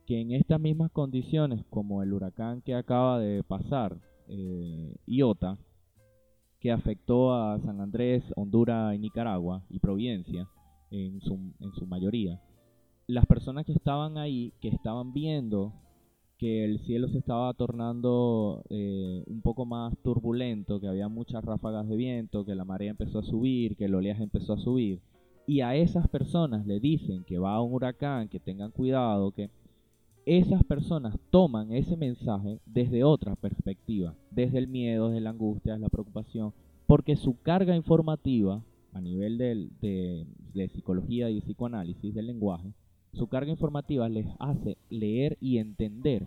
que 0.07 0.21
en 0.21 0.33
estas 0.33 0.61
mismas 0.61 0.91
condiciones, 0.91 1.65
como 1.71 2.03
el 2.03 2.13
huracán 2.13 2.61
que 2.63 2.75
acaba 2.75 3.19
de 3.19 3.43
pasar, 3.45 3.97
eh, 4.29 4.95
Iota, 5.07 5.57
que 6.61 6.73
afectó 6.73 7.33
a 7.33 7.59
San 7.61 7.81
Andrés, 7.81 8.25
Honduras 8.35 8.95
y 8.95 8.99
Nicaragua 8.99 9.63
y 9.71 9.79
Providencia 9.79 10.49
en 10.91 11.21
su, 11.21 11.39
en 11.61 11.73
su 11.73 11.87
mayoría, 11.87 12.41
las 13.09 13.25
personas 13.25 13.65
que 13.65 13.73
estaban 13.73 14.19
ahí, 14.19 14.53
que 14.61 14.69
estaban 14.69 15.15
viendo 15.15 15.73
que 16.37 16.65
el 16.65 16.79
cielo 16.81 17.09
se 17.09 17.19
estaba 17.19 17.53
tornando 17.55 18.63
eh, 18.69 19.25
un 19.27 19.41
poco 19.41 19.65
más 19.65 19.97
turbulento, 20.05 20.79
que 20.79 20.87
había 20.87 21.09
muchas 21.09 21.43
ráfagas 21.43 21.89
de 21.89 21.97
viento, 21.97 22.45
que 22.45 22.55
la 22.55 22.65
marea 22.65 22.91
empezó 22.91 23.19
a 23.19 23.25
subir, 23.25 23.77
que 23.77 23.87
el 23.87 23.95
oleaje 23.95 24.23
empezó 24.23 24.53
a 24.53 24.59
subir, 24.59 25.01
y 25.47 25.63
a 25.63 25.75
esas 25.75 26.07
personas 26.09 26.67
le 26.67 26.81
dicen 26.81 27.25
que 27.25 27.39
va 27.39 27.55
a 27.55 27.63
un 27.63 27.73
huracán, 27.73 28.29
que 28.29 28.39
tengan 28.39 28.71
cuidado, 28.71 29.33
que 29.33 29.51
esas 30.27 30.63
personas 30.63 31.19
toman 31.31 31.73
ese 31.73 31.97
mensaje 31.97 32.61
desde 32.67 33.03
otra 33.05 33.35
perspectiva, 33.35 34.15
desde 34.31 34.59
el 34.59 34.69
miedo, 34.69 35.09
desde 35.09 35.23
la 35.23 35.31
angustia, 35.31 35.73
desde 35.73 35.87
la 35.87 35.89
preocupación, 35.89 36.53
porque 36.87 37.17
su 37.17 37.41
carga 37.41 37.75
informativa 37.75 38.63
a 38.93 39.01
nivel 39.01 39.39
de, 39.39 40.27
de 40.53 40.69
psicología 40.69 41.31
y 41.31 41.41
psicoanálisis 41.41 42.15
del 42.15 42.27
lenguaje 42.27 42.75
su 43.19 43.27
carga 43.27 43.51
informativa 43.51 44.09
les 44.09 44.27
hace 44.39 44.79
leer 44.89 45.37
y 45.41 45.59
entender 45.59 46.25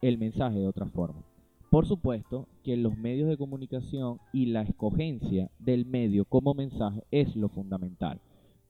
el 0.00 0.16
mensaje 0.16 0.58
de 0.58 0.66
otra 0.66 0.86
forma. 0.86 1.22
Por 1.70 1.86
supuesto 1.86 2.48
que 2.64 2.76
los 2.76 2.96
medios 2.96 3.28
de 3.28 3.36
comunicación 3.36 4.18
y 4.32 4.46
la 4.46 4.62
escogencia 4.62 5.50
del 5.58 5.86
medio 5.86 6.24
como 6.24 6.54
mensaje 6.54 7.04
es 7.10 7.36
lo 7.36 7.48
fundamental. 7.48 8.20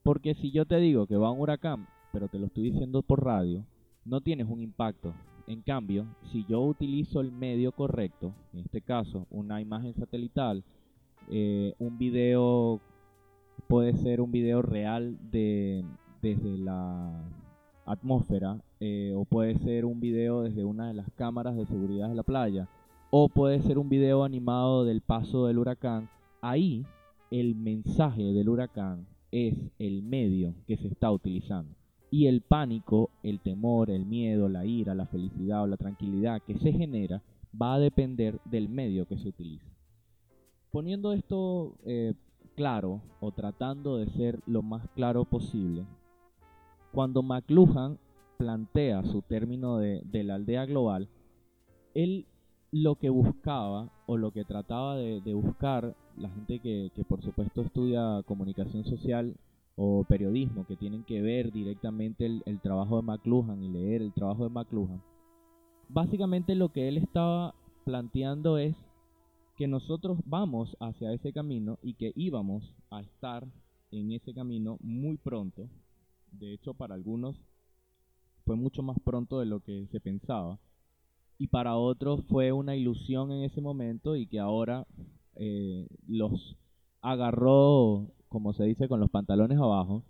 Porque 0.03 0.35
si 0.35 0.51
yo 0.51 0.65
te 0.65 0.77
digo 0.77 1.07
que 1.07 1.15
va 1.15 1.31
un 1.31 1.39
huracán, 1.39 1.87
pero 2.11 2.27
te 2.27 2.37
lo 2.37 2.47
estoy 2.47 2.63
diciendo 2.63 3.01
por 3.01 3.23
radio, 3.23 3.65
no 4.05 4.21
tienes 4.21 4.47
un 4.47 4.61
impacto. 4.61 5.13
En 5.47 5.61
cambio, 5.61 6.05
si 6.31 6.45
yo 6.45 6.61
utilizo 6.61 7.21
el 7.21 7.31
medio 7.31 7.71
correcto, 7.71 8.33
en 8.53 8.59
este 8.59 8.81
caso 8.81 9.25
una 9.31 9.61
imagen 9.61 9.93
satelital, 9.95 10.63
eh, 11.29 11.73
un 11.79 11.97
video 11.97 12.81
puede 13.67 13.93
ser 13.93 14.21
un 14.21 14.31
video 14.31 14.61
real 14.61 15.17
de 15.31 15.83
desde 16.21 16.57
la 16.57 17.11
atmósfera, 17.85 18.61
eh, 18.79 19.13
o 19.15 19.25
puede 19.25 19.57
ser 19.59 19.85
un 19.85 19.99
video 19.99 20.41
desde 20.41 20.63
una 20.63 20.87
de 20.87 20.93
las 20.93 21.09
cámaras 21.15 21.55
de 21.55 21.65
seguridad 21.65 22.09
de 22.09 22.15
la 22.15 22.23
playa, 22.23 22.67
o 23.09 23.29
puede 23.29 23.61
ser 23.61 23.77
un 23.77 23.89
video 23.89 24.23
animado 24.23 24.85
del 24.85 25.01
paso 25.01 25.47
del 25.47 25.59
huracán. 25.59 26.09
Ahí 26.41 26.85
el 27.29 27.55
mensaje 27.55 28.33
del 28.33 28.49
huracán 28.49 29.07
es 29.31 29.55
el 29.79 30.03
medio 30.03 30.53
que 30.67 30.77
se 30.77 30.87
está 30.87 31.11
utilizando. 31.11 31.75
Y 32.09 32.27
el 32.27 32.41
pánico, 32.41 33.09
el 33.23 33.39
temor, 33.39 33.89
el 33.89 34.05
miedo, 34.05 34.49
la 34.49 34.65
ira, 34.65 34.93
la 34.93 35.05
felicidad 35.05 35.63
o 35.63 35.67
la 35.67 35.77
tranquilidad 35.77 36.41
que 36.41 36.57
se 36.57 36.73
genera 36.73 37.21
va 37.59 37.75
a 37.75 37.79
depender 37.79 38.39
del 38.45 38.69
medio 38.69 39.05
que 39.05 39.17
se 39.17 39.29
utiliza. 39.29 39.65
Poniendo 40.71 41.13
esto 41.13 41.75
eh, 41.85 42.13
claro 42.55 43.01
o 43.19 43.31
tratando 43.31 43.97
de 43.97 44.07
ser 44.07 44.39
lo 44.45 44.61
más 44.61 44.87
claro 44.89 45.25
posible, 45.25 45.85
cuando 46.91 47.23
McLuhan 47.23 47.97
plantea 48.37 49.03
su 49.03 49.21
término 49.21 49.77
de, 49.77 50.23
la 50.23 50.35
aldea 50.35 50.65
global, 50.65 51.07
él 51.93 52.25
lo 52.71 52.95
que 52.95 53.09
buscaba 53.09 53.89
o 54.07 54.17
lo 54.17 54.31
que 54.31 54.45
trataba 54.45 54.95
de, 54.97 55.33
buscar 55.33 55.95
la 56.17 56.29
gente 56.29 56.59
que, 56.59 56.91
por 57.07 57.21
supuesto 57.21 57.61
estudia 57.61 58.21
comunicación 58.25 58.83
social 58.83 59.35
o 59.75 60.03
periodismo, 60.03 60.65
que 60.65 60.75
tienen 60.75 61.03
que 61.03 61.21
ver 61.21 61.51
directamente 61.51 62.25
el, 62.25 62.59
trabajo 62.61 62.97
de 62.97 63.03
McLuhan 63.03 63.63
y 63.63 63.69
leer 63.69 64.01
el 64.01 64.13
trabajo 64.13 64.43
de 64.43 64.49
McLuhan, 64.49 65.01
básicamente 65.89 66.55
lo 66.55 66.69
que 66.69 66.87
él 66.87 66.97
estaba 66.97 67.55
planteando 67.85 68.57
es 68.57 68.75
que 69.55 69.67
nosotros 69.67 70.19
vamos 70.25 70.75
hacia 70.79 71.13
ese 71.13 71.31
camino 71.31 71.77
y 71.83 71.93
que 71.93 72.11
íbamos 72.15 72.63
a 72.89 73.01
estar 73.01 73.45
en 73.91 74.11
ese 74.11 74.33
camino 74.33 74.77
muy 74.81 75.17
pronto 75.17 75.67
de 76.31 76.53
hecho, 76.53 76.73
para 76.73 76.95
algunos 76.95 77.35
fue 78.45 78.55
mucho 78.55 78.81
más 78.81 78.97
pronto 79.03 79.39
de 79.39 79.45
lo 79.45 79.59
que 79.59 79.87
se 79.91 79.99
pensaba. 79.99 80.59
Y 81.37 81.47
para 81.47 81.75
otros 81.75 82.23
fue 82.25 82.51
una 82.51 82.75
ilusión 82.75 83.31
en 83.31 83.43
ese 83.43 83.61
momento 83.61 84.15
y 84.15 84.27
que 84.27 84.39
ahora 84.39 84.85
eh, 85.35 85.87
los 86.07 86.55
agarró, 87.01 88.07
como 88.29 88.53
se 88.53 88.65
dice, 88.65 88.87
con 88.87 88.99
los 88.99 89.09
pantalones 89.09 89.57
abajo. 89.57 90.03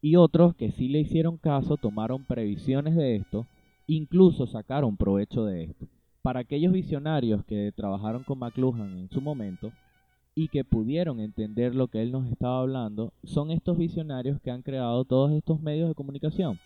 Y 0.00 0.16
otros 0.16 0.54
que 0.54 0.72
sí 0.72 0.88
le 0.88 1.00
hicieron 1.00 1.36
caso, 1.36 1.76
tomaron 1.76 2.24
previsiones 2.24 2.96
de 2.96 3.16
esto, 3.16 3.46
incluso 3.86 4.46
sacaron 4.46 4.96
provecho 4.96 5.44
de 5.44 5.64
esto. 5.64 5.86
Para 6.22 6.40
aquellos 6.40 6.72
visionarios 6.72 7.44
que 7.44 7.72
trabajaron 7.74 8.24
con 8.24 8.38
McLuhan 8.38 8.98
en 8.98 9.10
su 9.10 9.20
momento, 9.20 9.72
y 10.34 10.48
que 10.48 10.64
pudieron 10.64 11.20
entender 11.20 11.74
lo 11.74 11.88
que 11.88 12.02
él 12.02 12.12
nos 12.12 12.26
estaba 12.30 12.60
hablando 12.60 13.12
son 13.24 13.50
estos 13.50 13.76
visionarios 13.76 14.40
que 14.40 14.50
han 14.50 14.62
creado 14.62 15.04
todos 15.04 15.32
estos 15.32 15.60
medios 15.60 15.88
de 15.88 15.94
comunicación, 15.94 16.58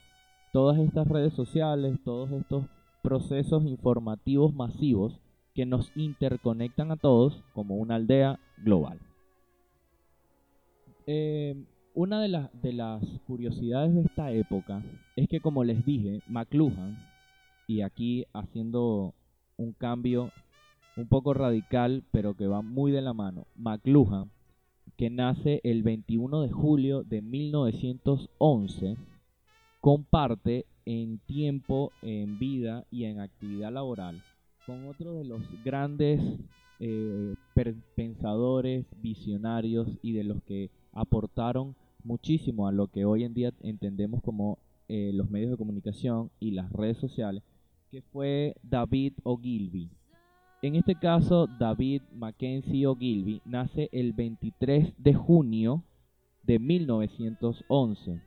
todas 0.52 0.78
estas 0.78 1.08
redes 1.08 1.34
sociales, 1.34 1.98
todos 2.04 2.30
estos 2.30 2.64
procesos 3.02 3.64
informativos 3.64 4.54
masivos 4.54 5.18
que 5.54 5.66
nos 5.66 5.90
interconectan 5.96 6.92
a 6.92 6.96
todos 6.96 7.42
como 7.54 7.76
una 7.76 7.96
aldea 7.96 8.38
global. 8.58 8.98
Eh, 11.06 11.56
una 11.94 12.20
de, 12.20 12.48
de 12.62 12.72
las 12.72 13.02
curiosidades 13.26 13.94
de 13.94 14.02
esta 14.02 14.30
época 14.30 14.82
es 15.16 15.28
que, 15.28 15.40
como 15.40 15.64
les 15.64 15.84
dije, 15.84 16.20
McLuhan, 16.28 16.98
y 17.66 17.80
aquí 17.80 18.26
haciendo 18.32 19.14
un 19.56 19.72
cambio 19.72 20.30
un 20.96 21.08
poco 21.08 21.34
radical, 21.34 22.04
pero 22.10 22.34
que 22.34 22.46
va 22.46 22.62
muy 22.62 22.90
de 22.92 23.02
la 23.02 23.12
mano. 23.12 23.46
McLuhan, 23.54 24.30
que 24.96 25.10
nace 25.10 25.60
el 25.64 25.82
21 25.82 26.42
de 26.42 26.50
julio 26.50 27.02
de 27.02 27.22
1911, 27.22 28.96
comparte 29.80 30.66
en 30.84 31.18
tiempo, 31.18 31.92
en 32.02 32.38
vida 32.38 32.86
y 32.90 33.04
en 33.04 33.20
actividad 33.20 33.72
laboral 33.72 34.22
con 34.66 34.88
otro 34.88 35.14
de 35.14 35.24
los 35.24 35.42
grandes 35.64 36.20
eh, 36.80 37.34
pensadores, 37.94 38.84
visionarios 39.00 39.88
y 40.02 40.12
de 40.12 40.24
los 40.24 40.42
que 40.42 40.70
aportaron 40.92 41.76
muchísimo 42.02 42.66
a 42.66 42.72
lo 42.72 42.88
que 42.88 43.04
hoy 43.04 43.22
en 43.22 43.32
día 43.32 43.52
entendemos 43.62 44.22
como 44.22 44.58
eh, 44.88 45.12
los 45.14 45.30
medios 45.30 45.52
de 45.52 45.56
comunicación 45.56 46.30
y 46.40 46.50
las 46.50 46.70
redes 46.72 46.98
sociales, 46.98 47.44
que 47.90 48.02
fue 48.02 48.56
David 48.62 49.14
Ogilvy. 49.22 49.88
En 50.62 50.74
este 50.74 50.94
caso, 50.94 51.46
David 51.58 52.02
Mackenzie 52.14 52.86
Ogilvy 52.86 53.42
nace 53.44 53.90
el 53.92 54.14
23 54.14 54.94
de 54.96 55.12
junio 55.12 55.82
de 56.44 56.58
1911, 56.58 58.22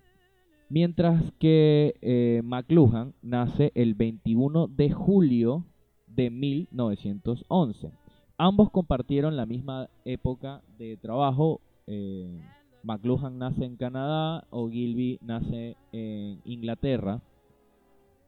mientras 0.69 1.31
que 1.39 1.95
eh, 2.01 2.41
McLuhan 2.43 3.15
nace 3.23 3.71
el 3.73 3.95
21 3.95 4.67
de 4.67 4.91
julio 4.91 5.65
de 6.05 6.29
1911. 6.29 7.91
Ambos 8.37 8.69
compartieron 8.69 9.35
la 9.35 9.47
misma 9.47 9.89
época 10.05 10.61
de 10.77 10.97
trabajo. 10.97 11.61
Eh, 11.87 12.39
McLuhan 12.83 13.39
nace 13.39 13.65
en 13.65 13.75
Canadá, 13.75 14.45
Ogilvy 14.51 15.17
nace 15.21 15.77
en 15.91 16.39
Inglaterra. 16.45 17.21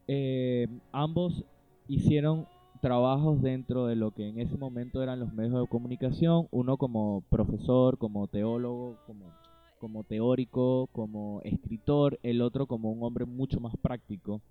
Eh, 0.07 0.67
ambos 0.91 1.45
hicieron 1.87 2.47
trabajos 2.81 3.41
dentro 3.41 3.85
de 3.85 3.95
lo 3.95 4.11
que 4.11 4.27
en 4.27 4.39
ese 4.39 4.57
momento 4.57 5.01
eran 5.01 5.19
los 5.19 5.33
medios 5.33 5.53
de 5.53 5.67
comunicación, 5.67 6.47
uno 6.51 6.77
como 6.77 7.23
profesor, 7.29 7.97
como 7.97 8.27
teólogo, 8.27 8.97
como, 9.05 9.31
como 9.79 10.03
teórico, 10.03 10.89
como 10.91 11.41
escritor, 11.43 12.19
el 12.23 12.41
otro 12.41 12.65
como 12.65 12.91
un 12.91 13.03
hombre 13.03 13.25
mucho 13.25 13.59
más 13.59 13.77
práctico 13.77 14.41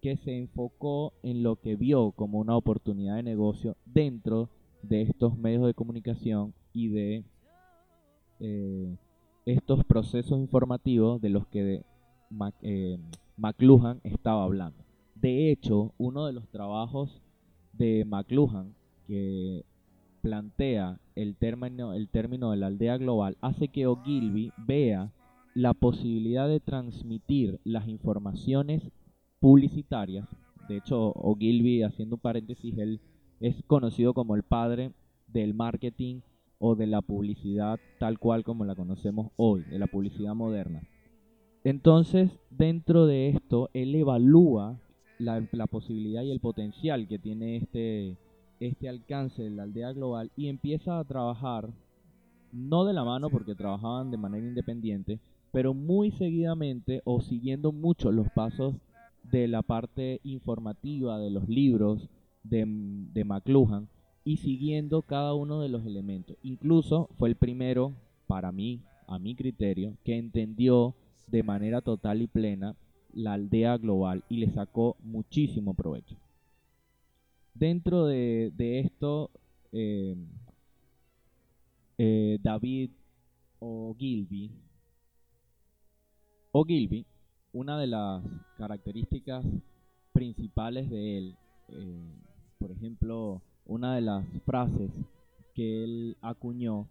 que 0.00 0.16
se 0.16 0.38
enfocó 0.38 1.12
en 1.22 1.42
lo 1.42 1.56
que 1.56 1.76
vio 1.76 2.12
como 2.12 2.38
una 2.38 2.56
oportunidad 2.56 3.16
de 3.16 3.22
negocio 3.22 3.76
dentro 3.84 4.48
de 4.82 5.02
estos 5.02 5.36
medios 5.36 5.66
de 5.66 5.74
comunicación 5.74 6.54
y 6.72 6.88
de 6.88 7.24
eh, 8.38 8.96
estos 9.44 9.84
procesos 9.84 10.38
informativos 10.38 11.20
de 11.20 11.28
los 11.28 11.46
que 11.48 11.82
eh, 12.62 12.98
McLuhan 13.36 14.00
estaba 14.04 14.44
hablando. 14.44 14.78
De 15.16 15.50
hecho, 15.50 15.92
uno 15.98 16.24
de 16.26 16.32
los 16.32 16.48
trabajos 16.48 17.20
de 17.84 18.04
McLuhan 18.04 18.74
que 19.06 19.64
plantea 20.22 21.00
el 21.14 21.34
término, 21.36 21.94
el 21.94 22.08
término 22.08 22.50
de 22.50 22.58
la 22.58 22.66
aldea 22.66 22.98
global 22.98 23.36
hace 23.40 23.68
que 23.68 23.86
Ogilvy 23.86 24.52
vea 24.58 25.12
la 25.54 25.72
posibilidad 25.74 26.46
de 26.46 26.60
transmitir 26.60 27.58
las 27.64 27.88
informaciones 27.88 28.82
publicitarias. 29.40 30.28
De 30.68 30.76
hecho, 30.76 31.12
Ogilvy, 31.12 31.82
haciendo 31.82 32.16
un 32.16 32.20
paréntesis, 32.20 32.76
él 32.78 33.00
es 33.40 33.62
conocido 33.66 34.14
como 34.14 34.36
el 34.36 34.42
padre 34.42 34.92
del 35.26 35.54
marketing 35.54 36.20
o 36.58 36.74
de 36.76 36.86
la 36.86 37.00
publicidad 37.00 37.80
tal 37.98 38.18
cual 38.18 38.44
como 38.44 38.64
la 38.64 38.74
conocemos 38.74 39.32
hoy, 39.36 39.62
de 39.62 39.78
la 39.78 39.86
publicidad 39.86 40.34
moderna. 40.34 40.82
Entonces, 41.64 42.30
dentro 42.50 43.06
de 43.06 43.30
esto, 43.30 43.70
él 43.72 43.94
evalúa 43.94 44.78
la, 45.20 45.66
posibilidad 45.66 46.22
y 46.22 46.30
el 46.30 46.40
potencial 46.40 47.06
que 47.06 47.18
tiene 47.18 47.56
este, 47.56 48.16
este 48.58 48.88
alcance 48.88 49.42
de 49.42 49.50
la 49.50 49.64
aldea 49.64 49.92
global 49.92 50.30
y 50.36 50.48
empieza 50.48 50.98
a 50.98 51.04
trabajar, 51.04 51.68
no 52.52 52.84
de 52.84 52.92
la 52.92 53.04
mano 53.04 53.30
porque 53.30 53.54
trabajaban 53.54 54.10
de 54.10 54.16
manera 54.16 54.46
independiente, 54.46 55.18
pero 55.52 55.74
muy 55.74 56.10
seguidamente 56.12 57.02
o 57.04 57.20
siguiendo 57.20 57.72
mucho 57.72 58.10
los 58.12 58.28
pasos 58.30 58.74
de 59.30 59.48
la 59.48 59.62
parte 59.62 60.20
informativa 60.24 61.18
de 61.18 61.30
los 61.30 61.48
libros 61.48 62.08
de, 62.42 62.64
de 63.12 63.24
McLuhan 63.24 63.88
y 64.24 64.38
siguiendo 64.38 65.02
cada 65.02 65.34
uno 65.34 65.60
de 65.60 65.68
los 65.68 65.84
elementos. 65.84 66.36
Incluso 66.42 67.08
fue 67.18 67.28
el 67.28 67.36
primero, 67.36 67.92
para 68.26 68.52
mí, 68.52 68.80
a 69.06 69.18
mi 69.18 69.34
criterio, 69.34 69.94
que 70.04 70.16
entendió 70.16 70.94
de 71.26 71.42
manera 71.42 71.80
total 71.80 72.22
y 72.22 72.26
plena 72.26 72.74
la 73.14 73.34
aldea 73.34 73.76
global 73.76 74.24
y 74.28 74.38
le 74.38 74.50
sacó 74.50 74.96
muchísimo 75.02 75.74
provecho. 75.74 76.16
Dentro 77.54 78.06
de, 78.06 78.52
esto, 78.58 79.30
eh, 79.72 80.16
eh, 81.98 82.38
David 82.42 82.90
Ogilvy, 83.58 84.50
una 87.52 87.78
de 87.78 87.86
las 87.86 88.22
características 88.56 89.44
principales 90.12 90.88
de 90.88 91.18
él, 91.18 91.36
eh, 91.68 92.14
por 92.58 92.70
ejemplo, 92.70 93.42
una 93.66 93.94
de 93.94 94.00
las 94.00 94.24
frases 94.46 94.90
que 95.54 95.84
él 95.84 96.16
acuñó, 96.22 96.88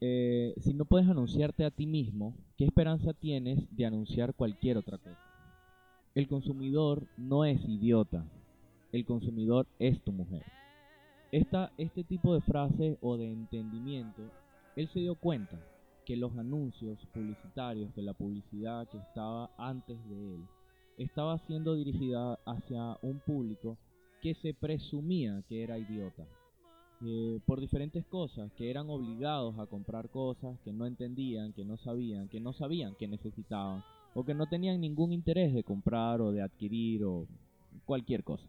si 0.00 0.74
no 0.74 0.84
puedes 0.84 1.08
anunciarte 1.08 1.64
a 1.64 1.70
ti 1.70 1.86
mismo, 1.86 2.34
¿qué 2.62 2.66
esperanza 2.66 3.12
tienes 3.12 3.58
de 3.74 3.86
anunciar 3.86 4.34
cualquier 4.34 4.76
otra 4.76 4.96
cosa? 4.96 5.18
El 6.14 6.28
consumidor 6.28 7.08
no 7.16 7.44
es 7.44 7.60
idiota, 7.64 8.24
el 8.92 9.04
consumidor 9.04 9.66
es 9.80 10.00
tu 10.04 10.12
mujer. 10.12 10.44
Esta, 11.32 11.72
este 11.76 12.04
tipo 12.04 12.34
de 12.34 12.40
frase 12.42 12.98
o 13.00 13.16
de 13.16 13.32
entendimiento, 13.32 14.22
él 14.76 14.88
se 14.92 15.00
dio 15.00 15.16
cuenta 15.16 15.58
que 16.06 16.16
los 16.16 16.38
anuncios 16.38 17.04
publicitarios, 17.12 17.92
que 17.94 18.02
la 18.02 18.14
publicidad 18.14 18.86
que 18.88 18.98
estaba 18.98 19.50
antes 19.58 19.98
de 20.08 20.36
él, 20.36 20.46
estaba 20.98 21.38
siendo 21.48 21.74
dirigida 21.74 22.38
hacia 22.46 22.96
un 23.02 23.18
público 23.26 23.76
que 24.20 24.34
se 24.34 24.54
presumía 24.54 25.42
que 25.48 25.64
era 25.64 25.78
idiota. 25.78 26.28
Eh, 27.04 27.40
por 27.46 27.60
diferentes 27.60 28.04
cosas, 28.06 28.52
que 28.52 28.70
eran 28.70 28.88
obligados 28.88 29.58
a 29.58 29.66
comprar 29.66 30.08
cosas 30.08 30.56
que 30.60 30.72
no 30.72 30.86
entendían, 30.86 31.52
que 31.52 31.64
no 31.64 31.76
sabían, 31.76 32.28
que 32.28 32.38
no 32.38 32.52
sabían 32.52 32.94
que 32.94 33.08
necesitaban, 33.08 33.82
o 34.14 34.24
que 34.24 34.34
no 34.34 34.46
tenían 34.46 34.80
ningún 34.80 35.12
interés 35.12 35.52
de 35.52 35.64
comprar 35.64 36.20
o 36.20 36.30
de 36.30 36.42
adquirir 36.42 37.02
o 37.04 37.26
cualquier 37.86 38.22
cosa. 38.22 38.46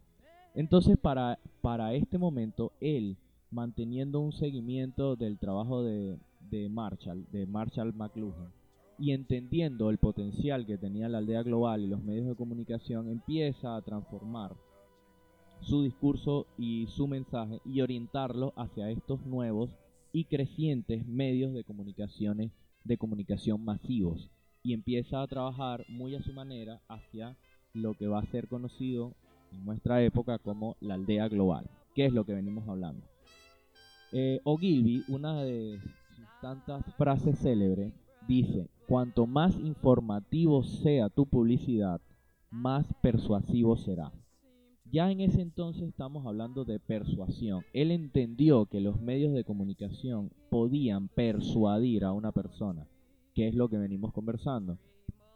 Entonces, 0.54 0.96
para, 0.96 1.40
para 1.62 1.94
este 1.94 2.16
momento, 2.16 2.70
él, 2.80 3.16
manteniendo 3.50 4.20
un 4.20 4.32
seguimiento 4.32 5.16
del 5.16 5.36
trabajo 5.38 5.82
de, 5.82 6.16
de 6.48 6.68
Marshall, 6.68 7.26
de 7.32 7.46
Marshall 7.46 7.92
McLuhan, 7.92 8.52
y 9.00 9.10
entendiendo 9.10 9.90
el 9.90 9.98
potencial 9.98 10.64
que 10.64 10.78
tenía 10.78 11.08
la 11.08 11.18
aldea 11.18 11.42
global 11.42 11.80
y 11.80 11.88
los 11.88 12.04
medios 12.04 12.26
de 12.26 12.36
comunicación, 12.36 13.08
empieza 13.08 13.74
a 13.74 13.82
transformar 13.82 14.52
su 15.60 15.82
discurso 15.82 16.46
y 16.58 16.86
su 16.88 17.06
mensaje 17.06 17.60
y 17.64 17.80
orientarlo 17.80 18.52
hacia 18.56 18.90
estos 18.90 19.24
nuevos 19.24 19.70
y 20.12 20.24
crecientes 20.24 21.06
medios 21.06 21.52
de 21.52 21.64
comunicaciones 21.64 22.52
de 22.84 22.98
comunicación 22.98 23.64
masivos 23.64 24.30
y 24.62 24.72
empieza 24.72 25.22
a 25.22 25.26
trabajar 25.26 25.84
muy 25.88 26.14
a 26.14 26.22
su 26.22 26.32
manera 26.32 26.80
hacia 26.88 27.36
lo 27.72 27.94
que 27.94 28.06
va 28.06 28.20
a 28.20 28.26
ser 28.26 28.48
conocido 28.48 29.12
en 29.52 29.64
nuestra 29.64 30.02
época 30.02 30.38
como 30.38 30.76
la 30.80 30.94
aldea 30.94 31.28
global, 31.28 31.68
que 31.94 32.06
es 32.06 32.12
lo 32.12 32.24
que 32.24 32.34
venimos 32.34 32.68
hablando. 32.68 33.06
Eh, 34.12 34.40
Ogilvy, 34.44 35.04
una 35.08 35.42
de 35.42 35.80
tantas 36.40 36.84
frases 36.96 37.38
célebres, 37.38 37.92
dice, 38.26 38.68
cuanto 38.86 39.26
más 39.26 39.56
informativo 39.58 40.62
sea 40.62 41.08
tu 41.08 41.26
publicidad, 41.26 42.00
más 42.50 42.86
persuasivo 43.02 43.76
será. 43.76 44.12
Ya 44.94 45.10
en 45.10 45.20
ese 45.20 45.42
entonces 45.42 45.88
estamos 45.88 46.24
hablando 46.24 46.64
de 46.64 46.78
persuasión. 46.78 47.64
Él 47.72 47.90
entendió 47.90 48.66
que 48.66 48.80
los 48.80 49.00
medios 49.00 49.32
de 49.32 49.42
comunicación 49.42 50.30
podían 50.50 51.08
persuadir 51.08 52.04
a 52.04 52.12
una 52.12 52.30
persona, 52.30 52.86
que 53.34 53.48
es 53.48 53.56
lo 53.56 53.68
que 53.68 53.76
venimos 53.76 54.12
conversando. 54.12 54.78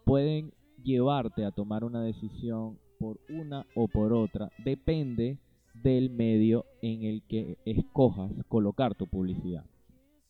Pueden 0.05 0.53
llevarte 0.85 1.45
a 1.45 1.51
tomar 1.51 1.83
una 1.83 2.01
decisión 2.05 2.79
por 3.01 3.19
una 3.29 3.67
o 3.75 3.89
por 3.89 4.13
otra, 4.13 4.53
depende 4.65 5.39
del 5.83 6.09
medio 6.09 6.65
en 6.81 7.03
el 7.03 7.25
que 7.25 7.59
escojas 7.65 8.31
colocar 8.47 8.95
tu 8.95 9.09
publicidad. 9.09 9.65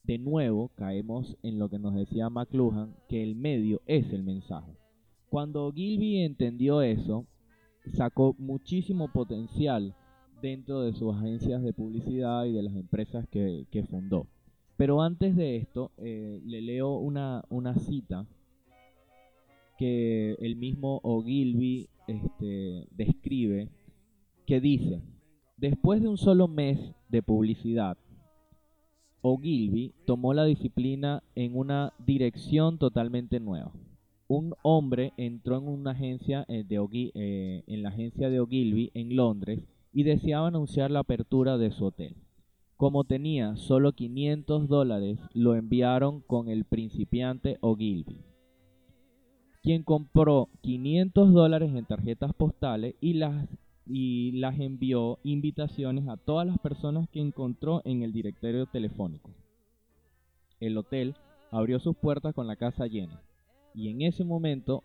De 0.05 0.17
nuevo 0.17 0.71
caemos 0.75 1.37
en 1.43 1.59
lo 1.59 1.69
que 1.69 1.79
nos 1.79 1.95
decía 1.95 2.31
McLuhan, 2.31 2.95
que 3.11 3.23
el 3.23 3.37
medio 3.37 3.83
es 3.85 4.11
el 4.11 4.23
mensaje. 4.23 4.73
Cuando 5.29 5.71
Gilby 5.71 6.23
entendió 6.23 6.81
eso, 6.81 7.27
sacó 7.93 8.35
muchísimo 8.39 9.09
potencial 9.09 9.95
dentro 10.41 10.83
de 10.83 10.93
sus 10.93 11.15
agencias 11.15 11.63
de 11.63 11.73
publicidad 11.73 12.45
y 12.45 12.53
de 12.53 12.63
las 12.63 12.75
empresas 12.75 13.27
que, 13.29 13.87
fundó. 13.91 14.27
Pero 14.77 15.03
antes 15.03 15.35
de 15.37 15.57
esto, 15.57 15.91
eh, 15.99 16.41
le 16.45 16.61
leo 16.61 16.97
una, 16.99 17.43
cita 17.79 18.27
que 19.77 20.35
el 20.41 20.57
mismo 20.57 21.01
Ogilvy 21.03 21.89
este, 22.07 22.87
describe, 22.91 23.69
que 24.47 24.61
dice, 24.61 25.03
después 25.57 26.01
de 26.01 26.09
un 26.09 26.17
solo 26.17 26.49
mes 26.49 26.79
de 27.09 27.23
publicidad, 27.23 27.97
Ogilvy 29.21 29.95
tomó 30.07 30.33
la 30.33 30.45
disciplina 30.45 31.23
en 31.35 31.57
una 31.57 31.93
dirección 31.99 32.79
totalmente 32.79 33.41
nueva. 33.41 33.73
Un 34.29 34.55
hombre 34.63 35.15
entró 35.17 35.57
en 35.59 35.69
una 35.69 35.93
agencia 35.93 36.45
eh, 36.49 36.63
de 36.63 36.77
eh, 37.15 37.65
en 37.67 37.83
la 37.83 37.89
agencia 37.89 38.29
de 38.29 38.41
Ogilvy 38.41 38.91
en 38.95 39.17
Londres 39.17 39.65
y 39.93 40.03
deseaba 40.03 40.49
anunciar 40.49 40.91
la 40.91 41.01
apertura 41.01 41.57
de 41.59 41.71
su 41.71 41.87
hotel. 41.87 42.15
Como 42.77 43.05
tenía 43.05 43.57
solo 43.57 43.93
500 43.93 44.69
dólares, 44.69 45.19
lo 45.33 45.57
enviaron 45.57 46.21
con 46.21 46.49
el 46.49 46.65
principiante 46.65 47.57
Ogilvy 47.63 48.29
quien 49.69 49.83
compró 49.83 50.49
500 50.63 51.33
dólares 51.33 51.75
en 51.75 51.85
tarjetas 51.85 52.33
postales 52.33 52.95
y 53.01 53.15
las, 53.15 53.49
y 53.87 54.33
las 54.33 54.59
envió 54.59 55.19
invitaciones 55.25 56.09
a 56.09 56.17
todas 56.17 56.47
las 56.47 56.59
personas 56.59 57.09
que 57.11 57.21
encontró 57.21 57.83
en 57.85 58.03
el 58.03 58.13
directorio 58.13 58.65
telefónico. 58.65 59.31
El 60.61 60.79
hotel 60.79 61.17
abrió 61.51 61.81
sus 61.81 61.97
puertas 61.97 62.35
con 62.35 62.47
la 62.47 62.57
casa 62.57 62.87
llena 62.87 63.21
y 63.75 63.89
en 63.89 64.03
ese 64.03 64.25
momento 64.25 64.83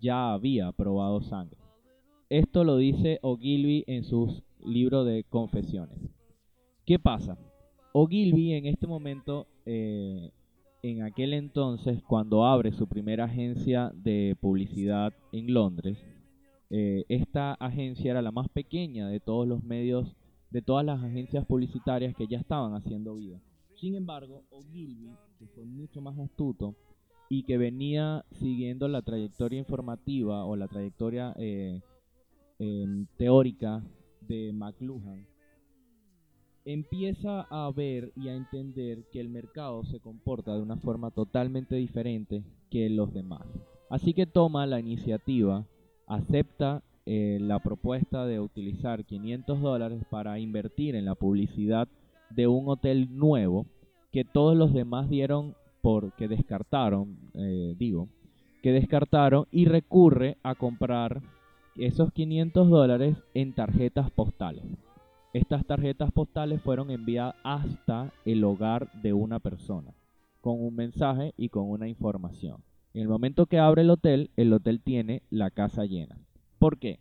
ya 0.00 0.32
había 0.32 0.72
probado 0.72 1.20
sangre. 1.22 1.58
Esto 2.28 2.64
lo 2.64 2.76
dice 2.76 3.18
Ogilvy 3.22 3.84
en 3.86 4.04
sus 4.04 4.42
libros 4.64 5.06
de 5.06 5.24
confesiones. 5.24 5.98
¿Qué 6.86 6.98
pasa? 6.98 7.38
Ogilvy 7.92 8.54
en 8.54 8.66
este 8.66 8.86
momento 8.86 9.46
eh, 9.66 10.30
en 10.82 11.02
aquel 11.02 11.32
entonces, 11.34 12.02
cuando 12.02 12.44
abre 12.44 12.72
su 12.72 12.88
primera 12.88 13.26
agencia 13.26 13.92
de 13.94 14.36
publicidad 14.40 15.12
en 15.30 15.54
Londres, 15.54 15.96
eh, 16.70 17.04
esta 17.08 17.54
agencia 17.54 18.10
era 18.10 18.22
la 18.22 18.32
más 18.32 18.48
pequeña 18.48 19.06
de 19.06 19.20
todos 19.20 19.46
los 19.46 19.62
medios, 19.62 20.16
de 20.50 20.60
todas 20.60 20.84
las 20.84 21.00
agencias 21.00 21.46
publicitarias 21.46 22.16
que 22.16 22.26
ya 22.26 22.38
estaban 22.38 22.74
haciendo 22.74 23.14
vida. 23.14 23.40
Sin 23.76 23.94
embargo, 23.94 24.42
Ogilvy, 24.50 25.14
que 25.38 25.46
fue 25.46 25.64
mucho 25.64 26.00
más 26.00 26.18
astuto 26.18 26.74
y 27.32 27.44
que 27.44 27.56
venía 27.56 28.26
siguiendo 28.32 28.88
la 28.88 29.00
trayectoria 29.00 29.58
informativa 29.58 30.44
o 30.44 30.54
la 30.54 30.68
trayectoria 30.68 31.32
eh, 31.38 31.80
em, 32.58 33.06
teórica 33.16 33.82
de 34.20 34.52
McLuhan, 34.52 35.26
empieza 36.66 37.40
a 37.48 37.72
ver 37.72 38.12
y 38.16 38.28
a 38.28 38.34
entender 38.34 39.04
que 39.10 39.18
el 39.18 39.30
mercado 39.30 39.82
se 39.84 39.98
comporta 39.98 40.54
de 40.54 40.60
una 40.60 40.76
forma 40.76 41.10
totalmente 41.10 41.74
diferente 41.76 42.44
que 42.68 42.90
los 42.90 43.14
demás. 43.14 43.46
Así 43.88 44.12
que 44.12 44.26
toma 44.26 44.66
la 44.66 44.78
iniciativa, 44.78 45.64
acepta 46.06 46.82
eh, 47.06 47.38
la 47.40 47.60
propuesta 47.60 48.26
de 48.26 48.40
utilizar 48.40 49.06
500 49.06 49.58
dólares 49.58 50.04
para 50.10 50.38
invertir 50.38 50.96
en 50.96 51.06
la 51.06 51.14
publicidad 51.14 51.88
de 52.28 52.46
un 52.46 52.68
hotel 52.68 53.08
nuevo 53.16 53.64
que 54.12 54.22
todos 54.22 54.54
los 54.54 54.74
demás 54.74 55.08
dieron 55.08 55.54
porque 55.82 56.28
descartaron, 56.28 57.18
eh, 57.34 57.74
digo, 57.76 58.08
que 58.62 58.72
descartaron 58.72 59.46
y 59.50 59.66
recurre 59.66 60.38
a 60.42 60.54
comprar 60.54 61.20
esos 61.76 62.12
500 62.12 62.70
dólares 62.70 63.16
en 63.34 63.52
tarjetas 63.52 64.10
postales. 64.10 64.64
Estas 65.32 65.66
tarjetas 65.66 66.12
postales 66.12 66.62
fueron 66.62 66.90
enviadas 66.90 67.34
hasta 67.42 68.12
el 68.24 68.44
hogar 68.44 68.92
de 69.02 69.12
una 69.12 69.40
persona, 69.40 69.92
con 70.40 70.62
un 70.62 70.76
mensaje 70.76 71.34
y 71.36 71.48
con 71.48 71.68
una 71.68 71.88
información. 71.88 72.62
En 72.94 73.02
el 73.02 73.08
momento 73.08 73.46
que 73.46 73.58
abre 73.58 73.82
el 73.82 73.90
hotel, 73.90 74.30
el 74.36 74.52
hotel 74.52 74.80
tiene 74.80 75.22
la 75.30 75.50
casa 75.50 75.84
llena. 75.86 76.18
¿Por 76.58 76.78
qué? 76.78 77.00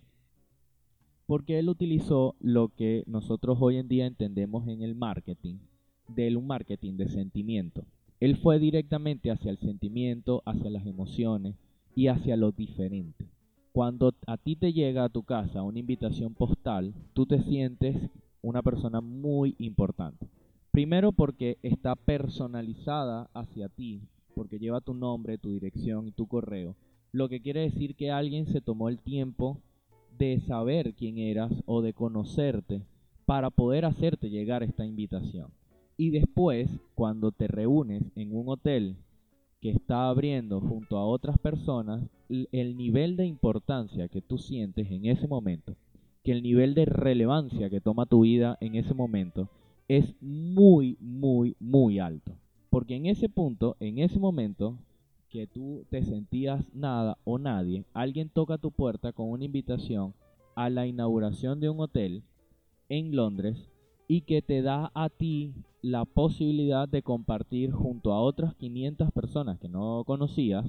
Porque 1.28 1.60
él 1.60 1.70
utilizó 1.70 2.36
lo 2.40 2.70
que 2.70 3.04
nosotros 3.06 3.58
hoy 3.62 3.78
en 3.78 3.90
día 3.90 4.06
entendemos 4.06 4.68
en 4.68 4.82
el 4.82 4.96
marketing, 4.96 5.58
del 6.08 6.38
un 6.38 6.48
marketing 6.48 6.96
de 6.96 7.10
sentimiento. 7.10 7.86
Él 8.22 8.38
fue 8.38 8.60
directamente 8.60 9.32
hacia 9.32 9.50
el 9.50 9.58
sentimiento, 9.58 10.44
hacia 10.46 10.70
las 10.70 10.86
emociones 10.86 11.56
y 11.96 12.06
hacia 12.06 12.38
lo 12.38 12.52
diferente. 12.52 13.26
Cuando 13.72 14.14
a 14.28 14.38
ti 14.38 14.56
te 14.56 14.74
llega 14.74 15.04
a 15.04 15.10
tu 15.10 15.24
casa 15.24 15.64
una 15.64 15.80
invitación 15.80 16.36
postal, 16.36 16.94
tú 17.14 17.26
te 17.26 17.42
sientes 17.42 17.98
una 18.44 18.62
persona 18.62 19.02
muy 19.02 19.56
importante. 19.58 20.28
Primero 20.70 21.12
porque 21.14 21.58
está 21.64 21.96
personalizada 21.96 23.28
hacia 23.34 23.70
ti, 23.70 24.04
porque 24.36 24.60
lleva 24.60 24.82
tu 24.82 24.94
nombre, 24.94 25.40
tu 25.40 25.50
dirección 25.50 26.08
y 26.08 26.12
tu 26.12 26.28
correo, 26.28 26.76
lo 27.12 27.28
que 27.28 27.42
quiere 27.42 27.62
decir 27.62 27.96
que 27.96 28.12
alguien 28.12 28.46
se 28.46 28.62
tomó 28.62 28.90
el 28.90 29.00
tiempo 29.00 29.58
de 30.20 30.40
saber 30.42 30.94
quién 30.94 31.18
eras 31.18 31.52
o 31.66 31.82
de 31.82 31.94
conocerte 31.94 32.84
para 33.26 33.50
poder 33.50 33.84
hacerte 33.84 34.30
llegar 34.30 34.62
esta 34.62 34.86
invitación. 34.86 35.50
Y 36.02 36.10
después, 36.10 36.68
cuando 36.96 37.32
te 37.32 37.48
reúnes 37.48 38.02
en 38.16 38.36
un 38.36 38.50
hotel 38.50 38.96
que 39.62 39.70
está 39.70 40.10
abriendo 40.10 40.60
junto 40.60 40.98
a 40.98 41.06
otras 41.06 41.38
personas, 41.38 42.02
el 42.28 42.76
nivel 42.76 43.16
de 43.18 43.28
importancia 43.28 44.08
que 44.08 44.20
tú 44.20 44.40
sientes 44.40 44.90
en 44.90 45.06
ese 45.06 45.28
momento, 45.28 45.76
que 46.24 46.32
el 46.32 46.42
nivel 46.42 46.74
de 46.74 46.86
relevancia 46.86 47.70
que 47.70 47.82
toma 47.82 48.08
tu 48.08 48.22
vida 48.22 48.58
en 48.62 48.74
ese 48.74 48.96
momento, 48.96 49.48
es 49.88 50.16
muy, 50.22 50.98
muy, 51.00 51.56
muy 51.60 52.00
alto. 52.00 52.32
Porque 52.72 52.96
en 52.96 53.06
ese 53.06 53.30
punto, 53.30 53.78
en 53.80 54.00
ese 54.00 54.18
momento 54.18 54.80
que 55.30 55.46
tú 55.46 55.86
te 55.92 56.02
sentías 56.02 56.66
nada 56.74 57.20
o 57.26 57.38
nadie, 57.38 57.86
alguien 57.94 58.30
toca 58.30 58.58
tu 58.58 58.72
puerta 58.72 59.12
con 59.14 59.30
una 59.30 59.46
invitación 59.46 60.16
a 60.56 60.72
la 60.72 60.88
inauguración 60.88 61.60
de 61.60 61.70
un 61.70 61.80
hotel 61.80 62.24
en 62.90 63.16
Londres 63.16 63.70
y 64.08 64.22
que 64.22 64.42
te 64.42 64.64
da 64.64 64.90
a 64.96 65.08
ti 65.10 65.54
la 65.82 66.06
posibilidad 66.06 66.88
de 66.88 67.02
compartir 67.02 67.72
junto 67.72 68.14
a 68.14 68.22
otras 68.22 68.56
500 68.56 69.12
personas 69.12 69.60
que 69.60 69.68
no 69.68 70.04
conocías 70.06 70.66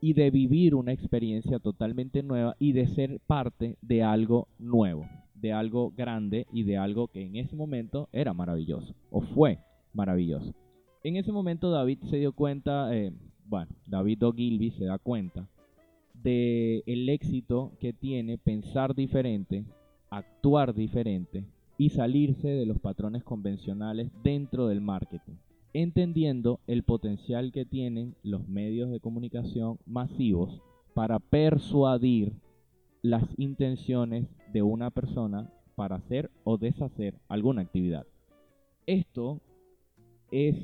y 0.00 0.14
de 0.14 0.30
vivir 0.30 0.74
una 0.74 0.92
experiencia 0.92 1.58
totalmente 1.58 2.22
nueva 2.22 2.56
y 2.58 2.72
de 2.72 2.86
ser 2.88 3.20
parte 3.26 3.76
de 3.82 4.02
algo 4.02 4.48
nuevo, 4.58 5.08
de 5.34 5.52
algo 5.52 5.92
grande 5.96 6.46
y 6.52 6.62
de 6.62 6.76
algo 6.76 7.08
que 7.08 7.24
en 7.24 7.36
ese 7.36 7.56
momento 7.56 8.08
era 8.12 8.32
maravilloso 8.32 8.94
o 9.10 9.20
fue 9.20 9.58
maravilloso. 9.92 10.52
En 11.04 11.16
ese 11.16 11.32
momento 11.32 11.70
David 11.70 11.98
se 12.08 12.16
dio 12.18 12.32
cuenta, 12.32 12.94
eh, 12.96 13.12
bueno, 13.46 13.72
David 13.86 14.24
O'Gilby 14.24 14.70
se 14.70 14.84
da 14.84 14.98
cuenta 14.98 15.48
de 16.14 16.84
el 16.86 17.08
éxito 17.08 17.72
que 17.80 17.92
tiene 17.92 18.38
pensar 18.38 18.94
diferente, 18.94 19.64
actuar 20.10 20.74
diferente 20.74 21.44
y 21.82 21.90
salirse 21.90 22.46
de 22.46 22.64
los 22.64 22.78
patrones 22.78 23.24
convencionales 23.24 24.12
dentro 24.22 24.68
del 24.68 24.80
marketing, 24.80 25.34
entendiendo 25.72 26.60
el 26.68 26.84
potencial 26.84 27.50
que 27.50 27.64
tienen 27.64 28.14
los 28.22 28.46
medios 28.46 28.88
de 28.92 29.00
comunicación 29.00 29.80
masivos 29.84 30.62
para 30.94 31.18
persuadir 31.18 32.34
las 33.02 33.24
intenciones 33.36 34.28
de 34.52 34.62
una 34.62 34.92
persona 34.92 35.50
para 35.74 35.96
hacer 35.96 36.30
o 36.44 36.56
deshacer 36.56 37.16
alguna 37.26 37.62
actividad. 37.62 38.06
Esto 38.86 39.40
es 40.30 40.54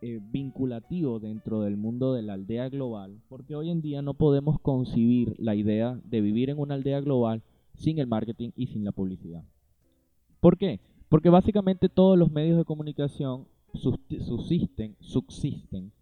eh, 0.00 0.20
vinculativo 0.32 1.20
dentro 1.20 1.60
del 1.60 1.76
mundo 1.76 2.14
de 2.14 2.22
la 2.22 2.32
aldea 2.32 2.70
global, 2.70 3.20
porque 3.28 3.56
hoy 3.56 3.68
en 3.68 3.82
día 3.82 4.00
no 4.00 4.14
podemos 4.14 4.58
concebir 4.58 5.34
la 5.38 5.54
idea 5.54 6.00
de 6.02 6.22
vivir 6.22 6.48
en 6.48 6.58
una 6.58 6.76
aldea 6.76 7.02
global 7.02 7.42
sin 7.74 7.98
el 7.98 8.06
marketing 8.06 8.52
y 8.56 8.68
sin 8.68 8.84
la 8.84 8.92
publicidad. 8.92 9.44
¿Por 10.42 10.58
qué? 10.58 10.80
Porque 11.08 11.28
básicamente 11.28 11.88
todos 11.88 12.18
los 12.18 12.32
medios 12.32 12.58
de 12.58 12.64
comunicación 12.64 13.46
subsisten, 13.74 14.96
subsisten 14.98 15.92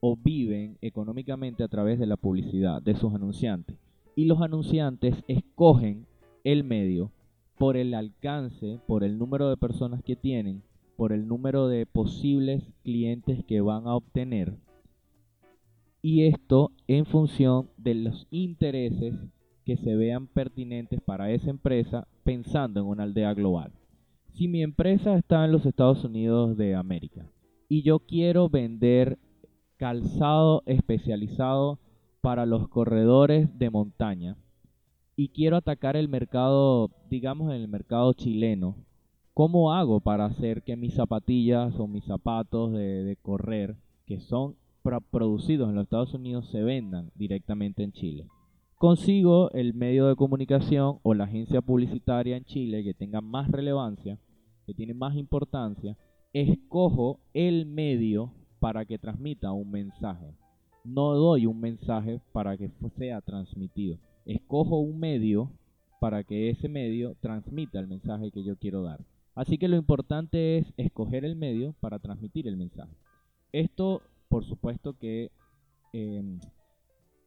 o 0.00 0.16
viven 0.16 0.78
económicamente 0.80 1.62
a 1.62 1.68
través 1.68 1.98
de 1.98 2.06
la 2.06 2.16
publicidad 2.16 2.80
de 2.80 2.94
sus 2.94 3.12
anunciantes. 3.12 3.76
Y 4.16 4.24
los 4.24 4.40
anunciantes 4.40 5.22
escogen 5.28 6.06
el 6.44 6.64
medio 6.64 7.12
por 7.58 7.76
el 7.76 7.92
alcance, 7.92 8.80
por 8.86 9.04
el 9.04 9.18
número 9.18 9.50
de 9.50 9.58
personas 9.58 10.02
que 10.02 10.16
tienen, 10.16 10.62
por 10.96 11.12
el 11.12 11.28
número 11.28 11.68
de 11.68 11.84
posibles 11.84 12.62
clientes 12.84 13.44
que 13.44 13.60
van 13.60 13.86
a 13.86 13.96
obtener. 13.96 14.54
Y 16.00 16.24
esto 16.24 16.72
en 16.88 17.04
función 17.04 17.68
de 17.76 17.96
los 17.96 18.26
intereses 18.30 19.14
que 19.66 19.76
se 19.76 19.94
vean 19.94 20.26
pertinentes 20.26 21.02
para 21.02 21.30
esa 21.30 21.50
empresa 21.50 22.08
pensando 22.24 22.80
en 22.80 22.86
una 22.86 23.04
aldea 23.04 23.34
global. 23.34 23.72
Si 24.32 24.48
mi 24.48 24.62
empresa 24.62 25.16
está 25.16 25.44
en 25.44 25.52
los 25.52 25.64
Estados 25.64 26.02
Unidos 26.02 26.56
de 26.56 26.74
América 26.74 27.30
y 27.68 27.82
yo 27.82 28.00
quiero 28.00 28.48
vender 28.48 29.18
calzado 29.76 30.62
especializado 30.66 31.78
para 32.20 32.46
los 32.46 32.68
corredores 32.68 33.56
de 33.58 33.70
montaña 33.70 34.36
y 35.14 35.28
quiero 35.28 35.56
atacar 35.56 35.96
el 35.96 36.08
mercado, 36.08 36.90
digamos 37.08 37.52
el 37.52 37.68
mercado 37.68 38.12
chileno, 38.14 38.76
¿cómo 39.34 39.72
hago 39.72 40.00
para 40.00 40.24
hacer 40.24 40.62
que 40.62 40.74
mis 40.74 40.94
zapatillas 40.94 41.78
o 41.78 41.86
mis 41.86 42.04
zapatos 42.04 42.72
de, 42.72 43.04
de 43.04 43.16
correr 43.16 43.76
que 44.06 44.20
son 44.20 44.56
producidos 45.10 45.68
en 45.68 45.76
los 45.76 45.84
Estados 45.84 46.14
Unidos 46.14 46.48
se 46.48 46.62
vendan 46.62 47.12
directamente 47.14 47.82
en 47.82 47.92
Chile? 47.92 48.26
Consigo 48.76 49.50
el 49.52 49.74
medio 49.74 50.06
de 50.06 50.16
comunicación 50.16 50.98
o 51.02 51.14
la 51.14 51.24
agencia 51.24 51.60
publicitaria 51.60 52.36
en 52.36 52.44
Chile 52.44 52.84
que 52.84 52.94
tenga 52.94 53.20
más 53.20 53.50
relevancia, 53.50 54.18
que 54.66 54.74
tiene 54.74 54.94
más 54.94 55.16
importancia, 55.16 55.96
escojo 56.32 57.20
el 57.32 57.66
medio 57.66 58.32
para 58.60 58.84
que 58.84 58.98
transmita 58.98 59.52
un 59.52 59.70
mensaje. 59.70 60.34
No 60.84 61.14
doy 61.14 61.46
un 61.46 61.60
mensaje 61.60 62.20
para 62.32 62.56
que 62.56 62.70
sea 62.98 63.20
transmitido. 63.20 63.98
Escojo 64.26 64.78
un 64.78 64.98
medio 64.98 65.50
para 66.00 66.24
que 66.24 66.50
ese 66.50 66.68
medio 66.68 67.16
transmita 67.20 67.78
el 67.78 67.86
mensaje 67.86 68.30
que 68.30 68.42
yo 68.42 68.56
quiero 68.56 68.82
dar. 68.82 69.00
Así 69.34 69.58
que 69.58 69.68
lo 69.68 69.76
importante 69.76 70.58
es 70.58 70.72
escoger 70.76 71.24
el 71.24 71.36
medio 71.36 71.74
para 71.80 71.98
transmitir 71.98 72.46
el 72.46 72.56
mensaje. 72.56 72.94
Esto, 73.52 74.02
por 74.28 74.44
supuesto 74.44 74.98
que 74.98 75.30
em, 75.92 76.40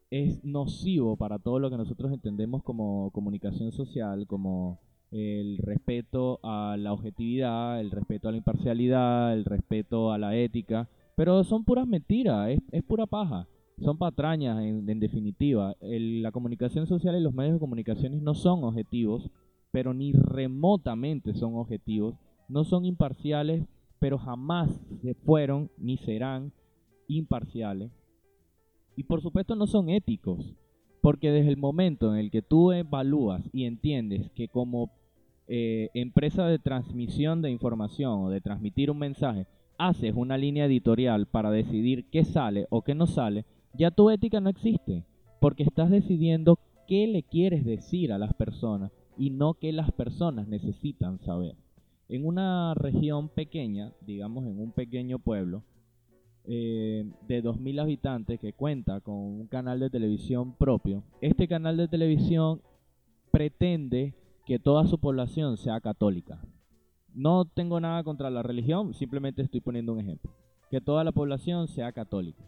es 0.10 0.44
nocivo 0.44 1.18
para 1.18 1.40
todo 1.40 1.60
lo 1.60 1.70
que 1.70 1.78
nosotros 1.78 2.12
entendemos 2.12 2.64
como 2.64 3.12
comunicación 3.12 3.72
social, 3.72 4.26
como 4.28 4.80
el 5.12 5.58
respeto 5.58 6.40
a 6.44 6.76
la 6.78 6.94
objetividad, 6.94 7.80
el 7.80 7.92
respeto 7.92 8.28
a 8.28 8.32
la 8.32 8.38
imparcialidad, 8.38 9.34
el 9.34 9.46
respeto 9.46 10.12
a 10.12 10.18
la 10.18 10.36
ética, 10.36 10.90
pero 11.16 11.44
son 11.44 11.64
puras 11.64 11.88
mentiras, 11.88 12.58
es, 12.72 12.84
pura 12.84 13.06
paja, 13.06 13.48
son 13.80 13.98
patrañas 13.98 14.62
en, 14.62 15.00
definitiva. 15.00 15.76
la 15.82 16.32
comunicación 16.32 16.88
social 16.88 17.16
y 17.16 17.22
los 17.22 17.34
medios 17.34 17.54
de 17.56 17.60
comunicación 17.60 18.24
no 18.24 18.34
son 18.34 18.64
objetivos, 18.64 19.30
pero 19.72 19.94
ni 19.94 20.14
remotamente 20.14 21.34
son 21.34 21.56
objetivos, 21.56 22.16
no 22.48 22.64
son 22.64 22.86
imparciales, 22.86 23.66
pero 24.00 24.18
jamás 24.18 24.70
se 25.02 25.16
fueron 25.16 25.70
ni 25.78 25.98
serán 25.98 26.54
imparciales 27.08 27.92
y 28.98 29.04
por 29.04 29.22
supuesto 29.22 29.56
no 29.56 29.68
son 29.68 29.90
éticos, 29.90 30.56
porque 31.02 31.32
desde 31.32 31.52
el 31.52 31.58
momento 31.58 32.12
en 32.12 32.20
el 32.20 32.32
que 32.32 32.42
tú 32.42 32.72
evalúas 32.72 33.48
y 33.54 33.66
entiendes 33.66 34.32
que 34.32 34.50
como 34.50 34.92
eh, 35.48 35.90
empresa 35.94 36.48
de 36.48 36.58
transmisión 36.58 37.44
de 37.44 37.52
información 37.52 38.24
o 38.24 38.30
de 38.30 38.42
transmitir 38.42 38.90
un 38.90 38.98
mensaje, 38.98 39.46
haces 39.78 40.14
una 40.16 40.36
línea 40.36 40.66
editorial 40.66 41.28
para 41.28 41.52
decidir 41.52 42.10
qué 42.10 42.26
sale 42.26 42.66
o 42.72 42.82
qué 42.82 42.96
no 42.96 43.06
sale, 43.06 43.46
ya 43.74 43.92
tu 43.92 44.10
ética 44.10 44.42
no 44.42 44.50
existe, 44.50 45.06
porque 45.40 45.62
estás 45.62 45.92
decidiendo 45.92 46.58
qué 46.88 47.06
le 47.06 47.22
quieres 47.22 47.64
decir 47.66 48.12
a 48.12 48.18
las 48.18 48.34
personas 48.34 48.92
y 49.16 49.30
no 49.30 49.54
qué 49.54 49.72
las 49.72 49.92
personas 49.92 50.48
necesitan 50.48 51.20
saber. 51.20 51.56
En 52.10 52.26
una 52.26 52.74
región 52.74 53.30
pequeña, 53.30 53.94
digamos 54.02 54.48
en 54.48 54.60
un 54.60 54.72
pequeño 54.72 55.20
pueblo, 55.20 55.62
eh, 56.48 57.06
de 57.28 57.44
2.000 57.44 57.82
habitantes 57.82 58.40
que 58.40 58.54
cuenta 58.54 59.02
con 59.02 59.16
un 59.16 59.48
canal 59.48 59.80
de 59.82 59.90
televisión 59.90 60.54
propio, 60.54 61.04
este 61.20 61.48
canal 61.48 61.76
de 61.76 61.90
televisión 61.90 62.62
pretende 63.32 64.14
que 64.46 64.58
toda 64.58 64.88
su 64.88 64.98
población 64.98 65.58
sea 65.58 65.82
católica. 65.82 66.40
No 67.14 67.44
tengo 67.44 67.82
nada 67.82 68.02
contra 68.04 68.30
la 68.30 68.44
religión, 68.44 68.94
simplemente 68.94 69.42
estoy 69.42 69.60
poniendo 69.60 69.92
un 69.92 70.00
ejemplo. 70.00 70.32
Que 70.72 70.80
toda 70.80 71.04
la 71.04 71.12
población 71.12 71.68
sea 71.68 71.92
católica. 71.92 72.44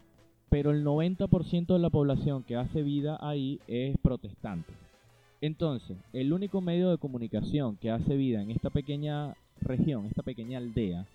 Pero 0.48 0.70
el 0.70 0.82
90% 0.84 1.66
de 1.66 1.78
la 1.78 1.90
población 1.90 2.42
que 2.42 2.56
hace 2.56 2.82
vida 2.82 3.18
ahí 3.20 3.60
es 3.68 3.98
protestante. 3.98 4.72
Entonces, 5.42 5.98
el 6.12 6.32
único 6.32 6.60
medio 6.60 6.90
de 6.90 6.98
comunicación 6.98 7.76
que 7.76 7.90
hace 7.90 8.16
vida 8.16 8.42
en 8.42 8.50
esta 8.50 8.70
pequeña 8.70 9.34
región, 9.60 10.06
esta 10.06 10.22
pequeña 10.22 10.58
aldea 10.58 11.06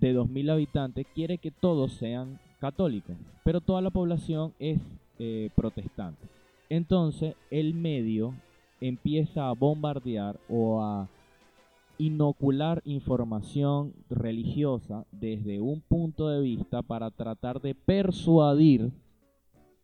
de 0.00 0.14
2.000 0.14 0.50
habitantes, 0.50 1.06
quiere 1.14 1.38
que 1.38 1.50
todos 1.50 1.92
sean 1.92 2.38
católicos, 2.60 3.16
pero 3.44 3.60
toda 3.60 3.80
la 3.80 3.90
población 3.90 4.52
es 4.58 4.80
eh, 5.18 5.50
protestante. 5.54 6.26
Entonces, 6.68 7.34
el 7.50 7.74
medio 7.74 8.34
empieza 8.80 9.48
a 9.48 9.52
bombardear 9.52 10.38
o 10.48 10.82
a 10.82 11.08
inocular 11.98 12.82
información 12.84 13.94
religiosa 14.10 15.06
desde 15.12 15.60
un 15.60 15.80
punto 15.80 16.28
de 16.28 16.40
vista 16.40 16.82
para 16.82 17.10
tratar 17.10 17.60
de 17.60 17.74
persuadir 17.74 18.92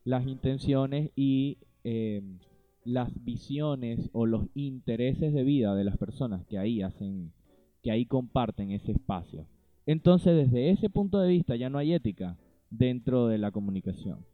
las 0.04 0.26
intenciones 0.26 1.10
y 1.16 1.58
eh, 1.84 2.22
las 2.84 3.10
visiones 3.24 4.10
o 4.12 4.26
los 4.26 4.46
intereses 4.54 5.32
de 5.32 5.44
vida 5.44 5.74
de 5.74 5.84
las 5.84 5.96
personas 5.96 6.44
que 6.46 6.58
ahí 6.58 6.82
hacen, 6.82 7.32
que 7.82 7.90
ahí 7.90 8.04
comparten 8.04 8.72
ese 8.72 8.92
espacio. 8.92 9.46
Entonces, 9.86 10.36
desde 10.36 10.70
ese 10.70 10.90
punto 10.90 11.18
de 11.20 11.28
vista 11.28 11.56
ya 11.56 11.70
no 11.70 11.78
hay 11.78 11.92
ética 11.92 12.36
dentro 12.70 13.26
de 13.26 13.38
la 13.38 13.50
comunicación. 13.50 14.24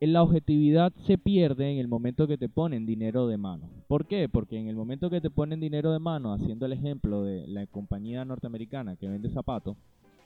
La 0.00 0.22
objetividad 0.22 0.92
se 1.06 1.18
pierde 1.18 1.70
en 1.70 1.78
el 1.78 1.88
momento 1.88 2.26
que 2.26 2.38
te 2.38 2.48
ponen 2.48 2.86
dinero 2.86 3.26
de 3.26 3.36
mano. 3.36 3.68
¿Por 3.86 4.06
qué? 4.06 4.28
Porque 4.28 4.58
en 4.58 4.68
el 4.68 4.76
momento 4.76 5.10
que 5.10 5.20
te 5.20 5.30
ponen 5.30 5.60
dinero 5.60 5.92
de 5.92 5.98
mano, 5.98 6.32
haciendo 6.32 6.64
el 6.64 6.72
ejemplo 6.72 7.22
de 7.22 7.46
la 7.46 7.66
compañía 7.66 8.24
norteamericana 8.24 8.96
que 8.96 9.08
vende 9.08 9.28
zapatos 9.30 9.76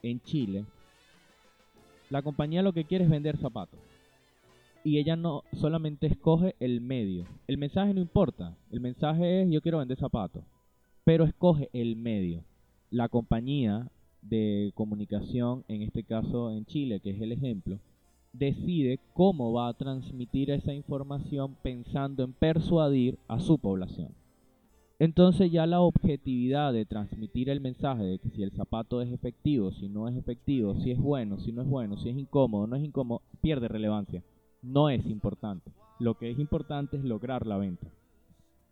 en 0.03 0.20
Chile, 0.20 0.64
la 2.11 2.22
compañía 2.22 2.62
lo 2.62 2.72
que 2.72 2.85
quiere 2.85 3.05
es 3.05 3.11
vender 3.11 3.37
zapatos 3.39 3.81
y 4.85 4.99
ella 4.99 5.16
no 5.16 5.43
solamente 5.55 6.07
escoge 6.07 6.55
el 6.61 6.83
medio. 6.83 7.25
El 7.49 7.57
mensaje 7.57 7.95
no 7.95 8.03
importa. 8.03 8.55
El 8.70 8.81
mensaje 8.81 9.43
es 9.43 9.51
yo 9.51 9.62
quiero 9.62 9.79
vender 9.79 9.99
zapatos. 9.99 10.45
Pero 11.05 11.25
escoge 11.25 11.70
el 11.72 11.97
medio. 11.97 12.45
La 12.91 13.09
compañía 13.09 13.91
de 14.29 14.72
comunicación, 14.75 15.64
en 15.68 15.83
este 15.83 16.03
caso 16.03 16.51
en 16.51 16.66
Chile, 16.66 17.01
que 17.01 17.11
es 17.11 17.20
el 17.20 17.33
ejemplo, 17.33 17.79
decide 18.33 18.99
cómo 19.12 19.53
va 19.53 19.68
a 19.68 19.75
transmitir 19.75 20.51
esa 20.51 20.72
información 20.72 21.57
pensando 21.62 22.25
en 22.25 22.33
persuadir 22.33 23.18
a 23.29 23.39
su 23.41 23.59
población. 23.59 24.09
Entonces 24.99 25.51
ya 25.51 25.66
la 25.66 25.81
objetividad 25.81 26.72
de 26.72 26.85
transmitir 26.85 27.49
el 27.51 27.61
mensaje 27.61 28.05
de 28.05 28.18
que 28.18 28.31
si 28.31 28.43
el 28.43 28.53
zapato 28.53 29.03
es 29.03 29.12
efectivo, 29.12 29.72
si 29.72 29.89
no 29.89 30.09
es 30.09 30.16
efectivo, 30.16 30.75
si 30.81 30.91
es 30.91 30.99
bueno, 30.99 31.39
si 31.39 31.53
no 31.53 31.62
es 31.62 31.68
bueno, 31.68 31.97
si 31.99 32.09
es 32.09 32.16
incómodo, 32.16 32.66
no 32.66 32.77
es 32.77 32.85
incómodo, 32.85 33.22
pierde 33.41 33.68
relevancia 33.68 34.22
no 34.64 34.89
es 34.89 35.05
importante. 35.07 35.70
Lo 36.01 36.14
que 36.14 36.31
es 36.31 36.39
importante 36.39 36.97
es 36.97 37.05
lograr 37.05 37.47
la 37.47 37.59
venta. 37.59 37.87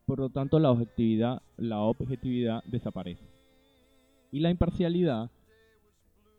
Por 0.07 0.19
lo 0.19 0.31
tanto, 0.31 0.59
la 0.59 0.71
objetividad, 0.71 1.43
la 1.57 1.81
objetividad 1.81 2.65
desaparece. 2.65 3.23
Y 4.33 4.41
la 4.41 4.51
imparcialidad, 4.51 5.31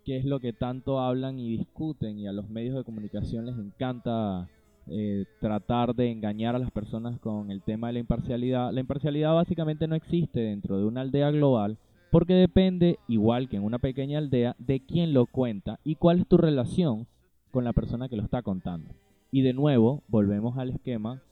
que 0.05 0.17
es 0.17 0.25
lo 0.25 0.39
que 0.39 0.53
tanto 0.53 0.99
hablan 0.99 1.39
y 1.39 1.57
discuten 1.57 2.19
y 2.19 2.27
a 2.27 2.33
los 2.33 2.49
medios 2.49 2.75
de 2.75 2.83
comunicación 2.83 3.45
les 3.45 3.57
encanta 3.57 4.47
eh, 4.87 5.25
tratar 5.39 5.95
de 5.95 6.11
engañar 6.11 6.55
a 6.55 6.59
las 6.59 6.71
personas 6.71 7.19
con 7.19 7.51
el 7.51 7.61
tema 7.61 7.87
de 7.87 7.93
la 7.93 7.99
imparcialidad. 7.99 8.71
La 8.71 8.81
imparcialidad 8.81 9.33
básicamente 9.33 9.87
no 9.87 9.95
existe 9.95 10.41
dentro 10.41 10.77
de 10.77 10.85
una 10.85 11.01
aldea 11.01 11.31
global 11.31 11.77
porque 12.11 12.33
depende, 12.33 12.99
igual 13.07 13.49
que 13.49 13.55
en 13.55 13.63
una 13.63 13.79
pequeña 13.79 14.19
aldea, 14.19 14.55
de 14.59 14.81
quién 14.81 15.13
lo 15.13 15.25
cuenta 15.25 15.79
y 15.83 15.95
cuál 15.95 16.19
es 16.19 16.27
tu 16.27 16.37
relación 16.37 17.07
con 17.51 17.63
la 17.63 17.73
persona 17.73 18.07
que 18.07 18.17
lo 18.17 18.23
está 18.23 18.43
contando. 18.43 18.91
Y 19.31 19.41
de 19.41 19.53
nuevo, 19.53 20.03
volvemos 20.07 20.57
al 20.59 20.69
esquema 20.69 21.23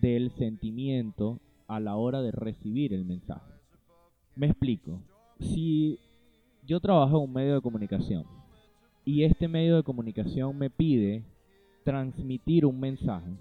del 0.00 0.30
sentimiento 0.30 1.40
a 1.68 1.78
la 1.78 1.96
hora 1.96 2.22
de 2.22 2.30
recibir 2.30 2.94
el 2.94 3.04
mensaje. 3.04 3.52
Me 4.34 4.46
explico. 4.46 5.02
Si 5.40 5.98
yo 6.70 6.78
trabajo 6.78 7.16
en 7.16 7.24
un 7.24 7.32
medio 7.32 7.54
de 7.54 7.60
comunicación 7.60 8.24
y 9.04 9.24
este 9.24 9.48
medio 9.48 9.74
de 9.74 9.82
comunicación 9.82 10.56
me 10.56 10.70
pide 10.70 11.24
transmitir 11.84 12.64
un 12.64 12.78
mensaje 12.78 13.32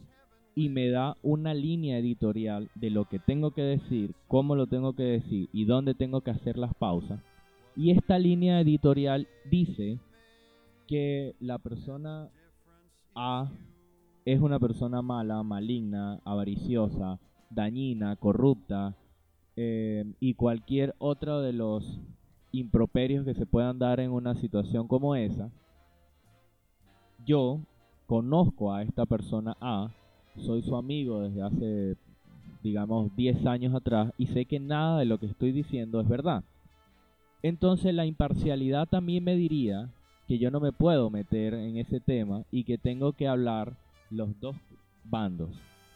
y 0.56 0.70
me 0.70 0.90
da 0.90 1.16
una 1.22 1.54
línea 1.54 2.00
editorial 2.00 2.72
de 2.74 2.90
lo 2.90 3.06
que 3.06 3.20
tengo 3.20 3.52
que 3.52 3.62
decir, 3.62 4.16
cómo 4.28 4.56
lo 4.56 4.66
tengo 4.66 4.94
que 4.94 5.04
decir 5.04 5.48
y 5.54 5.66
dónde 5.66 5.94
tengo 5.94 6.22
que 6.22 6.32
hacer 6.32 6.58
las 6.58 6.74
pausas. 6.74 7.22
Y 7.76 7.92
esta 7.92 8.18
línea 8.18 8.62
editorial 8.62 9.28
dice 9.46 10.00
que 10.88 11.36
la 11.40 11.60
persona 11.60 12.32
A 13.14 13.52
es 14.26 14.42
una 14.42 14.58
persona 14.58 15.04
mala, 15.04 15.44
maligna, 15.44 16.20
avariciosa, 16.26 17.20
dañina, 17.52 18.16
corrupta 18.16 18.98
eh, 19.56 20.04
y 20.20 20.34
cualquier 20.34 20.96
otro 20.98 21.42
de 21.42 21.54
los 21.54 22.00
improperios 22.52 23.26
que 23.26 23.34
se 23.34 23.46
puedan 23.46 23.80
dar 23.80 24.00
en 24.00 24.12
una 24.12 24.36
situación 24.36 24.88
como 24.88 25.16
esa, 25.16 25.50
yo 27.26 27.60
conozco 28.08 28.74
a 28.74 28.82
esta 28.82 29.06
persona 29.06 29.56
A, 29.62 29.92
soy 30.38 30.62
su 30.62 30.76
amigo 30.76 31.22
desde 31.22 31.42
hace, 31.42 31.98
digamos, 32.64 33.16
10 33.16 33.46
años 33.46 33.76
atrás 33.76 34.12
y 34.18 34.28
sé 34.28 34.46
que 34.46 34.60
nada 34.60 35.00
de 35.00 35.06
lo 35.06 35.20
que 35.20 35.28
estoy 35.28 35.52
diciendo 35.52 36.02
es 36.02 36.08
verdad. 36.08 36.44
Entonces 37.42 37.94
la 37.94 38.06
imparcialidad 38.06 38.88
también 38.88 39.24
me 39.24 39.36
diría 39.36 39.90
que 40.28 40.38
yo 40.38 40.52
no 40.52 40.60
me 40.60 40.72
puedo 40.72 41.10
meter 41.10 41.54
en 41.54 41.78
ese 41.78 42.00
tema 42.00 42.44
y 42.52 42.64
que 42.64 42.78
tengo 42.78 43.14
que 43.14 43.28
hablar 43.28 43.74
los 44.10 44.40
dos 44.40 44.56
bandos. 45.04 45.50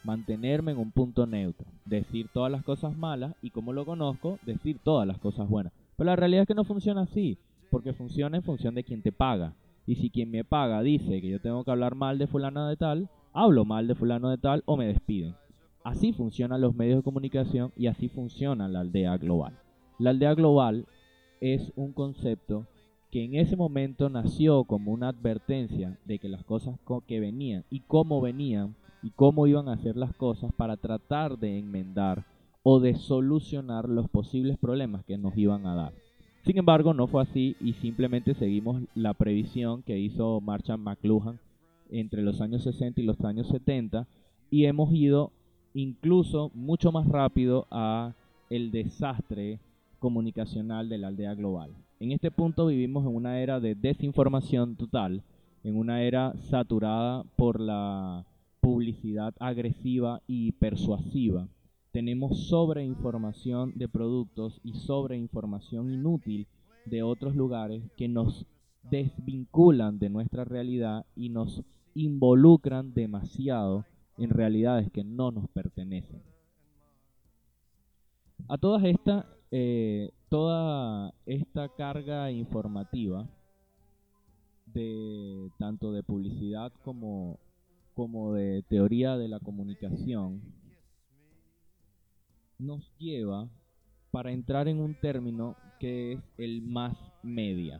Mantenerme 0.04 0.72
en 0.72 0.80
un 0.80 0.91
punto 0.91 1.26
neutro. 1.26 1.66
Decir 1.86 2.28
todas 2.34 2.51
las 2.51 2.64
cosas 2.64 2.97
malas 2.97 3.36
y 3.41 3.51
como 3.51 3.74
lo 3.74 3.86
conozco, 3.86 4.39
decir 4.45 4.80
todas 4.84 5.08
las 5.08 5.18
cosas 5.20 5.47
buenas. 5.47 5.74
Pero 5.98 6.10
la 6.10 6.16
realidad 6.16 6.44
es 6.44 6.48
que 6.48 6.56
no 6.56 6.64
funciona 6.64 7.02
así. 7.02 7.38
Porque 7.70 7.94
funciona 7.94 8.38
en 8.38 8.44
función 8.44 8.76
de 8.76 8.84
quien 8.84 9.02
te 9.02 9.12
paga. 9.12 9.56
Y 9.86 9.96
si 9.96 10.10
quien 10.10 10.32
me 10.32 10.44
paga 10.44 10.82
dice 10.82 11.22
que 11.22 11.30
yo 11.30 11.41
tengo 11.41 11.64
que 11.64 11.72
hablar 11.72 11.96
mal 11.96 12.18
de 12.18 12.28
fulano 12.28 12.68
de 12.68 12.78
tal, 12.78 13.10
hablo 13.34 13.66
mal 13.66 13.88
de 13.88 13.96
fulano 13.96 14.30
de 14.30 14.38
tal 14.38 14.64
o 14.66 14.78
me 14.78 14.88
despiden. 14.88 15.36
Así 15.84 16.14
funcionan 16.14 16.62
los 16.62 16.76
medios 16.76 16.98
de 16.98 17.04
comunicación 17.04 17.74
y 17.76 17.88
así 17.88 18.08
funciona 18.08 18.70
la 18.70 18.80
aldea 18.80 19.18
global. 19.18 19.60
La 20.00 20.12
aldea 20.12 20.34
global 20.34 20.86
es 21.41 21.74
un 21.76 21.91
concepto 21.91 22.66
que 23.12 23.26
en 23.26 23.36
ese 23.36 23.58
momento 23.58 24.10
nació 24.10 24.64
como 24.64 24.91
una 24.91 25.10
advertencia 25.10 26.00
de 26.06 26.20
que 26.20 26.30
las 26.30 26.44
cosas 26.46 26.80
que 27.06 27.20
venían 27.20 27.66
y 27.70 27.82
cómo 27.82 28.22
venían 28.22 28.76
y 29.04 29.12
cómo 29.12 29.46
iban 29.46 29.68
a 29.68 29.74
hacer 29.74 29.98
las 29.98 30.16
cosas 30.16 30.52
para 30.54 30.78
tratar 30.78 31.38
de 31.38 31.60
enmendar 31.60 32.26
o 32.64 32.80
de 32.80 32.95
solucionar 32.95 33.89
los 33.89 34.09
posibles 34.09 34.57
problemas 34.57 35.03
que 35.05 35.18
nos 35.18 35.38
iban 35.38 35.66
a 35.68 35.76
dar. 35.76 35.93
Sin 36.45 36.57
embargo, 36.57 36.93
no 36.93 37.07
fue 37.07 37.22
así 37.22 37.55
y 37.61 37.74
simplemente 37.74 38.34
seguimos 38.34 38.82
la 38.95 39.14
previsión 39.14 39.84
que 39.84 39.99
hizo 39.99 40.41
Marshall 40.41 40.80
McLuhan 40.80 41.39
entre 41.89 42.22
los 42.22 42.41
años 42.41 42.64
60 42.64 42.99
y 42.99 43.05
los 43.05 43.22
años 43.22 43.47
70 43.47 44.07
y 44.49 44.66
hemos 44.66 44.93
ido 44.93 45.32
incluso 45.74 46.51
mucho 46.53 46.91
más 46.91 47.07
rápido 47.07 47.68
a 47.72 48.14
el 48.49 48.72
desastre 48.72 49.59
comunicacional 49.99 50.89
de 50.89 50.97
la 50.97 51.07
aldea 51.07 51.34
global. 51.34 51.72
En 51.99 52.11
este 52.11 52.30
punto 52.30 52.66
vivimos 52.68 53.05
en 53.05 53.16
una 53.16 53.39
era 53.39 53.59
de 53.59 53.76
desinformación 53.76 54.76
total, 54.76 55.24
en 55.64 55.78
una 55.78 56.03
era 56.03 56.34
saturada 56.49 57.24
por 57.38 57.59
la 57.59 58.26
publicidad 58.59 59.34
agresiva 59.39 60.22
y 60.28 60.51
persuasiva. 60.51 61.47
Tenemos 61.94 62.48
sobreinformación 62.48 63.74
de 63.76 63.88
productos 63.88 64.60
y 64.64 64.74
sobreinformación 64.74 65.94
inútil 65.94 66.48
de 66.86 67.04
otros 67.04 67.36
lugares 67.36 67.84
que 67.96 68.08
nos 68.08 68.48
desvinculan 68.89 70.00
de 70.00 70.10
nuestra 70.10 70.44
realidad 70.44 71.06
y 71.16 71.30
nos 71.30 71.62
involucran 71.94 72.96
demasiado 72.96 73.86
en 74.18 74.32
realidades 74.32 74.91
que 74.91 75.04
no 75.04 75.30
nos 75.30 75.48
pertenecen. 75.50 76.24
A 78.48 78.58
todas 78.58 78.84
estas 78.86 79.26
eh, 79.52 80.10
toda 80.30 81.14
esta 81.28 81.70
carga 81.70 82.32
informativa 82.32 83.30
de 84.66 85.52
tanto 85.60 85.91
de 85.91 86.02
publicidad 86.02 86.74
como, 86.84 87.38
como 87.94 88.34
de 88.34 88.64
teoría 88.64 89.16
de 89.16 89.28
la 89.28 89.39
comunicación 89.39 90.41
nos 92.64 92.91
lleva 92.97 93.49
para 94.11 94.32
entrar 94.32 94.68
en 94.68 94.80
un 94.80 94.95
término 94.95 95.55
que 95.80 96.14
es 96.14 96.20
el 96.38 96.61
más 96.61 96.95
media. 97.24 97.80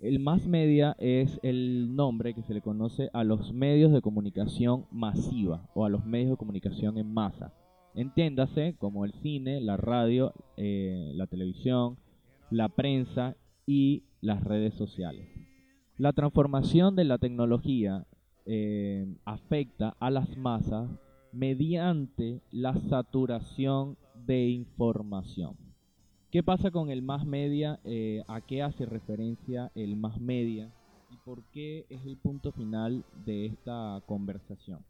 El 0.00 0.18
más 0.18 0.46
media 0.46 0.96
es 0.98 1.38
el 1.42 1.94
nombre 1.94 2.34
que 2.34 2.42
se 2.42 2.54
le 2.54 2.62
conoce 2.62 3.10
a 3.12 3.22
los 3.22 3.52
medios 3.52 3.92
de 3.92 4.00
comunicación 4.00 4.86
masiva 4.90 5.68
o 5.74 5.84
a 5.84 5.90
los 5.90 6.04
medios 6.06 6.30
de 6.30 6.36
comunicación 6.36 6.98
en 6.98 7.12
masa. 7.12 7.52
Entiéndase 7.94 8.76
como 8.78 9.04
el 9.04 9.12
cine, 9.14 9.60
la 9.60 9.76
radio, 9.76 10.32
eh, 10.56 11.12
la 11.14 11.26
televisión, 11.26 11.98
la 12.50 12.68
prensa 12.68 13.36
y 13.66 14.04
las 14.20 14.42
redes 14.42 14.74
sociales. 14.74 15.28
La 15.98 16.12
transformación 16.12 16.96
de 16.96 17.04
la 17.04 17.18
tecnología 17.18 18.06
eh, 18.46 19.06
afecta 19.24 19.96
a 20.00 20.10
las 20.10 20.36
masas 20.36 20.90
mediante 21.32 22.40
la 22.50 22.74
saturación 22.74 23.96
de 24.30 24.48
información. 24.48 25.56
¿Qué 26.30 26.44
pasa 26.44 26.70
con 26.70 26.88
el 26.88 27.02
más 27.02 27.26
media? 27.26 27.80
Eh, 27.82 28.22
¿A 28.28 28.40
qué 28.40 28.62
hace 28.62 28.86
referencia 28.86 29.72
el 29.74 29.96
más 29.96 30.20
media? 30.20 30.72
¿Y 31.10 31.16
por 31.24 31.42
qué 31.50 31.84
es 31.90 32.06
el 32.06 32.16
punto 32.16 32.52
final 32.52 33.04
de 33.26 33.46
esta 33.46 34.00
conversación? 34.06 34.84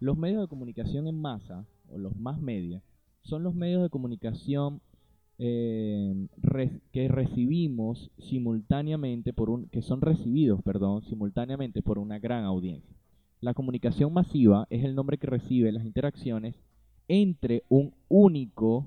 Los 0.00 0.18
medios 0.18 0.42
de 0.42 0.48
comunicación 0.48 1.06
en 1.06 1.20
masa, 1.20 1.64
o 1.88 1.98
los 1.98 2.16
más 2.16 2.40
media, 2.40 2.82
son 3.22 3.44
los 3.44 3.54
medios 3.54 3.80
de 3.80 3.90
comunicación 3.90 4.80
eh, 5.38 6.26
que 6.90 7.06
recibimos 7.06 8.10
simultáneamente 8.18 9.32
por 9.32 9.50
un, 9.50 9.68
que 9.68 9.82
son 9.82 10.00
recibidos, 10.00 10.62
perdón, 10.64 11.02
simultáneamente 11.02 11.80
por 11.80 12.00
una 12.00 12.18
gran 12.18 12.42
audiencia. 12.42 12.96
La 13.40 13.54
comunicación 13.54 14.12
masiva 14.12 14.66
es 14.68 14.84
el 14.84 14.96
nombre 14.96 15.16
que 15.16 15.28
recibe 15.28 15.70
las 15.70 15.84
interacciones 15.84 16.56
entre 17.12 17.64
un 17.68 17.92
único 18.08 18.86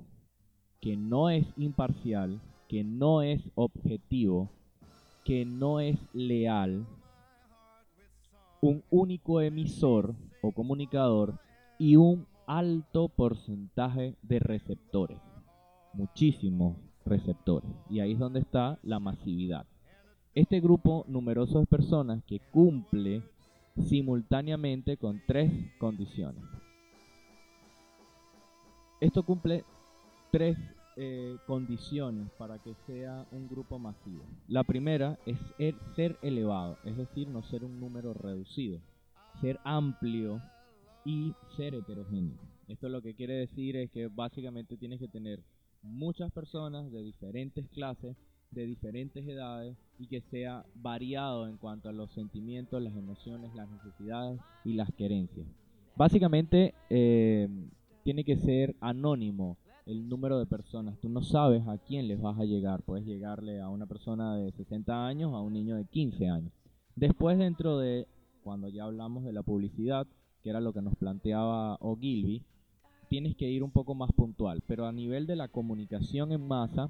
que 0.80 0.96
no 0.96 1.30
es 1.30 1.46
imparcial, 1.58 2.40
que 2.70 2.82
no 2.82 3.22
es 3.22 3.42
objetivo, 3.56 4.50
que 5.26 5.44
no 5.44 5.82
es 5.82 5.98
leal, 6.14 6.88
un 8.62 8.82
único 8.90 9.42
emisor 9.42 10.16
o 10.42 10.54
comunicador 10.54 11.38
y 11.78 11.98
un 11.98 12.26
alto 12.48 13.10
porcentaje 13.10 14.16
de 14.22 14.40
receptores, 14.40 15.20
muchísimos 15.92 16.78
receptores. 17.06 17.70
Y 17.90 18.00
ahí 18.00 18.14
es 18.14 18.20
donde 18.20 18.40
está 18.40 18.80
la 18.84 19.02
masividad. 19.02 19.66
Este 20.34 20.62
grupo 20.62 21.04
numeroso 21.10 21.60
de 21.60 21.66
personas 21.66 22.24
que 22.24 22.40
cumple 22.40 23.22
simultáneamente 23.76 24.96
con 24.96 25.22
tres 25.28 25.52
condiciones. 25.78 26.46
Esto 29.04 29.24
cumple 29.24 29.66
tres 30.32 30.58
eh, 30.96 31.36
condiciones 31.46 32.32
para 32.38 32.58
que 32.60 32.74
sea 32.88 33.26
un 33.34 33.50
grupo 33.50 33.78
masivo. 33.78 34.24
La 34.48 34.64
primera 34.64 35.20
es 35.26 35.38
ser 35.94 36.18
elevado, 36.22 36.78
es 36.86 36.96
decir, 36.96 37.28
no 37.28 37.44
ser 37.44 37.66
un 37.66 37.82
número 37.82 38.14
reducido, 38.14 38.80
ser 39.42 39.60
amplio 39.66 40.42
y 41.04 41.34
ser 41.58 41.76
heterogéneo. 41.76 42.38
Esto 42.70 42.88
lo 42.88 43.02
que 43.02 43.14
quiere 43.14 43.34
decir 43.34 43.76
es 43.76 43.92
que 43.92 44.08
básicamente 44.08 44.78
tienes 44.78 45.02
que 45.02 45.10
tener 45.10 45.42
muchas 45.82 46.32
personas 46.32 46.90
de 46.90 47.04
diferentes 47.04 47.68
clases, 47.72 48.16
de 48.52 48.66
diferentes 48.66 49.28
edades 49.28 49.76
y 50.00 50.08
que 50.08 50.22
sea 50.32 50.66
variado 50.76 51.46
en 51.46 51.58
cuanto 51.58 51.90
a 51.90 51.92
los 51.92 52.10
sentimientos, 52.14 52.82
las 52.82 52.96
emociones, 52.96 53.54
las 53.54 53.70
necesidades 53.70 54.40
y 54.64 54.76
las 54.76 54.90
querencias. 54.94 55.46
Básicamente 55.98 56.74
eh, 56.90 57.50
tiene 58.04 58.24
que 58.24 58.38
ser 58.38 58.76
anónimo 58.82 59.58
el 59.86 60.08
número 60.08 60.40
de 60.40 60.46
personas. 60.46 60.98
Tú 61.00 61.10
no 61.10 61.22
sabes 61.22 61.68
a 61.68 61.78
quién 61.78 62.08
les 62.08 62.22
vas 62.22 62.40
a 62.40 62.46
llegar. 62.46 62.82
Puedes 62.84 63.06
llegarle 63.06 63.60
a 63.60 63.70
una 63.70 63.86
persona 63.86 64.36
de 64.36 64.52
60 64.52 65.06
años, 65.06 65.34
a 65.34 65.42
un 65.42 65.54
niño 65.54 65.76
de 65.76 65.86
15 65.86 66.30
años. 66.30 66.52
Después 66.96 67.38
dentro 67.38 67.80
de, 67.80 68.08
cuando 68.44 68.70
ya 68.70 68.84
hablamos 68.84 69.24
de 69.24 69.34
la 69.34 69.44
publicidad, 69.44 70.08
que 70.42 70.50
era 70.50 70.62
lo 70.62 70.74
que 70.74 70.82
nos 70.82 70.96
planteaba 70.96 71.78
Ogilvy, 71.80 72.44
tienes 73.10 73.36
que 73.36 73.50
ir 73.50 73.64
un 73.64 73.72
poco 73.72 73.96
más 73.96 74.12
puntual. 74.12 74.62
Pero 74.68 74.86
a 74.86 74.92
nivel 74.92 75.28
de 75.28 75.36
la 75.36 75.48
comunicación 75.48 76.32
en 76.32 76.48
masa, 76.48 76.90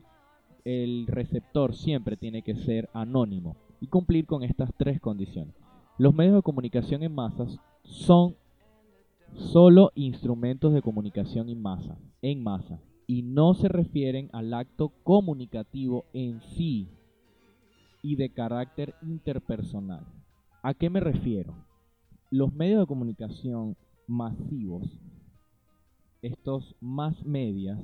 el 0.66 1.08
receptor 1.08 1.76
siempre 1.76 2.18
tiene 2.18 2.42
que 2.42 2.56
ser 2.56 2.90
anónimo 2.94 3.56
y 3.82 3.88
cumplir 3.88 4.26
con 4.26 4.44
estas 4.44 4.72
tres 4.78 5.00
condiciones. 5.00 5.56
Los 5.98 6.14
medios 6.14 6.36
de 6.36 6.42
comunicación 6.42 7.04
en 7.04 7.14
masas 7.14 7.60
son 7.84 8.36
solo 9.36 9.92
instrumentos 9.96 10.74
de 10.74 10.82
comunicación 10.82 11.50
en 11.50 11.62
masa, 11.62 11.98
en 12.22 12.44
masa, 12.44 12.80
y 13.08 13.22
no 13.22 13.54
se 13.54 13.68
refieren 13.68 14.30
al 14.34 14.54
acto 14.54 14.92
comunicativo 15.04 16.06
en 16.14 16.42
sí 16.42 16.88
y 18.02 18.16
de 18.16 18.30
carácter 18.30 18.96
interpersonal. 19.02 20.06
¿A 20.62 20.74
qué 20.74 20.90
me 20.90 21.00
refiero? 21.00 21.54
Los 22.32 22.54
medios 22.54 22.80
de 22.80 22.88
comunicación 22.88 23.76
masivos, 24.08 25.00
estos 26.22 26.76
más 26.80 27.26
medias, 27.26 27.80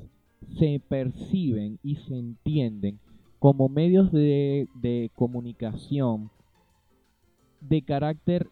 se 0.57 0.81
perciben 0.87 1.79
y 1.83 1.95
se 1.97 2.17
entienden 2.17 2.99
como 3.39 3.69
medios 3.69 4.11
de, 4.11 4.67
de 4.75 5.11
comunicación 5.15 6.29
de 7.61 7.81
carácter 7.81 8.49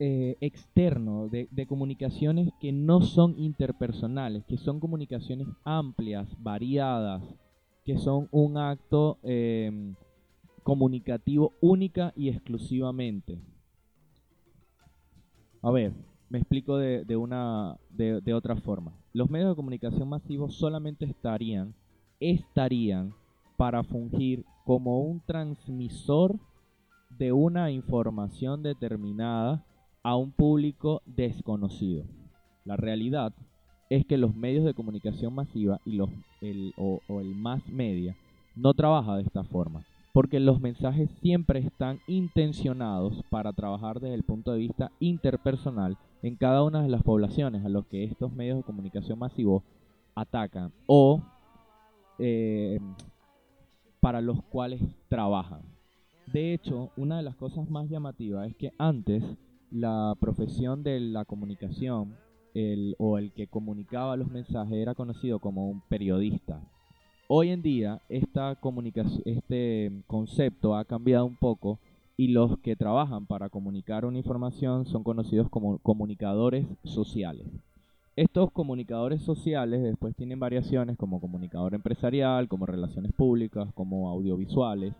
eh, 0.00 0.36
externo, 0.40 1.28
de, 1.28 1.66
comunicaciones 1.66 2.50
que 2.60 2.70
no 2.70 3.00
son 3.00 3.34
interpersonales, 3.38 4.44
que 4.44 4.56
son 4.56 4.78
comunicaciones 4.78 5.48
amplias, 5.64 6.28
variadas, 6.40 7.22
que 7.84 7.98
son 7.98 8.28
un 8.30 8.58
acto 8.58 9.18
em, 9.24 9.96
comunicativo 10.62 11.52
única 11.60 12.12
y 12.14 12.28
exclusivamente. 12.28 13.40
A 15.62 15.72
ver, 15.72 15.92
me 16.28 16.38
explico 16.38 16.76
de, 16.76 17.04
de 17.04 17.16
una 17.16 17.76
de, 17.90 18.20
de, 18.20 18.34
otra 18.34 18.54
forma. 18.54 18.92
Los 19.12 19.28
medios 19.30 19.50
de 19.50 19.56
comunicación 19.56 20.08
masivos 20.08 20.54
solamente 20.54 21.06
estarían 21.06 21.74
estarían 22.20 23.14
para 23.56 23.82
fungir 23.82 24.44
como 24.64 25.00
un 25.00 25.20
transmisor 25.20 26.38
de 27.18 27.32
una 27.32 27.70
información 27.72 28.62
determinada 28.62 29.64
a 30.02 30.16
un 30.16 30.32
público 30.32 31.02
desconocido. 31.06 32.04
La 32.64 32.76
realidad 32.76 33.32
es 33.90 34.04
que 34.04 34.18
los 34.18 34.34
medios 34.34 34.64
de 34.64 34.74
comunicación 34.74 35.34
masiva 35.34 35.80
y 35.84 35.92
los, 35.92 36.10
el, 36.40 36.72
o, 36.76 37.00
el 37.20 37.34
más 37.34 37.66
media 37.68 38.16
no 38.54 38.74
trabaja 38.74 39.16
de 39.16 39.22
esta 39.22 39.44
forma, 39.44 39.84
porque 40.12 40.40
los 40.40 40.60
mensajes 40.60 41.10
siempre 41.22 41.60
están 41.60 42.00
intencionados 42.06 43.22
para 43.30 43.52
trabajar 43.52 44.00
desde 44.00 44.14
el 44.14 44.24
punto 44.24 44.52
de 44.52 44.58
vista 44.58 44.90
interpersonal 45.00 45.96
en 46.22 46.36
cada 46.36 46.62
una 46.62 46.82
de 46.82 46.88
las 46.88 47.02
poblaciones 47.02 47.64
a 47.64 47.68
los 47.68 47.86
que 47.86 48.04
estos 48.04 48.32
medios 48.32 48.58
de 48.58 48.64
comunicación 48.64 49.18
masivo 49.18 49.62
atacan 50.14 50.72
o 50.86 51.22
eh, 52.18 52.80
para 54.00 54.20
los 54.20 54.42
cuales 54.44 54.82
trabajan. 55.08 55.62
De 56.26 56.52
hecho, 56.52 56.90
una 56.96 57.16
de 57.16 57.22
las 57.22 57.36
cosas 57.36 57.70
más 57.70 57.88
llamativas 57.88 58.48
es 58.48 58.56
que 58.56 58.72
antes 58.78 59.24
la 59.70 60.14
profesión 60.20 60.82
de 60.82 61.00
la 61.00 61.24
comunicación 61.24 62.16
o 62.98 63.18
el 63.18 63.32
que 63.32 63.46
comunicaba 63.46 64.16
los 64.16 64.28
mensajes 64.28 64.74
era 64.78 64.94
conocido 64.94 65.38
como 65.38 65.68
un 65.68 65.80
periodista. 65.88 66.60
Hoy 67.28 67.50
en 67.50 67.62
día 67.62 68.00
esta 68.08 68.58
este 69.24 69.92
concepto 70.06 70.74
ha 70.74 70.84
cambiado 70.84 71.26
un 71.26 71.36
poco 71.36 71.78
y 72.16 72.28
los 72.28 72.58
que 72.58 72.74
trabajan 72.74 73.26
para 73.26 73.48
comunicar 73.48 74.04
una 74.04 74.18
información 74.18 74.86
son 74.86 75.04
conocidos 75.04 75.48
como 75.50 75.78
comunicadores 75.78 76.66
sociales. 76.82 77.46
Estos 78.16 78.50
comunicadores 78.50 79.22
sociales 79.22 79.80
después 79.80 80.16
tienen 80.16 80.40
variaciones 80.40 80.96
como 80.96 81.20
comunicador 81.20 81.74
empresarial, 81.74 82.48
como 82.48 82.66
relaciones 82.66 83.12
públicas, 83.12 83.68
como 83.74 84.08
audiovisuales. 84.08 84.94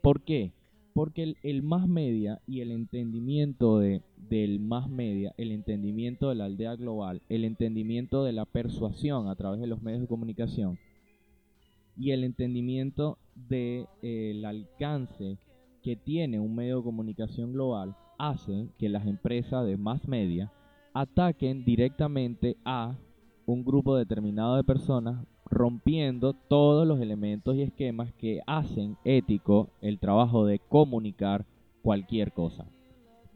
¿Por 0.00 0.22
qué? 0.22 0.52
Porque 0.94 1.34
el, 1.42 1.62
más 1.62 1.88
media 1.88 2.40
y 2.46 2.60
el 2.60 2.70
entendimiento 2.70 3.78
de, 3.78 4.00
del 4.30 4.60
más 4.60 4.88
media, 4.88 5.34
el 5.36 5.50
entendimiento 5.50 6.28
de 6.28 6.36
la 6.36 6.44
aldea 6.44 6.76
global, 6.76 7.20
el 7.28 7.44
entendimiento 7.44 8.24
de 8.24 8.32
la 8.32 8.46
persuasión 8.46 9.28
a 9.28 9.34
través 9.34 9.60
de 9.60 9.66
los 9.66 9.82
medios 9.82 10.02
de 10.02 10.06
comunicación 10.06 10.78
y 11.96 12.10
el 12.10 12.24
entendimiento 12.24 13.18
del 13.34 13.86
de, 14.02 14.42
alcance 14.46 15.38
que 15.82 15.96
tiene 15.96 16.40
un 16.40 16.54
medio 16.54 16.78
de 16.78 16.84
comunicación 16.84 17.52
global 17.52 17.96
hace 18.18 18.68
que 18.78 18.88
las 18.88 19.06
empresas 19.06 19.66
de 19.66 19.76
más 19.76 20.06
media 20.08 20.52
ataquen 20.92 21.64
directamente 21.64 22.56
a 22.64 22.96
un 23.46 23.64
grupo 23.64 23.96
determinado 23.96 24.56
de 24.56 24.64
personas 24.64 25.26
rompiendo 25.50 26.32
todos 26.32 26.86
los 26.86 27.00
elementos 27.00 27.54
y 27.56 27.62
esquemas 27.62 28.12
que 28.14 28.40
hacen 28.46 28.96
ético 29.04 29.70
el 29.80 29.98
trabajo 29.98 30.46
de 30.46 30.58
comunicar 30.58 31.44
cualquier 31.82 32.32
cosa. 32.32 32.66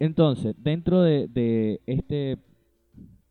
Entonces, 0.00 0.54
dentro 0.58 1.02
de, 1.02 1.80
este 1.86 2.38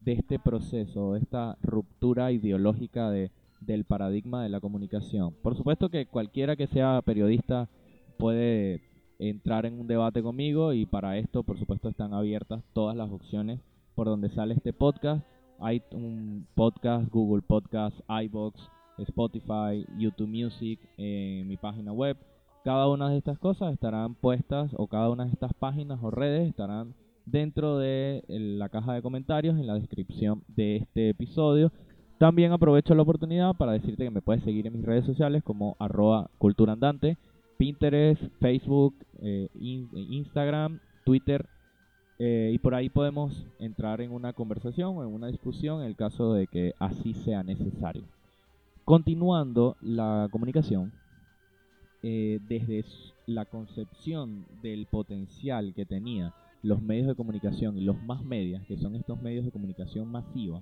de 0.01 0.13
este 0.13 0.39
proceso, 0.39 1.15
esta 1.15 1.57
ruptura 1.61 2.31
ideológica 2.31 3.09
de, 3.09 3.31
del 3.61 3.83
paradigma 3.83 4.43
de 4.43 4.49
la 4.49 4.61
comunicación. 4.61 5.33
Por 5.41 5.55
supuesto 5.55 5.89
que 5.89 6.05
cualquiera 6.05 6.55
que 6.55 6.67
sea 6.67 7.01
periodista 7.01 7.67
puede 8.17 8.81
entrar 9.19 9.65
en 9.65 9.79
un 9.79 9.87
debate 9.87 10.21
conmigo 10.21 10.73
y 10.73 10.85
para 10.85 11.17
esto 11.17 11.43
por 11.43 11.57
supuesto 11.57 11.89
están 11.89 12.13
abiertas 12.13 12.63
todas 12.73 12.95
las 12.95 13.09
opciones 13.11 13.59
por 13.95 14.07
donde 14.07 14.29
sale 14.29 14.53
este 14.53 14.73
podcast. 14.73 15.25
Hay 15.59 15.81
un 15.91 16.45
podcast, 16.53 17.09
Google 17.09 17.41
Podcast, 17.41 17.97
iBox, 18.07 18.59
Spotify, 18.99 19.85
YouTube 19.97 20.27
Music, 20.27 20.79
en 20.97 21.47
mi 21.47 21.57
página 21.57 21.91
web. 21.91 22.15
Cada 22.63 22.87
una 22.87 23.09
de 23.09 23.17
estas 23.17 23.39
cosas 23.39 23.73
estarán 23.73 24.13
puestas 24.13 24.71
o 24.75 24.87
cada 24.87 25.09
una 25.09 25.25
de 25.25 25.31
estas 25.31 25.53
páginas 25.53 25.99
o 26.03 26.11
redes 26.11 26.47
estarán 26.47 26.93
dentro 27.25 27.77
de 27.77 28.23
la 28.27 28.69
caja 28.69 28.93
de 28.93 29.01
comentarios 29.01 29.57
en 29.57 29.65
la 29.65 29.73
descripción 29.73 30.43
de 30.47 30.77
este 30.77 31.09
episodio. 31.09 31.71
También 32.19 32.51
aprovecho 32.51 32.93
la 32.93 33.03
oportunidad 33.03 33.55
para 33.55 33.71
decirte 33.71 34.03
que 34.03 34.11
me 34.11 34.21
puedes 34.21 34.43
seguir 34.43 34.67
en 34.67 34.73
mis 34.73 34.85
redes 34.85 35.05
sociales 35.05 35.43
como 35.43 35.75
arroba 35.79 36.29
culturandante, 36.37 37.17
Pinterest, 37.57 38.21
Facebook, 38.39 38.95
eh, 39.21 39.49
Instagram, 39.55 40.79
Twitter 41.03 41.47
eh, 42.19 42.51
y 42.53 42.57
por 42.57 42.73
ahí 42.73 42.89
podemos 42.89 43.45
entrar 43.59 44.01
en 44.01 44.11
una 44.11 44.33
conversación 44.33 44.97
o 44.97 45.03
en 45.03 45.13
una 45.13 45.27
discusión 45.27 45.81
en 45.81 45.87
el 45.87 45.95
caso 45.95 46.33
de 46.33 46.47
que 46.47 46.73
así 46.79 47.13
sea 47.13 47.43
necesario. 47.43 48.03
Continuando 48.85 49.75
la 49.81 50.27
comunicación, 50.31 50.93
eh, 52.03 52.39
desde 52.47 52.85
la 53.25 53.45
concepción 53.45 54.45
del 54.61 54.85
potencial 54.85 55.73
que 55.73 55.85
tenía 55.85 56.33
los 56.63 56.81
medios 56.81 57.07
de 57.07 57.15
comunicación 57.15 57.77
y 57.77 57.81
los 57.81 58.01
más 58.03 58.23
medias, 58.23 58.65
que 58.65 58.77
son 58.77 58.95
estos 58.95 59.21
medios 59.21 59.45
de 59.45 59.51
comunicación 59.51 60.09
masiva, 60.09 60.61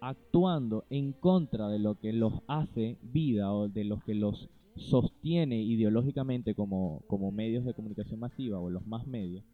actuando 0.00 0.84
en 0.90 1.12
contra 1.12 1.68
de 1.68 1.78
lo 1.78 1.96
que 1.96 2.12
los 2.12 2.32
hace 2.46 2.96
vida 3.02 3.52
o 3.52 3.68
de 3.68 3.84
los 3.84 4.02
que 4.04 4.14
los 4.14 4.48
sostiene 4.76 5.62
ideológicamente 5.62 6.54
como, 6.54 7.02
como 7.06 7.32
medios 7.32 7.64
de 7.64 7.74
comunicación 7.74 8.20
masiva 8.20 8.60
o 8.60 8.70
los 8.70 8.86
más 8.86 9.06
medios, 9.06 9.44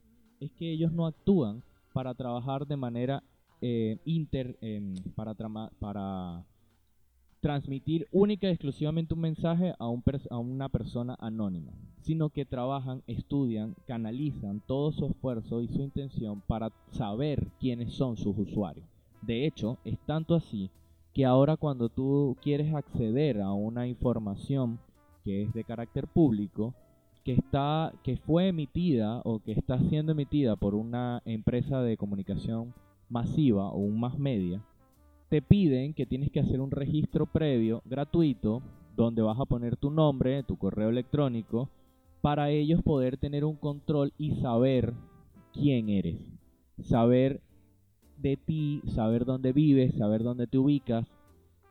es 0.41 0.51
que 0.53 0.71
ellos 0.71 0.93
no 0.93 1.07
actúan 1.07 1.63
para 1.93 2.15
trabajar 2.15 2.67
de 2.67 2.77
manera 2.77 3.23
eh, 3.61 3.99
inter, 4.05 4.59
em, 4.61 4.95
para, 5.15 6.45
transmitir 7.41 8.09
única 8.11 8.47
y 8.47 8.51
exclusivamente 8.51 9.15
un 9.15 9.21
mensaje 9.21 9.75
a, 9.79 9.89
un 9.89 10.03
a 10.31 10.39
una 10.39 10.69
persona 10.69 11.17
anónima, 11.21 11.73
sino 12.01 12.31
que 12.31 12.47
trabajan, 12.47 13.03
estudian, 13.07 13.75
canalizan 13.87 14.61
todo 14.67 14.93
su 14.93 15.07
esfuerzo 15.07 15.61
y 15.61 15.69
su 15.69 15.83
intención 15.83 16.43
para 16.47 16.73
saber 16.91 17.47
quiénes 17.61 17.93
son 17.93 18.17
sus 18.17 18.37
usuarios. 18.39 18.87
De 19.21 19.47
hecho, 19.47 19.79
es 19.85 19.99
tanto 20.01 20.35
así 20.35 20.71
que 21.15 21.25
ahora 21.25 21.57
cuando 21.57 21.89
tú 21.89 22.37
quieres 22.43 22.75
acceder 22.75 23.41
a 23.41 23.53
una 23.53 23.87
información 23.87 24.79
que 25.23 25.43
es 25.43 25.55
de 25.55 25.65
carácter 25.65 26.07
público, 26.07 26.75
que 27.25 27.33
está 27.33 27.93
que 28.03 28.19
fue 28.19 28.49
emitida 28.49 29.23
o 29.25 29.41
que 29.41 29.53
está 29.53 29.79
siendo 29.89 30.13
emitida 30.13 30.57
por 30.57 30.75
una 30.75 31.23
empresa 31.25 31.81
de 31.81 31.97
comunicación 31.97 32.75
masiva 33.09 33.71
o 33.71 33.79
un 33.79 33.99
más 33.99 34.19
media, 34.19 34.63
te 35.31 35.41
piden 35.41 35.95
que 35.95 36.07
tienes 36.07 36.31
que 36.31 36.41
hacer 36.41 36.61
un 36.61 36.71
registro 36.71 37.27
previo 37.27 37.83
gratuito 37.87 38.63
donde 38.95 39.23
vas 39.23 39.41
a 39.41 39.47
poner 39.47 39.77
tu 39.77 39.91
nombre, 39.91 40.43
tu 40.43 40.57
correo 40.57 40.91
electrónico 40.91 41.71
para 42.21 42.51
ellos 42.51 42.83
poder 42.83 43.17
tener 43.17 43.45
un 43.45 43.57
control 43.57 44.13
y 44.19 44.37
saber 44.37 44.95
quién 45.53 45.89
eres, 45.89 46.21
saber 46.83 47.41
de 48.19 48.37
ti, 48.37 48.83
saber 48.87 49.25
dónde 49.25 49.53
vives, 49.53 49.95
saber 49.95 50.23
dónde 50.23 50.47
te 50.47 50.59
ubicas, 50.59 51.07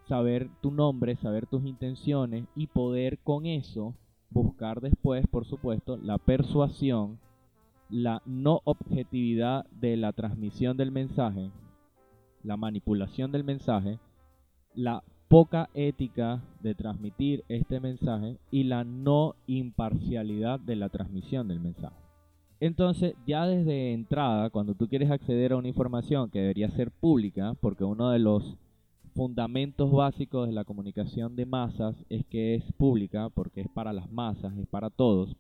saber 0.08 0.50
tu 0.62 0.72
nombre, 0.72 1.16
saber 1.16 1.48
tus 1.48 1.66
intenciones 1.66 2.46
y 2.56 2.68
poder 2.68 3.20
con 3.20 3.46
eso 3.46 3.96
buscar 4.34 4.82
después, 4.82 5.26
por 5.28 5.46
supuesto, 5.46 5.98
la 5.98 6.18
persuasión, 6.18 7.20
la 7.90 8.22
no 8.26 8.62
objetividad 8.66 9.66
de 9.80 9.96
la 9.98 10.12
transmisión 10.12 10.76
del 10.76 10.92
mensaje, 10.92 11.52
la 12.44 12.58
manipulación 12.58 13.32
del 13.32 13.44
mensaje, 13.44 14.00
la 14.76 15.04
poca 15.28 15.70
ética 15.74 16.44
de 16.62 16.76
transmitir 16.76 17.44
este 17.48 17.80
mensaje 17.80 18.38
y 18.52 18.64
la 18.64 18.84
no 18.84 19.36
imparcialidad 19.48 20.60
de 20.60 20.76
la 20.76 20.90
transmisión 20.90 21.48
del 21.48 21.60
mensaje. 21.60 21.96
Entonces, 22.60 23.16
ya 23.28 23.46
desde 23.46 23.94
entrada, 23.94 24.50
cuando 24.50 24.74
tú 24.74 24.88
quieres 24.88 25.12
acceder 25.12 25.52
a 25.52 25.58
una 25.58 25.68
información 25.68 26.30
que 26.30 26.40
debería 26.40 26.70
ser 26.70 26.92
pública, 26.92 27.56
porque 27.60 27.84
uno 27.84 28.10
de 28.10 28.20
los 28.20 28.58
fundamentos 29.14 29.92
básicos 29.92 30.48
de 30.48 30.54
la 30.54 30.64
comunicación 30.64 31.36
de 31.36 31.46
masas 31.46 31.96
es 32.10 32.26
que 32.26 32.56
es 32.56 32.64
pública 32.74 33.30
porque 33.30 33.62
es 33.62 33.70
para 33.70 33.94
las 33.94 34.12
masas, 34.12 34.58
es 34.58 34.68
para 34.68 34.90
todos. 34.90 35.36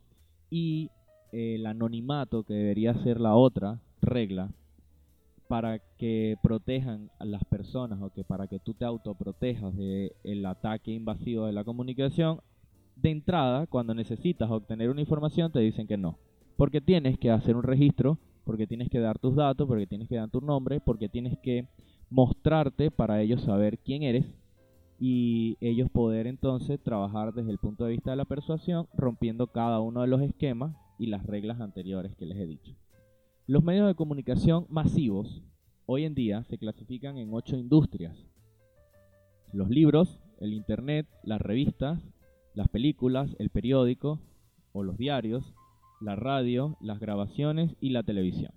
Y 0.49 0.89
el 1.31 1.65
anonimato, 1.65 2.43
que 2.43 2.53
debería 2.53 2.93
ser 3.03 3.19
la 3.19 3.35
otra 3.35 3.79
regla, 4.01 4.51
para 5.47 5.79
que 5.97 6.37
protejan 6.41 7.11
a 7.19 7.25
las 7.25 7.43
personas 7.43 8.01
o 8.01 8.11
que 8.11 8.23
para 8.23 8.47
que 8.47 8.59
tú 8.59 8.73
te 8.73 8.85
autoprotejas 8.85 9.75
del 9.75 10.45
ataque 10.45 10.91
invasivo 10.91 11.45
de 11.45 11.53
la 11.53 11.63
comunicación, 11.63 12.39
de 12.95 13.11
entrada, 13.11 13.67
cuando 13.67 13.93
necesitas 13.93 14.49
obtener 14.49 14.89
una 14.89 15.01
información, 15.01 15.51
te 15.51 15.59
dicen 15.59 15.87
que 15.87 15.97
no. 15.97 16.17
Porque 16.55 16.81
tienes 16.81 17.17
que 17.17 17.31
hacer 17.31 17.55
un 17.55 17.63
registro, 17.63 18.17
porque 18.45 18.67
tienes 18.67 18.89
que 18.89 18.99
dar 18.99 19.19
tus 19.19 19.35
datos, 19.35 19.67
porque 19.67 19.87
tienes 19.87 20.07
que 20.07 20.15
dar 20.15 20.29
tu 20.29 20.41
nombre, 20.41 20.79
porque 20.79 21.09
tienes 21.09 21.37
que 21.39 21.67
mostrarte 22.13 22.91
para 22.91 23.23
ellos 23.23 23.41
saber 23.41 23.79
quién 23.79 24.03
eres 24.03 24.25
y 24.99 25.57
ellos 25.61 25.89
poder 25.89 26.27
entonces 26.27 26.79
trabajar 26.79 27.33
desde 27.33 27.49
el 27.49 27.57
punto 27.57 27.85
de 27.85 27.93
vista 27.93 28.11
de 28.11 28.17
la 28.17 28.25
persuasión, 28.25 28.87
rompiendo 28.93 29.47
cada 29.47 29.79
uno 29.79 30.01
de 30.01 30.07
los 30.07 30.21
esquemas 30.21 30.77
y 30.99 31.07
las 31.07 31.25
reglas 31.25 31.59
anteriores 31.59 32.15
que 32.15 32.27
les 32.27 32.37
he 32.37 32.45
dicho. 32.45 32.75
Los 33.47 33.63
medios 33.63 33.87
de 33.87 33.95
comunicación 33.95 34.67
masivos 34.69 35.41
hoy 35.87 36.05
en 36.05 36.13
día 36.13 36.43
se 36.43 36.59
clasifican 36.59 37.17
en 37.17 37.33
ocho 37.33 37.57
industrias. 37.57 38.15
Los 39.51 39.71
libros, 39.71 40.19
el 40.39 40.53
internet, 40.53 41.07
las 41.23 41.41
revistas, 41.41 41.99
las 42.53 42.67
películas, 42.67 43.35
el 43.39 43.49
periódico 43.49 44.19
o 44.71 44.83
los 44.83 44.97
diarios, 44.97 45.55
la 45.99 46.15
radio, 46.15 46.77
las 46.79 46.99
grabaciones 46.99 47.75
y 47.81 47.89
la 47.89 48.03
televisión. 48.03 48.51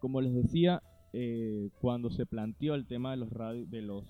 Como 0.00 0.20
les 0.20 0.34
decía, 0.34 0.82
eh, 1.12 1.70
cuando 1.80 2.10
se 2.10 2.24
planteó 2.24 2.74
el 2.74 2.86
tema 2.86 3.10
de 3.10 3.18
los 3.18 3.30
de 3.70 3.82
los 3.82 4.04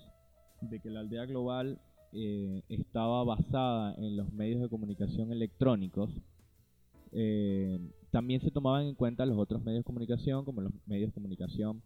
de 0.61 0.79
que 0.79 0.89
la 0.89 1.01
aldea 1.01 1.25
global 1.25 1.79
eh, 2.13 2.61
estaba 2.69 3.23
basada 3.25 3.93
en 3.95 4.15
los 4.15 4.31
medios 4.31 4.61
de 4.61 4.69
comunicación 4.69 5.31
electrónicos, 5.31 6.09
eh, 7.11 7.77
también 8.11 8.39
se 8.39 8.51
tomaban 8.51 8.85
en 8.85 8.95
cuenta 8.95 9.25
los 9.25 9.37
otros 9.37 9.61
medios 9.63 9.81
de 9.81 9.85
comunicación, 9.87 10.45
como 10.45 10.61
los 10.61 10.71
medios 10.85 11.09
de 11.09 11.13
comunicación 11.13 11.81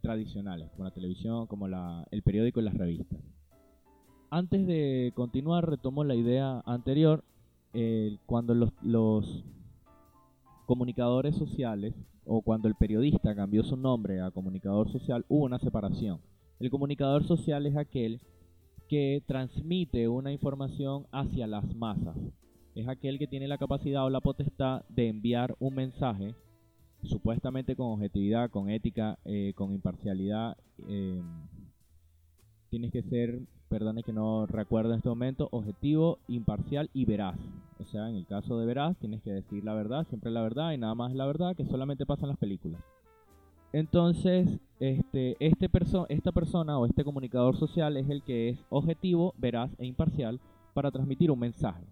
tradicionales, 0.00 0.70
como 0.70 0.84
la 0.84 0.90
televisión, 0.90 1.46
como 1.46 1.68
la, 1.68 2.06
el 2.10 2.22
periódico 2.22 2.60
y 2.60 2.62
las 2.62 2.72
revistas. 2.72 3.20
Antes 4.30 4.66
de 4.66 5.12
continuar, 5.14 5.68
retomo 5.68 6.02
la 6.02 6.14
idea 6.14 6.62
anterior, 6.64 7.22
cuando 8.24 8.54
los, 8.54 8.72
los 8.80 9.44
comunicadores 10.66 11.36
sociales 11.36 11.94
o 12.24 12.42
cuando 12.42 12.68
el 12.68 12.74
periodista 12.74 13.34
cambió 13.34 13.62
su 13.62 13.76
nombre 13.76 14.20
a 14.20 14.30
comunicador 14.30 14.90
social, 14.90 15.24
hubo 15.28 15.44
una 15.44 15.58
separación. 15.58 16.20
El 16.58 16.70
comunicador 16.70 17.24
social 17.24 17.66
es 17.66 17.76
aquel 17.76 18.20
que 18.88 19.22
transmite 19.26 20.08
una 20.08 20.32
información 20.32 21.06
hacia 21.12 21.46
las 21.46 21.74
masas. 21.74 22.16
Es 22.74 22.88
aquel 22.88 23.18
que 23.18 23.26
tiene 23.26 23.48
la 23.48 23.58
capacidad 23.58 24.04
o 24.04 24.10
la 24.10 24.20
potestad 24.20 24.84
de 24.88 25.08
enviar 25.08 25.56
un 25.60 25.74
mensaje, 25.74 26.34
supuestamente 27.02 27.76
con 27.76 27.92
objetividad, 27.92 28.50
con 28.50 28.68
ética, 28.68 29.18
eh, 29.24 29.52
con 29.54 29.72
imparcialidad. 29.72 30.56
Eh, 30.88 31.22
tienes 32.70 32.92
que 32.92 33.02
ser 33.02 33.40
perdone 33.68 34.02
que 34.02 34.12
no 34.12 34.46
recuerdo 34.46 34.92
en 34.92 34.98
este 34.98 35.08
momento, 35.08 35.48
objetivo, 35.50 36.18
imparcial 36.28 36.90
y 36.92 37.04
veraz. 37.04 37.36
O 37.78 37.84
sea, 37.84 38.08
en 38.08 38.16
el 38.16 38.26
caso 38.26 38.58
de 38.58 38.66
veraz 38.66 38.96
tienes 38.98 39.22
que 39.22 39.32
decir 39.32 39.64
la 39.64 39.74
verdad, 39.74 40.06
siempre 40.08 40.30
la 40.30 40.42
verdad 40.42 40.72
y 40.72 40.78
nada 40.78 40.94
más 40.94 41.14
la 41.14 41.26
verdad, 41.26 41.54
que 41.54 41.66
solamente 41.66 42.06
pasa 42.06 42.22
en 42.22 42.30
las 42.30 42.38
películas. 42.38 42.80
Entonces, 43.72 44.58
este, 44.80 45.36
este 45.38 45.68
esta 46.08 46.32
persona 46.32 46.78
o 46.78 46.86
este 46.86 47.04
comunicador 47.04 47.56
social 47.56 47.96
es 47.96 48.08
el 48.08 48.22
que 48.22 48.48
es 48.50 48.58
objetivo, 48.70 49.34
veraz 49.36 49.70
e 49.78 49.86
imparcial 49.86 50.40
para 50.72 50.90
transmitir 50.90 51.30
un 51.30 51.38
mensaje. 51.38 51.84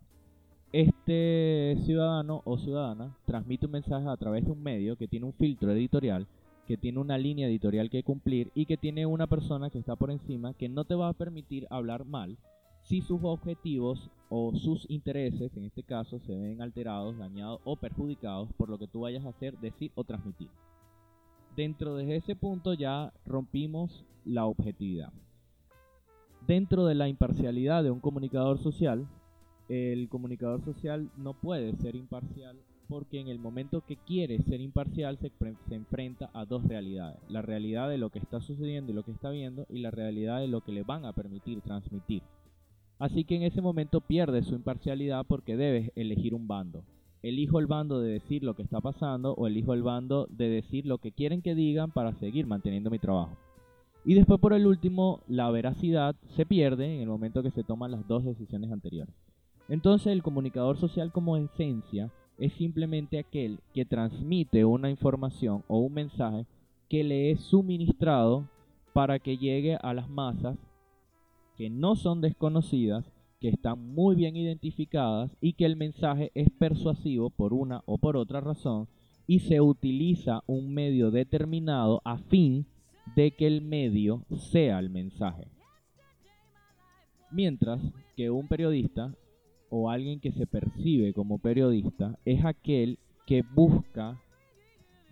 Este 0.73 1.77
ciudadano 1.85 2.43
o 2.45 2.59
ciudadana 2.59 3.17
transmite 3.27 3.67
un 3.67 3.73
mensaje 3.73 4.09
a 4.09 4.17
través 4.17 4.45
de 4.45 4.51
un 4.51 4.63
medio 4.63 4.97
que 4.97 5.09
tiene 5.09 5.27
un 5.27 5.33
filtro 5.33 5.71
editorial 5.73 6.27
que 6.67 6.77
tiene 6.77 6.99
una 6.99 7.19
línea 7.19 7.47
editorial 7.47 7.91
que 7.91 8.03
cumplir 8.03 8.51
y 8.55 8.67
que 8.67 8.77
tiene 8.77 9.07
una 9.07 9.27
persona 9.27 9.71
que 9.71 9.79
está 9.79 9.97
por 9.97 10.11
encima 10.11 10.55
que 10.55 10.69
no 10.69 10.85
te 10.85 10.95
va 10.95 11.09
a 11.09 11.13
permitir 11.13 11.67
hablar 11.71 12.05
mal 12.05 12.39
si 12.85 13.01
sus 13.01 13.21
objetivos 13.23 14.11
o 14.29 14.55
sus 14.55 14.89
intereses, 14.91 15.57
en 15.57 15.65
este 15.65 15.83
caso, 15.83 16.19
se 16.21 16.35
ven 16.35 16.63
alterados, 16.63 17.19
dañados 17.19 17.61
o 17.65 17.77
perjudicados 17.77 18.53
por 18.55 18.69
lo 18.69 18.79
que 18.79 18.87
tú 18.87 19.01
vayas 19.01 19.25
a 19.25 19.31
hacer, 19.31 19.59
decir 19.59 19.91
o 19.95 20.05
transmitir. 20.05 20.49
Dentro 21.57 21.97
de 21.97 22.17
ese 22.17 22.37
punto 22.37 22.75
ya 22.75 23.13
rompimos 23.25 24.05
la 24.25 24.47
objetividad. 24.47 25.13
dentro 26.47 26.85
de 26.85 26.95
la 26.95 27.09
imparcialidad 27.09 27.83
de 27.83 27.91
un 27.91 28.01
comunicador 28.01 28.59
social, 28.59 29.09
el 29.71 30.11
comunicador 30.11 30.63
social 30.63 31.11
no 31.17 31.33
puede 31.33 31.75
ser 31.77 31.97
imparcial 31.97 32.59
porque 32.87 33.19
en 33.19 33.29
el 33.29 33.39
momento 33.39 33.81
que 33.81 33.97
quiere 33.97 34.43
ser 34.43 34.61
imparcial 34.61 35.17
se, 35.17 35.33
se, 35.69 35.75
enfrenta 35.75 36.31
a 36.35 36.45
dos 36.45 36.65
realidades. 36.65 37.19
La 37.29 37.41
realidad 37.41 37.89
de 37.89 37.97
lo 37.97 38.11
que 38.11 38.19
está 38.19 38.41
sucediendo 38.41 38.93
y 38.93 38.95
lo 38.95 39.05
que 39.05 39.13
está 39.13 39.31
viendo 39.31 39.67
y 39.71 39.79
la 39.79 39.91
realidad 39.91 40.41
de 40.41 40.49
lo 40.49 40.61
que 40.61 40.73
le 40.73 40.83
van 40.83 41.07
a 41.07 41.15
permitir 41.15 41.63
transmitir. 41.63 42.23
Así 42.99 43.25
que 43.25 43.37
en 43.37 43.43
ese 43.43 43.61
momento 43.61 44.01
pierde 44.01 44.43
su 44.43 44.55
imparcialidad 44.55 45.27
porque 45.27 45.57
debe 45.57 45.93
elegir 45.97 46.35
un 46.35 46.47
bando. 46.47 46.85
Elijo 47.23 47.59
el 47.59 47.67
bando 47.67 48.01
de 48.01 48.13
decir 48.13 48.43
lo 48.43 48.55
que 48.55 48.63
está 48.63 48.81
pasando 48.81 49.33
o 49.35 49.47
elijo 49.47 49.73
el 49.73 49.83
bando 49.83 50.27
de 50.31 50.49
decir 50.49 50.87
lo 50.87 50.99
que 50.99 51.13
quieren 51.13 51.43
que 51.43 51.55
digan 51.55 51.91
para 51.91 52.13
seguir 52.15 52.47
manteniendo 52.47 52.91
mi 52.91 52.99
trabajo. 52.99 53.37
Y 54.05 54.15
después 54.15 54.39
por 54.39 54.53
el 54.53 54.67
último, 54.67 55.21
la 55.27 55.51
veracidad 55.51 56.15
se 56.37 56.45
pierde 56.45 56.95
en 56.95 57.01
el 57.01 57.09
momento 57.09 57.43
que 57.43 57.51
se 57.51 57.65
toman 57.65 57.91
las 57.91 58.07
dos 58.07 58.25
decisiones 58.25 58.71
anteriores. 58.71 59.15
Entonces 59.69 60.09
el 60.09 60.23
comunicador 60.23 60.77
social 60.77 61.11
como 61.11 61.39
esencia 61.39 62.11
es 62.37 62.53
simplemente 62.55 63.19
aquel 63.19 63.61
que 63.73 63.87
transmite 63.87 64.65
una 64.65 64.91
información 64.91 65.65
o 65.69 65.79
un 65.79 65.95
mensaje 65.95 66.47
que 66.91 67.03
le 67.03 67.31
es 67.31 67.41
suministrado 67.41 68.47
para 68.93 69.19
que 69.19 69.39
llegue 69.39 69.77
a 69.77 69.95
las 69.95 70.11
masas 70.11 70.59
que 71.57 71.71
no 71.71 71.97
son 71.97 72.21
desconocidas, 72.21 73.11
que 73.41 73.49
están 73.49 73.95
muy 73.95 74.17
bien 74.17 74.37
identificadas 74.37 75.37
y 75.41 75.53
que 75.53 75.67
el 75.67 75.77
mensaje 75.77 76.31
es 76.35 76.51
persuasivo 76.51 77.31
por 77.31 77.53
una 77.53 77.83
o 77.87 77.99
por 77.99 78.17
otra 78.17 78.41
razón 78.41 78.89
y 79.27 79.41
se 79.41 79.61
utiliza 79.61 80.43
un 80.47 80.73
medio 80.73 81.11
determinado 81.11 82.01
a 82.05 82.19
fin 82.19 82.67
de 83.17 83.33
que 83.33 83.47
el 83.47 83.61
medio 83.63 84.25
sea 84.31 84.79
el 84.79 84.91
mensaje. 84.91 85.49
Mientras 87.31 87.81
que 88.17 88.31
un 88.31 88.49
periodista 88.49 89.15
o 89.69 89.91
alguien 89.91 90.21
que 90.21 90.33
se 90.33 90.47
percibe 90.47 91.13
como 91.13 91.39
periodista 91.39 92.19
es 92.25 92.45
aquel 92.45 92.99
que 93.27 93.43
busca, 93.55 94.21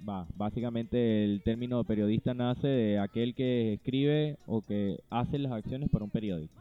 va, 0.08 0.26
básicamente 0.36 1.24
el 1.24 1.42
término 1.42 1.82
periodista 1.84 2.34
nace 2.34 2.68
de 2.68 2.98
aquel 2.98 3.34
que 3.34 3.74
escribe 3.74 4.36
o 4.46 4.62
que 4.62 5.00
hace 5.10 5.38
las 5.38 5.52
acciones 5.52 5.90
para 5.90 6.04
un 6.04 6.10
periódico. 6.10 6.54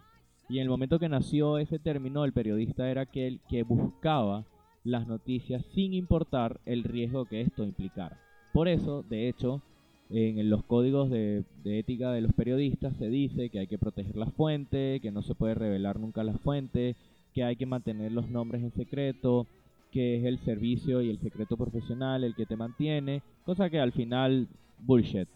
Y 0.49 0.57
en 0.57 0.63
el 0.63 0.69
momento 0.69 0.99
que 0.99 1.09
nació 1.09 1.57
ese 1.57 1.79
término, 1.79 2.25
el 2.25 2.33
periodista 2.33 2.89
era 2.89 3.01
aquel 3.01 3.39
que 3.49 3.63
buscaba 3.63 4.45
las 4.83 5.07
noticias 5.07 5.63
sin 5.73 5.93
importar 5.93 6.59
el 6.65 6.83
riesgo 6.83 7.25
que 7.25 7.41
esto 7.41 7.63
implicara. 7.63 8.19
Por 8.51 8.67
eso, 8.67 9.03
de 9.03 9.29
hecho, 9.29 9.61
en 10.09 10.49
los 10.49 10.63
códigos 10.65 11.09
de, 11.09 11.45
de, 11.63 11.79
ética 11.79 12.11
de 12.11 12.21
los 12.21 12.33
periodistas 12.33 12.95
se 12.97 13.07
dice 13.07 13.49
que 13.49 13.59
hay 13.59 13.67
que 13.67 13.77
proteger 13.77 14.17
la 14.17 14.25
fuente, 14.25 14.99
que 15.01 15.11
no 15.11 15.21
se 15.21 15.35
puede 15.35 15.55
revelar 15.55 15.99
nunca 15.99 16.23
la 16.23 16.33
fuente, 16.33 16.97
que 17.33 17.43
hay 17.43 17.55
que 17.55 17.65
mantener 17.65 18.11
los 18.11 18.29
nombres 18.29 18.61
en 18.61 18.73
secreto, 18.73 19.47
que 19.91 20.17
es 20.17 20.25
el 20.25 20.39
servicio 20.39 21.01
y 21.01 21.09
el 21.09 21.19
secreto 21.19 21.57
profesional 21.57 22.23
el 22.23 22.35
que 22.35 22.45
te 22.45 22.55
mantiene, 22.55 23.21
cosa 23.45 23.69
que 23.69 23.79
al 23.79 23.91
final 23.91 24.47
bullshit 24.79 25.27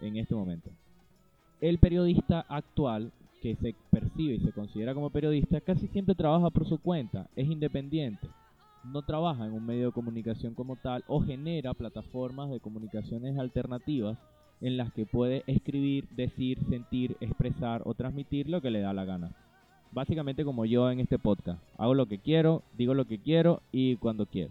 en 0.00 0.16
este 0.16 0.34
momento. 0.34 0.70
El 1.60 1.78
periodista 1.78 2.40
actual 2.48 3.12
que 3.42 3.54
se 3.56 3.74
percibe 3.90 4.34
y 4.34 4.40
se 4.40 4.52
considera 4.52 4.94
como 4.94 5.10
periodista 5.10 5.60
casi 5.60 5.86
siempre 5.88 6.14
trabaja 6.14 6.50
por 6.50 6.66
su 6.66 6.78
cuenta, 6.78 7.28
es 7.36 7.48
independiente, 7.48 8.28
no 8.84 9.02
trabaja 9.02 9.44
en 9.44 9.52
un 9.52 9.66
medio 9.66 9.86
de 9.86 9.92
comunicación 9.92 10.54
como 10.54 10.76
tal 10.76 11.04
o 11.06 11.20
genera 11.20 11.74
plataformas 11.74 12.50
de 12.50 12.60
comunicaciones 12.60 13.38
alternativas 13.38 14.18
en 14.60 14.76
las 14.76 14.92
que 14.92 15.06
puede 15.06 15.44
escribir, 15.46 16.08
decir, 16.10 16.58
sentir, 16.68 17.16
expresar 17.20 17.82
o 17.84 17.94
transmitir 17.94 18.48
lo 18.48 18.60
que 18.60 18.70
le 18.70 18.80
da 18.80 18.92
la 18.92 19.04
gana 19.04 19.47
básicamente 19.92 20.44
como 20.44 20.64
yo 20.64 20.90
en 20.90 21.00
este 21.00 21.18
podcast. 21.18 21.62
Hago 21.76 21.94
lo 21.94 22.06
que 22.06 22.18
quiero, 22.18 22.62
digo 22.76 22.94
lo 22.94 23.06
que 23.06 23.18
quiero 23.18 23.62
y 23.72 23.96
cuando 23.96 24.26
quiero. 24.26 24.50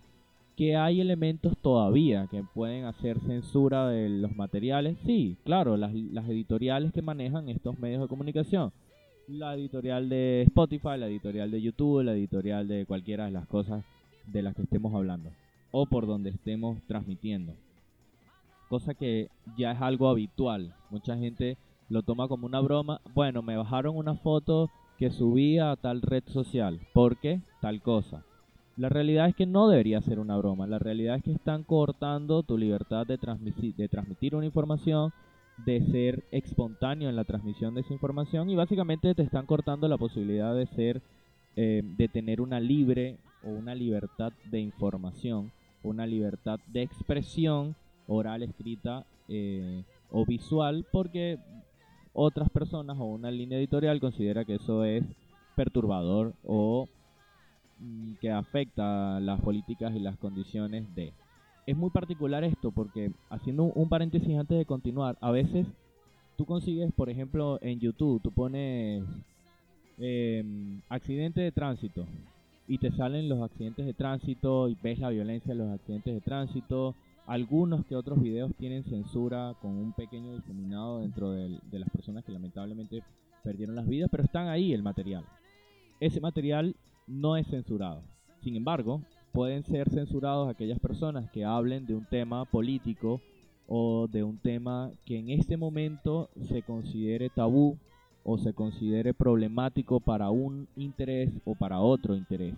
Que 0.56 0.76
hay 0.76 1.02
elementos 1.02 1.56
todavía 1.58 2.28
que 2.32 2.44
pueden 2.54 2.86
hacer 2.86 3.20
censura 3.20 3.88
de 3.88 4.10
los 4.10 4.36
materiales. 4.36 4.98
Sí, 5.06 5.38
claro, 5.44 5.78
las, 5.78 5.94
las 5.94 6.28
editoriales 6.28 6.92
que 6.92 7.02
manejan 7.02 7.50
estos 7.50 7.78
medios 7.80 8.02
de 8.02 8.08
comunicación. 8.08 8.72
La 9.28 9.56
editorial 9.56 10.10
de 10.10 10.44
Spotify, 10.44 10.98
la 10.98 11.08
editorial 11.08 11.52
de 11.52 11.62
YouTube, 11.62 12.04
la 12.04 12.14
editorial 12.14 12.68
de 12.68 12.86
cualquiera 12.86 13.26
de 13.26 13.32
las 13.32 13.48
cosas 13.48 13.84
de 14.26 14.42
las 14.42 14.56
que 14.56 14.64
estemos 14.64 14.94
hablando. 14.96 15.30
O 15.72 15.86
por 15.86 16.08
donde 16.08 16.32
estemos 16.32 16.82
transmitiendo. 16.88 17.54
Cosa 18.70 18.94
que 18.94 19.30
ya 19.58 19.74
es 19.74 19.82
algo 19.82 20.10
habitual. 20.10 20.74
Mucha 20.90 21.18
gente 21.18 21.58
lo 21.90 22.02
toma 22.02 22.28
como 22.28 22.48
una 22.48 22.60
broma. 22.62 23.00
Bueno, 23.14 23.42
me 23.42 23.58
bajaron 23.58 23.96
una 23.96 24.16
foto 24.16 24.70
que 24.98 25.12
subía 25.12 25.72
a 25.72 25.76
tal 25.76 26.02
red 26.02 26.24
social. 26.28 26.80
¿Por 26.94 27.18
qué? 27.18 27.42
Tal 27.62 27.82
cosa. 27.82 28.24
La 28.78 28.90
realidad 28.90 29.28
es 29.28 29.36
que 29.36 29.46
no 29.46 29.68
debería 29.68 30.02
ser 30.02 30.20
una 30.20 30.38
broma. 30.38 30.68
La 30.68 30.80
realidad 30.80 31.16
es 31.16 31.24
que 31.24 31.32
están 31.32 31.64
cortando 31.64 32.44
tu 32.44 32.58
libertad 32.58 33.08
de, 33.08 33.18
transmitir, 33.18 33.76
de 33.76 33.88
transmitir 33.88 34.36
una 34.36 34.46
información, 34.46 35.14
de 35.66 35.82
ser 35.82 36.24
espontáneo 36.32 37.10
en 37.10 37.16
la 37.16 37.24
transmisión 37.24 37.74
de 37.74 37.82
esa 37.82 37.94
información 37.94 38.50
y 38.50 38.56
básicamente 38.56 39.16
te 39.16 39.24
están 39.24 39.48
cortando 39.48 39.88
la 39.88 39.98
posibilidad 39.98 40.54
de 40.54 40.68
ser, 40.68 41.02
eh, 41.56 41.82
de 41.84 42.08
tener 42.08 42.40
una 42.42 42.60
libre 42.60 43.18
o 43.44 43.50
una 43.50 43.74
libertad 43.74 44.32
de 44.52 44.60
información, 44.60 45.52
una 45.82 46.06
libertad 46.06 46.60
de 46.68 46.84
expresión 46.84 47.76
oral, 48.08 48.44
escrita 48.44 49.06
eh, 49.28 49.84
o 50.12 50.26
visual, 50.26 50.86
porque 50.92 51.40
otras 52.20 52.50
personas 52.50 52.98
o 53.00 53.06
una 53.06 53.30
línea 53.30 53.60
editorial 53.60 54.00
considera 54.00 54.44
que 54.44 54.56
eso 54.56 54.84
es 54.84 55.04
perturbador 55.56 56.34
o 56.44 56.88
mm, 57.80 58.14
que 58.20 58.32
afecta 58.32 59.20
las 59.20 59.40
políticas 59.40 59.96
y 59.96 60.00
las 60.00 60.18
condiciones 60.18 60.84
de. 60.96 61.14
Es 61.68 61.78
muy 61.78 61.92
particular 61.92 62.44
esto 62.44 62.72
porque, 62.72 63.12
haciendo 63.30 63.66
un 63.66 63.88
paréntesis 63.88 64.36
antes 64.36 64.58
de 64.58 64.66
continuar, 64.66 65.16
a 65.22 65.30
veces 65.30 65.68
tú 66.38 66.46
consigues, 66.46 66.92
por 66.92 67.10
ejemplo, 67.10 67.60
en 67.62 67.80
YouTube, 67.80 68.20
tú 68.24 68.32
pones 68.32 69.04
eh, 70.00 70.44
accidente 70.90 71.42
de 71.42 71.52
tránsito 71.52 72.08
y 72.68 72.80
te 72.80 72.92
salen 72.94 73.30
los 73.30 73.44
accidentes 73.44 73.86
de 73.86 73.94
tránsito 73.94 74.70
y 74.70 74.78
ves 74.82 74.98
la 74.98 75.10
violencia 75.10 75.54
de 75.54 75.60
los 75.60 75.72
accidentes 75.72 76.16
de 76.16 76.22
tránsito 76.22 76.96
algunos 77.28 77.86
que 77.86 77.96
otros 77.96 78.22
videos 78.22 78.56
tienen 78.56 78.86
censura 78.86 79.54
con 79.62 79.72
un 79.72 79.92
pequeño 79.92 80.34
difuminado 80.34 81.02
dentro 81.02 81.32
de, 81.32 81.60
las 81.72 81.90
personas 81.90 82.24
que 82.24 82.32
lamentablemente 82.32 83.04
perdieron 83.44 83.76
las 83.76 83.88
vidas, 83.88 84.10
pero 84.10 84.24
están 84.24 84.48
ahí 84.48 84.74
el 84.74 84.82
material. 84.82 85.26
Ese 86.00 86.22
material 86.22 86.76
no 87.06 87.36
es 87.36 87.46
censurado. 87.48 88.02
Sin 88.42 88.56
embargo, 88.56 89.02
pueden 89.34 89.64
ser 89.64 89.90
censurados 89.90 90.50
aquellas 90.50 90.80
personas 90.80 91.30
que 91.30 91.44
hablen 91.44 91.86
de 91.86 91.96
un 91.96 92.06
tema 92.06 92.46
político 92.46 93.20
o 93.68 94.08
de 94.08 94.24
un 94.24 94.38
tema 94.38 94.92
que 95.06 95.20
en 95.20 95.30
este 95.30 95.58
momento 95.58 96.30
se 96.48 96.62
considere 96.62 97.30
tabú 97.30 97.78
o 98.24 98.38
se 98.38 98.54
considere 98.54 99.14
problemático 99.14 100.00
para 100.00 100.30
un 100.30 100.70
interés 100.78 101.30
o 101.44 101.56
para 101.56 101.82
otro 101.82 102.16
interés. 102.16 102.56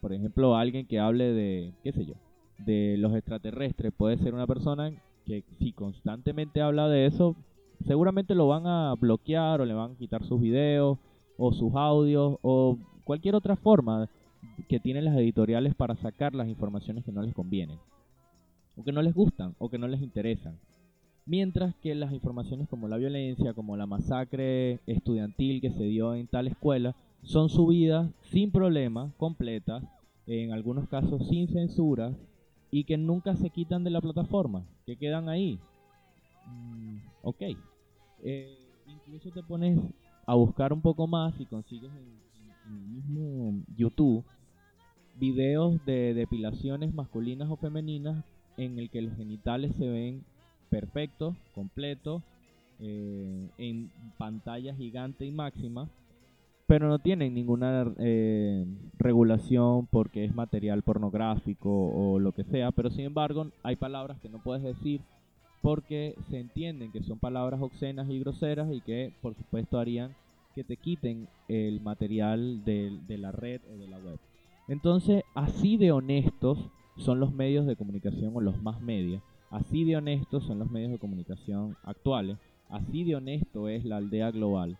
Por 0.00 0.12
ejemplo, 0.12 0.56
alguien 0.56 0.86
que 0.86 0.98
hable 0.98 1.32
de, 1.32 1.72
qué 1.84 1.92
sé 1.92 2.04
yo, 2.04 2.14
de 2.58 2.96
los 2.98 3.14
extraterrestres 3.14 3.92
puede 3.96 4.18
ser 4.18 4.34
una 4.34 4.46
persona 4.46 4.92
que 5.24 5.44
si 5.58 5.72
constantemente 5.72 6.60
habla 6.60 6.88
de 6.88 7.06
eso, 7.06 7.36
seguramente 7.86 8.34
lo 8.34 8.48
van 8.48 8.66
a 8.66 8.94
bloquear 8.94 9.60
o 9.60 9.64
le 9.64 9.74
van 9.74 9.92
a 9.92 9.96
quitar 9.96 10.24
sus 10.24 10.40
videos 10.40 10.98
o 11.36 11.52
sus 11.52 11.74
audios 11.74 12.38
o 12.42 12.78
cualquier 13.04 13.34
otra 13.34 13.56
forma 13.56 14.08
que 14.68 14.80
tienen 14.80 15.04
las 15.04 15.16
editoriales 15.16 15.74
para 15.74 15.96
sacar 15.96 16.34
las 16.34 16.48
informaciones 16.48 17.04
que 17.04 17.12
no 17.12 17.22
les 17.22 17.34
convienen 17.34 17.78
o 18.76 18.84
que 18.84 18.92
no 18.92 19.02
les 19.02 19.14
gustan 19.14 19.54
o 19.58 19.68
que 19.68 19.78
no 19.78 19.88
les 19.88 20.02
interesan. 20.02 20.58
Mientras 21.26 21.74
que 21.76 21.94
las 21.94 22.12
informaciones 22.12 22.68
como 22.68 22.88
la 22.88 22.96
violencia, 22.96 23.52
como 23.52 23.76
la 23.76 23.86
masacre 23.86 24.80
estudiantil 24.86 25.60
que 25.60 25.70
se 25.70 25.84
dio 25.84 26.14
en 26.14 26.26
tal 26.26 26.46
escuela, 26.46 26.96
son 27.22 27.50
subidas 27.50 28.10
sin 28.22 28.50
problema, 28.50 29.12
completas, 29.18 29.84
en 30.26 30.52
algunos 30.52 30.88
casos 30.88 31.28
sin 31.28 31.48
censura, 31.48 32.14
y 32.70 32.84
que 32.84 32.96
nunca 32.96 33.34
se 33.36 33.50
quitan 33.50 33.84
de 33.84 33.90
la 33.90 34.00
plataforma, 34.00 34.64
que 34.86 34.96
quedan 34.96 35.28
ahí. 35.28 35.58
Mm, 36.46 36.98
ok. 37.22 37.42
Eh, 38.22 38.58
incluso 38.86 39.30
te 39.30 39.42
pones 39.42 39.78
a 40.26 40.34
buscar 40.34 40.72
un 40.72 40.82
poco 40.82 41.06
más 41.06 41.38
y 41.40 41.46
consigues 41.46 41.90
en, 41.92 42.18
el 42.66 42.80
mismo 42.86 43.64
YouTube 43.78 44.22
videos 45.18 45.82
de 45.86 46.12
depilaciones 46.12 46.92
masculinas 46.92 47.48
o 47.50 47.56
femeninas 47.56 48.22
en 48.58 48.78
el 48.78 48.90
que 48.90 49.00
los 49.00 49.16
genitales 49.16 49.74
se 49.76 49.88
ven 49.88 50.22
perfectos, 50.68 51.34
completos, 51.54 52.22
eh, 52.80 53.48
en 53.56 53.90
pantalla 54.18 54.74
gigante 54.74 55.24
y 55.24 55.30
máxima 55.30 55.88
pero 56.68 56.86
no 56.86 56.98
tienen 56.98 57.32
ninguna 57.32 57.90
eh, 57.98 58.66
regulación 58.98 59.86
porque 59.86 60.26
es 60.26 60.34
material 60.34 60.82
pornográfico 60.82 61.70
o 61.70 62.18
lo 62.18 62.32
que 62.32 62.44
sea, 62.44 62.70
pero 62.72 62.90
sin 62.90 63.06
embargo 63.06 63.46
hay 63.62 63.76
palabras 63.76 64.20
que 64.20 64.28
no 64.28 64.38
puedes 64.42 64.62
decir 64.62 65.00
porque 65.62 66.14
se 66.28 66.38
entienden 66.38 66.92
que 66.92 67.02
son 67.02 67.18
palabras 67.18 67.62
obscenas 67.62 68.10
y 68.10 68.20
groseras 68.20 68.70
y 68.70 68.82
que 68.82 69.14
por 69.22 69.34
supuesto 69.34 69.78
harían 69.78 70.14
que 70.54 70.62
te 70.62 70.76
quiten 70.76 71.26
el 71.48 71.80
material 71.80 72.62
de, 72.66 72.98
de 73.08 73.16
la 73.16 73.32
red 73.32 73.62
o 73.72 73.78
de 73.78 73.88
la 73.88 73.98
web. 73.98 74.18
Entonces, 74.68 75.22
así 75.34 75.78
de 75.78 75.90
honestos 75.90 76.58
son 76.98 77.18
los 77.18 77.32
medios 77.32 77.64
de 77.64 77.76
comunicación 77.76 78.32
o 78.34 78.42
los 78.42 78.62
más 78.62 78.82
medios. 78.82 79.22
Así 79.50 79.84
de 79.84 79.96
honestos 79.96 80.44
son 80.44 80.58
los 80.58 80.70
medios 80.70 80.90
de 80.90 80.98
comunicación 80.98 81.76
actuales. 81.82 82.36
Así 82.68 83.04
de 83.04 83.16
honesto 83.16 83.70
es 83.70 83.86
la 83.86 83.96
aldea 83.96 84.30
global. 84.30 84.76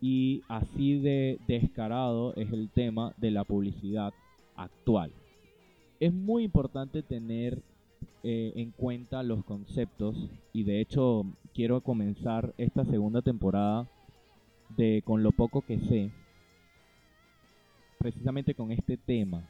Y 0.00 0.42
así 0.48 0.98
de 0.98 1.38
descarado 1.46 2.34
es 2.36 2.52
el 2.52 2.68
tema 2.70 3.14
de 3.16 3.30
la 3.30 3.44
publicidad 3.44 4.12
actual. 4.54 5.12
Es 6.00 6.12
muy 6.12 6.44
importante 6.44 7.02
tener 7.02 7.62
eh, 8.22 8.52
en 8.56 8.72
cuenta 8.72 9.22
los 9.22 9.44
conceptos 9.44 10.16
y 10.52 10.64
de 10.64 10.80
hecho 10.80 11.24
quiero 11.54 11.80
comenzar 11.80 12.54
esta 12.58 12.84
segunda 12.84 13.22
temporada 13.22 13.88
de 14.76 15.02
Con 15.04 15.22
lo 15.22 15.30
poco 15.30 15.62
que 15.62 15.78
sé, 15.78 16.10
precisamente 17.98 18.54
con 18.54 18.72
este 18.72 18.96
tema, 18.96 19.48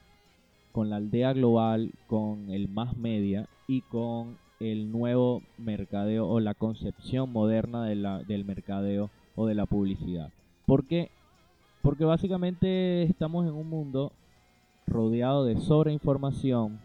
con 0.72 0.90
la 0.90 0.96
aldea 0.96 1.32
global, 1.32 1.92
con 2.06 2.50
el 2.50 2.68
más 2.68 2.96
media 2.96 3.48
y 3.66 3.80
con 3.80 4.36
el 4.60 4.92
nuevo 4.92 5.42
mercadeo 5.58 6.26
o 6.28 6.40
la 6.40 6.54
concepción 6.54 7.32
moderna 7.32 7.86
de 7.86 7.94
la, 7.94 8.22
del 8.22 8.44
mercadeo 8.44 9.10
o 9.36 9.46
de 9.46 9.54
la 9.54 9.66
publicidad. 9.66 10.32
¿Por 10.66 10.86
qué? 10.86 11.10
Porque 11.82 12.04
básicamente 12.04 13.04
estamos 13.04 13.46
en 13.46 13.54
un 13.54 13.68
mundo 13.68 14.12
rodeado 14.86 15.44
de 15.44 15.60
sobreinformación 15.60 16.80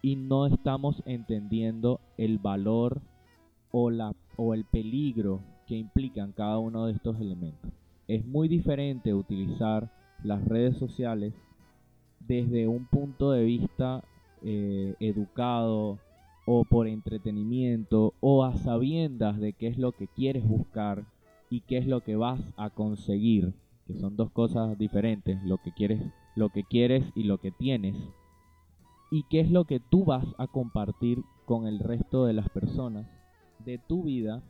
y 0.00 0.16
no 0.16 0.46
estamos 0.46 1.02
entendiendo 1.04 2.00
el 2.16 2.38
valor 2.38 3.00
o, 3.70 3.90
la, 3.90 4.14
o 4.36 4.54
el 4.54 4.64
peligro 4.64 5.40
que 5.66 5.76
implican 5.76 6.32
cada 6.32 6.58
uno 6.58 6.86
de 6.86 6.94
estos 6.94 7.20
elementos. 7.20 7.70
Es 8.08 8.24
muy 8.26 8.48
diferente 8.48 9.14
utilizar 9.14 9.90
las 10.24 10.44
redes 10.44 10.76
sociales 10.76 11.34
desde 12.20 12.68
un 12.68 12.86
punto 12.86 13.30
de 13.32 13.44
vista 13.44 14.02
eh, 14.42 14.94
educado 15.00 15.98
o 16.46 16.64
por 16.64 16.88
entretenimiento 16.88 18.14
o 18.20 18.44
a 18.44 18.56
sabiendas 18.56 19.38
de 19.38 19.52
qué 19.52 19.68
es 19.68 19.78
lo 19.78 19.92
que 19.92 20.08
quieres 20.08 20.46
buscar 20.46 21.04
y 21.52 21.60
qué 21.60 21.76
es 21.76 21.86
lo 21.86 22.00
que 22.00 22.16
vas 22.16 22.40
a 22.56 22.70
conseguir, 22.70 23.52
que 23.86 23.92
son 23.92 24.16
dos 24.16 24.30
cosas 24.30 24.78
diferentes, 24.78 25.38
lo 25.44 25.58
que 25.58 25.70
quieres, 25.70 26.00
lo 26.34 26.48
que 26.48 26.64
quieres 26.64 27.04
y 27.14 27.24
lo 27.24 27.36
que 27.36 27.50
tienes 27.52 27.94
y 29.10 29.24
qué 29.24 29.40
es 29.40 29.50
lo 29.50 29.66
que 29.66 29.78
tú 29.78 30.06
vas 30.06 30.24
a 30.38 30.46
compartir 30.46 31.22
con 31.44 31.66
el 31.66 31.78
resto 31.78 32.24
de 32.24 32.32
las 32.32 32.48
personas 32.48 33.06
de 33.58 33.76
tu 33.76 34.04
vida, 34.04 34.42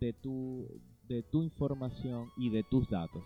de 0.00 0.14
tu 0.14 0.64
de 1.06 1.22
tu 1.22 1.42
información 1.42 2.30
y 2.38 2.48
de 2.48 2.62
tus 2.62 2.88
datos 2.88 3.24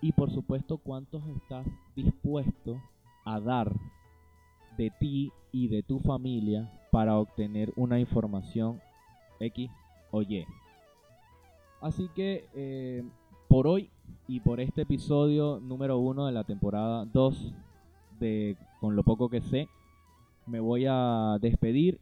y 0.00 0.12
por 0.12 0.30
supuesto 0.30 0.78
cuántos 0.78 1.26
estás 1.26 1.66
dispuesto 1.96 2.80
a 3.24 3.40
dar 3.40 3.74
de 4.78 4.92
ti 5.00 5.32
y 5.50 5.66
de 5.66 5.82
tu 5.82 5.98
familia 5.98 6.70
para 6.92 7.18
obtener 7.18 7.72
una 7.74 7.98
información 7.98 8.80
X 9.40 9.72
o 10.12 10.22
Y. 10.22 10.46
Así 11.84 12.08
que 12.14 12.48
eh, 12.54 13.04
por 13.46 13.66
hoy 13.66 13.90
y 14.26 14.40
por 14.40 14.58
este 14.58 14.80
episodio 14.80 15.60
número 15.60 15.98
uno 15.98 16.24
de 16.24 16.32
la 16.32 16.44
temporada 16.44 17.04
2 17.04 17.52
de 18.18 18.56
Con 18.80 18.96
lo 18.96 19.02
poco 19.02 19.28
que 19.28 19.42
sé, 19.42 19.68
me 20.46 20.60
voy 20.60 20.86
a 20.88 21.36
despedir 21.42 22.00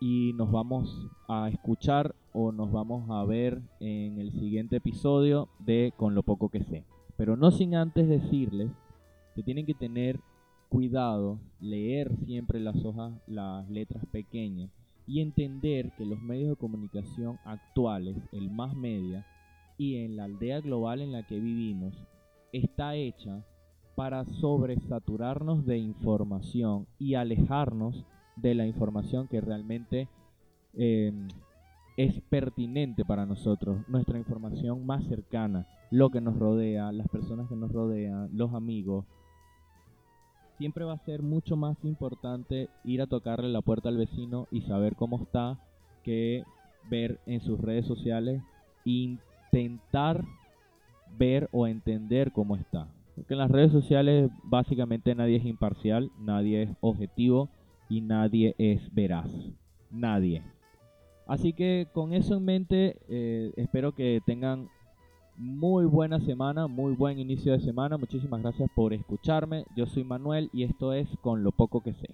y 0.00 0.32
nos 0.32 0.50
vamos 0.50 1.06
a 1.28 1.48
escuchar 1.50 2.16
o 2.32 2.50
nos 2.50 2.72
vamos 2.72 3.08
a 3.10 3.24
ver 3.24 3.62
en 3.78 4.18
el 4.18 4.32
siguiente 4.32 4.78
episodio 4.78 5.48
de 5.60 5.94
Con 5.96 6.16
lo 6.16 6.24
poco 6.24 6.48
que 6.48 6.64
sé. 6.64 6.82
Pero 7.16 7.36
no 7.36 7.52
sin 7.52 7.76
antes 7.76 8.08
decirles 8.08 8.72
que 9.36 9.44
tienen 9.44 9.66
que 9.66 9.74
tener 9.74 10.18
cuidado, 10.68 11.38
leer 11.60 12.10
siempre 12.26 12.58
las 12.58 12.84
hojas, 12.84 13.12
las 13.28 13.70
letras 13.70 14.04
pequeñas 14.10 14.72
y 15.06 15.20
entender 15.20 15.92
que 15.96 16.04
los 16.04 16.22
medios 16.22 16.50
de 16.50 16.56
comunicación 16.56 17.38
actuales, 17.44 18.16
el 18.32 18.50
más 18.50 18.74
media 18.74 19.26
y 19.78 19.96
en 19.96 20.16
la 20.16 20.24
aldea 20.24 20.60
global 20.60 21.00
en 21.00 21.12
la 21.12 21.24
que 21.24 21.40
vivimos, 21.40 21.94
está 22.52 22.94
hecha 22.94 23.44
para 23.94 24.24
sobresaturarnos 24.24 25.66
de 25.66 25.78
información 25.78 26.86
y 26.98 27.14
alejarnos 27.14 28.04
de 28.36 28.54
la 28.54 28.66
información 28.66 29.28
que 29.28 29.40
realmente 29.40 30.08
eh, 30.74 31.12
es 31.96 32.20
pertinente 32.22 33.04
para 33.04 33.26
nosotros, 33.26 33.86
nuestra 33.88 34.18
información 34.18 34.86
más 34.86 35.04
cercana, 35.04 35.66
lo 35.90 36.10
que 36.10 36.20
nos 36.20 36.38
rodea, 36.38 36.90
las 36.92 37.08
personas 37.08 37.48
que 37.48 37.56
nos 37.56 37.70
rodean, 37.70 38.30
los 38.32 38.54
amigos. 38.54 39.04
Siempre 40.62 40.84
va 40.84 40.92
a 40.92 40.98
ser 41.04 41.22
mucho 41.22 41.56
más 41.56 41.76
importante 41.82 42.68
ir 42.84 43.02
a 43.02 43.08
tocarle 43.08 43.48
la 43.48 43.62
puerta 43.62 43.88
al 43.88 43.96
vecino 43.96 44.46
y 44.52 44.60
saber 44.60 44.94
cómo 44.94 45.20
está 45.20 45.58
que 46.04 46.44
ver 46.88 47.18
en 47.26 47.40
sus 47.40 47.60
redes 47.60 47.84
sociales 47.84 48.40
intentar 48.84 50.24
ver 51.18 51.48
o 51.50 51.66
entender 51.66 52.30
cómo 52.30 52.54
está. 52.54 52.86
Porque 53.16 53.34
en 53.34 53.40
las 53.40 53.50
redes 53.50 53.72
sociales 53.72 54.30
básicamente 54.44 55.16
nadie 55.16 55.38
es 55.38 55.46
imparcial, 55.46 56.12
nadie 56.20 56.62
es 56.62 56.70
objetivo 56.80 57.48
y 57.88 58.00
nadie 58.00 58.54
es 58.56 58.94
veraz. 58.94 59.32
Nadie. 59.90 60.44
Así 61.26 61.54
que 61.54 61.88
con 61.92 62.12
eso 62.12 62.36
en 62.36 62.44
mente, 62.44 62.98
eh, 63.08 63.52
espero 63.56 63.96
que 63.96 64.20
tengan 64.24 64.68
muy 65.36 65.86
buena 65.86 66.20
semana, 66.20 66.66
muy 66.66 66.94
buen 66.94 67.18
inicio 67.18 67.52
de 67.52 67.60
semana. 67.60 67.96
Muchísimas 67.96 68.42
gracias 68.42 68.70
por 68.74 68.92
escucharme. 68.92 69.64
Yo 69.76 69.86
soy 69.86 70.04
Manuel 70.04 70.50
y 70.52 70.64
esto 70.64 70.92
es 70.92 71.08
Con 71.20 71.42
lo 71.42 71.52
poco 71.52 71.82
que 71.82 71.94
sé. 71.94 72.08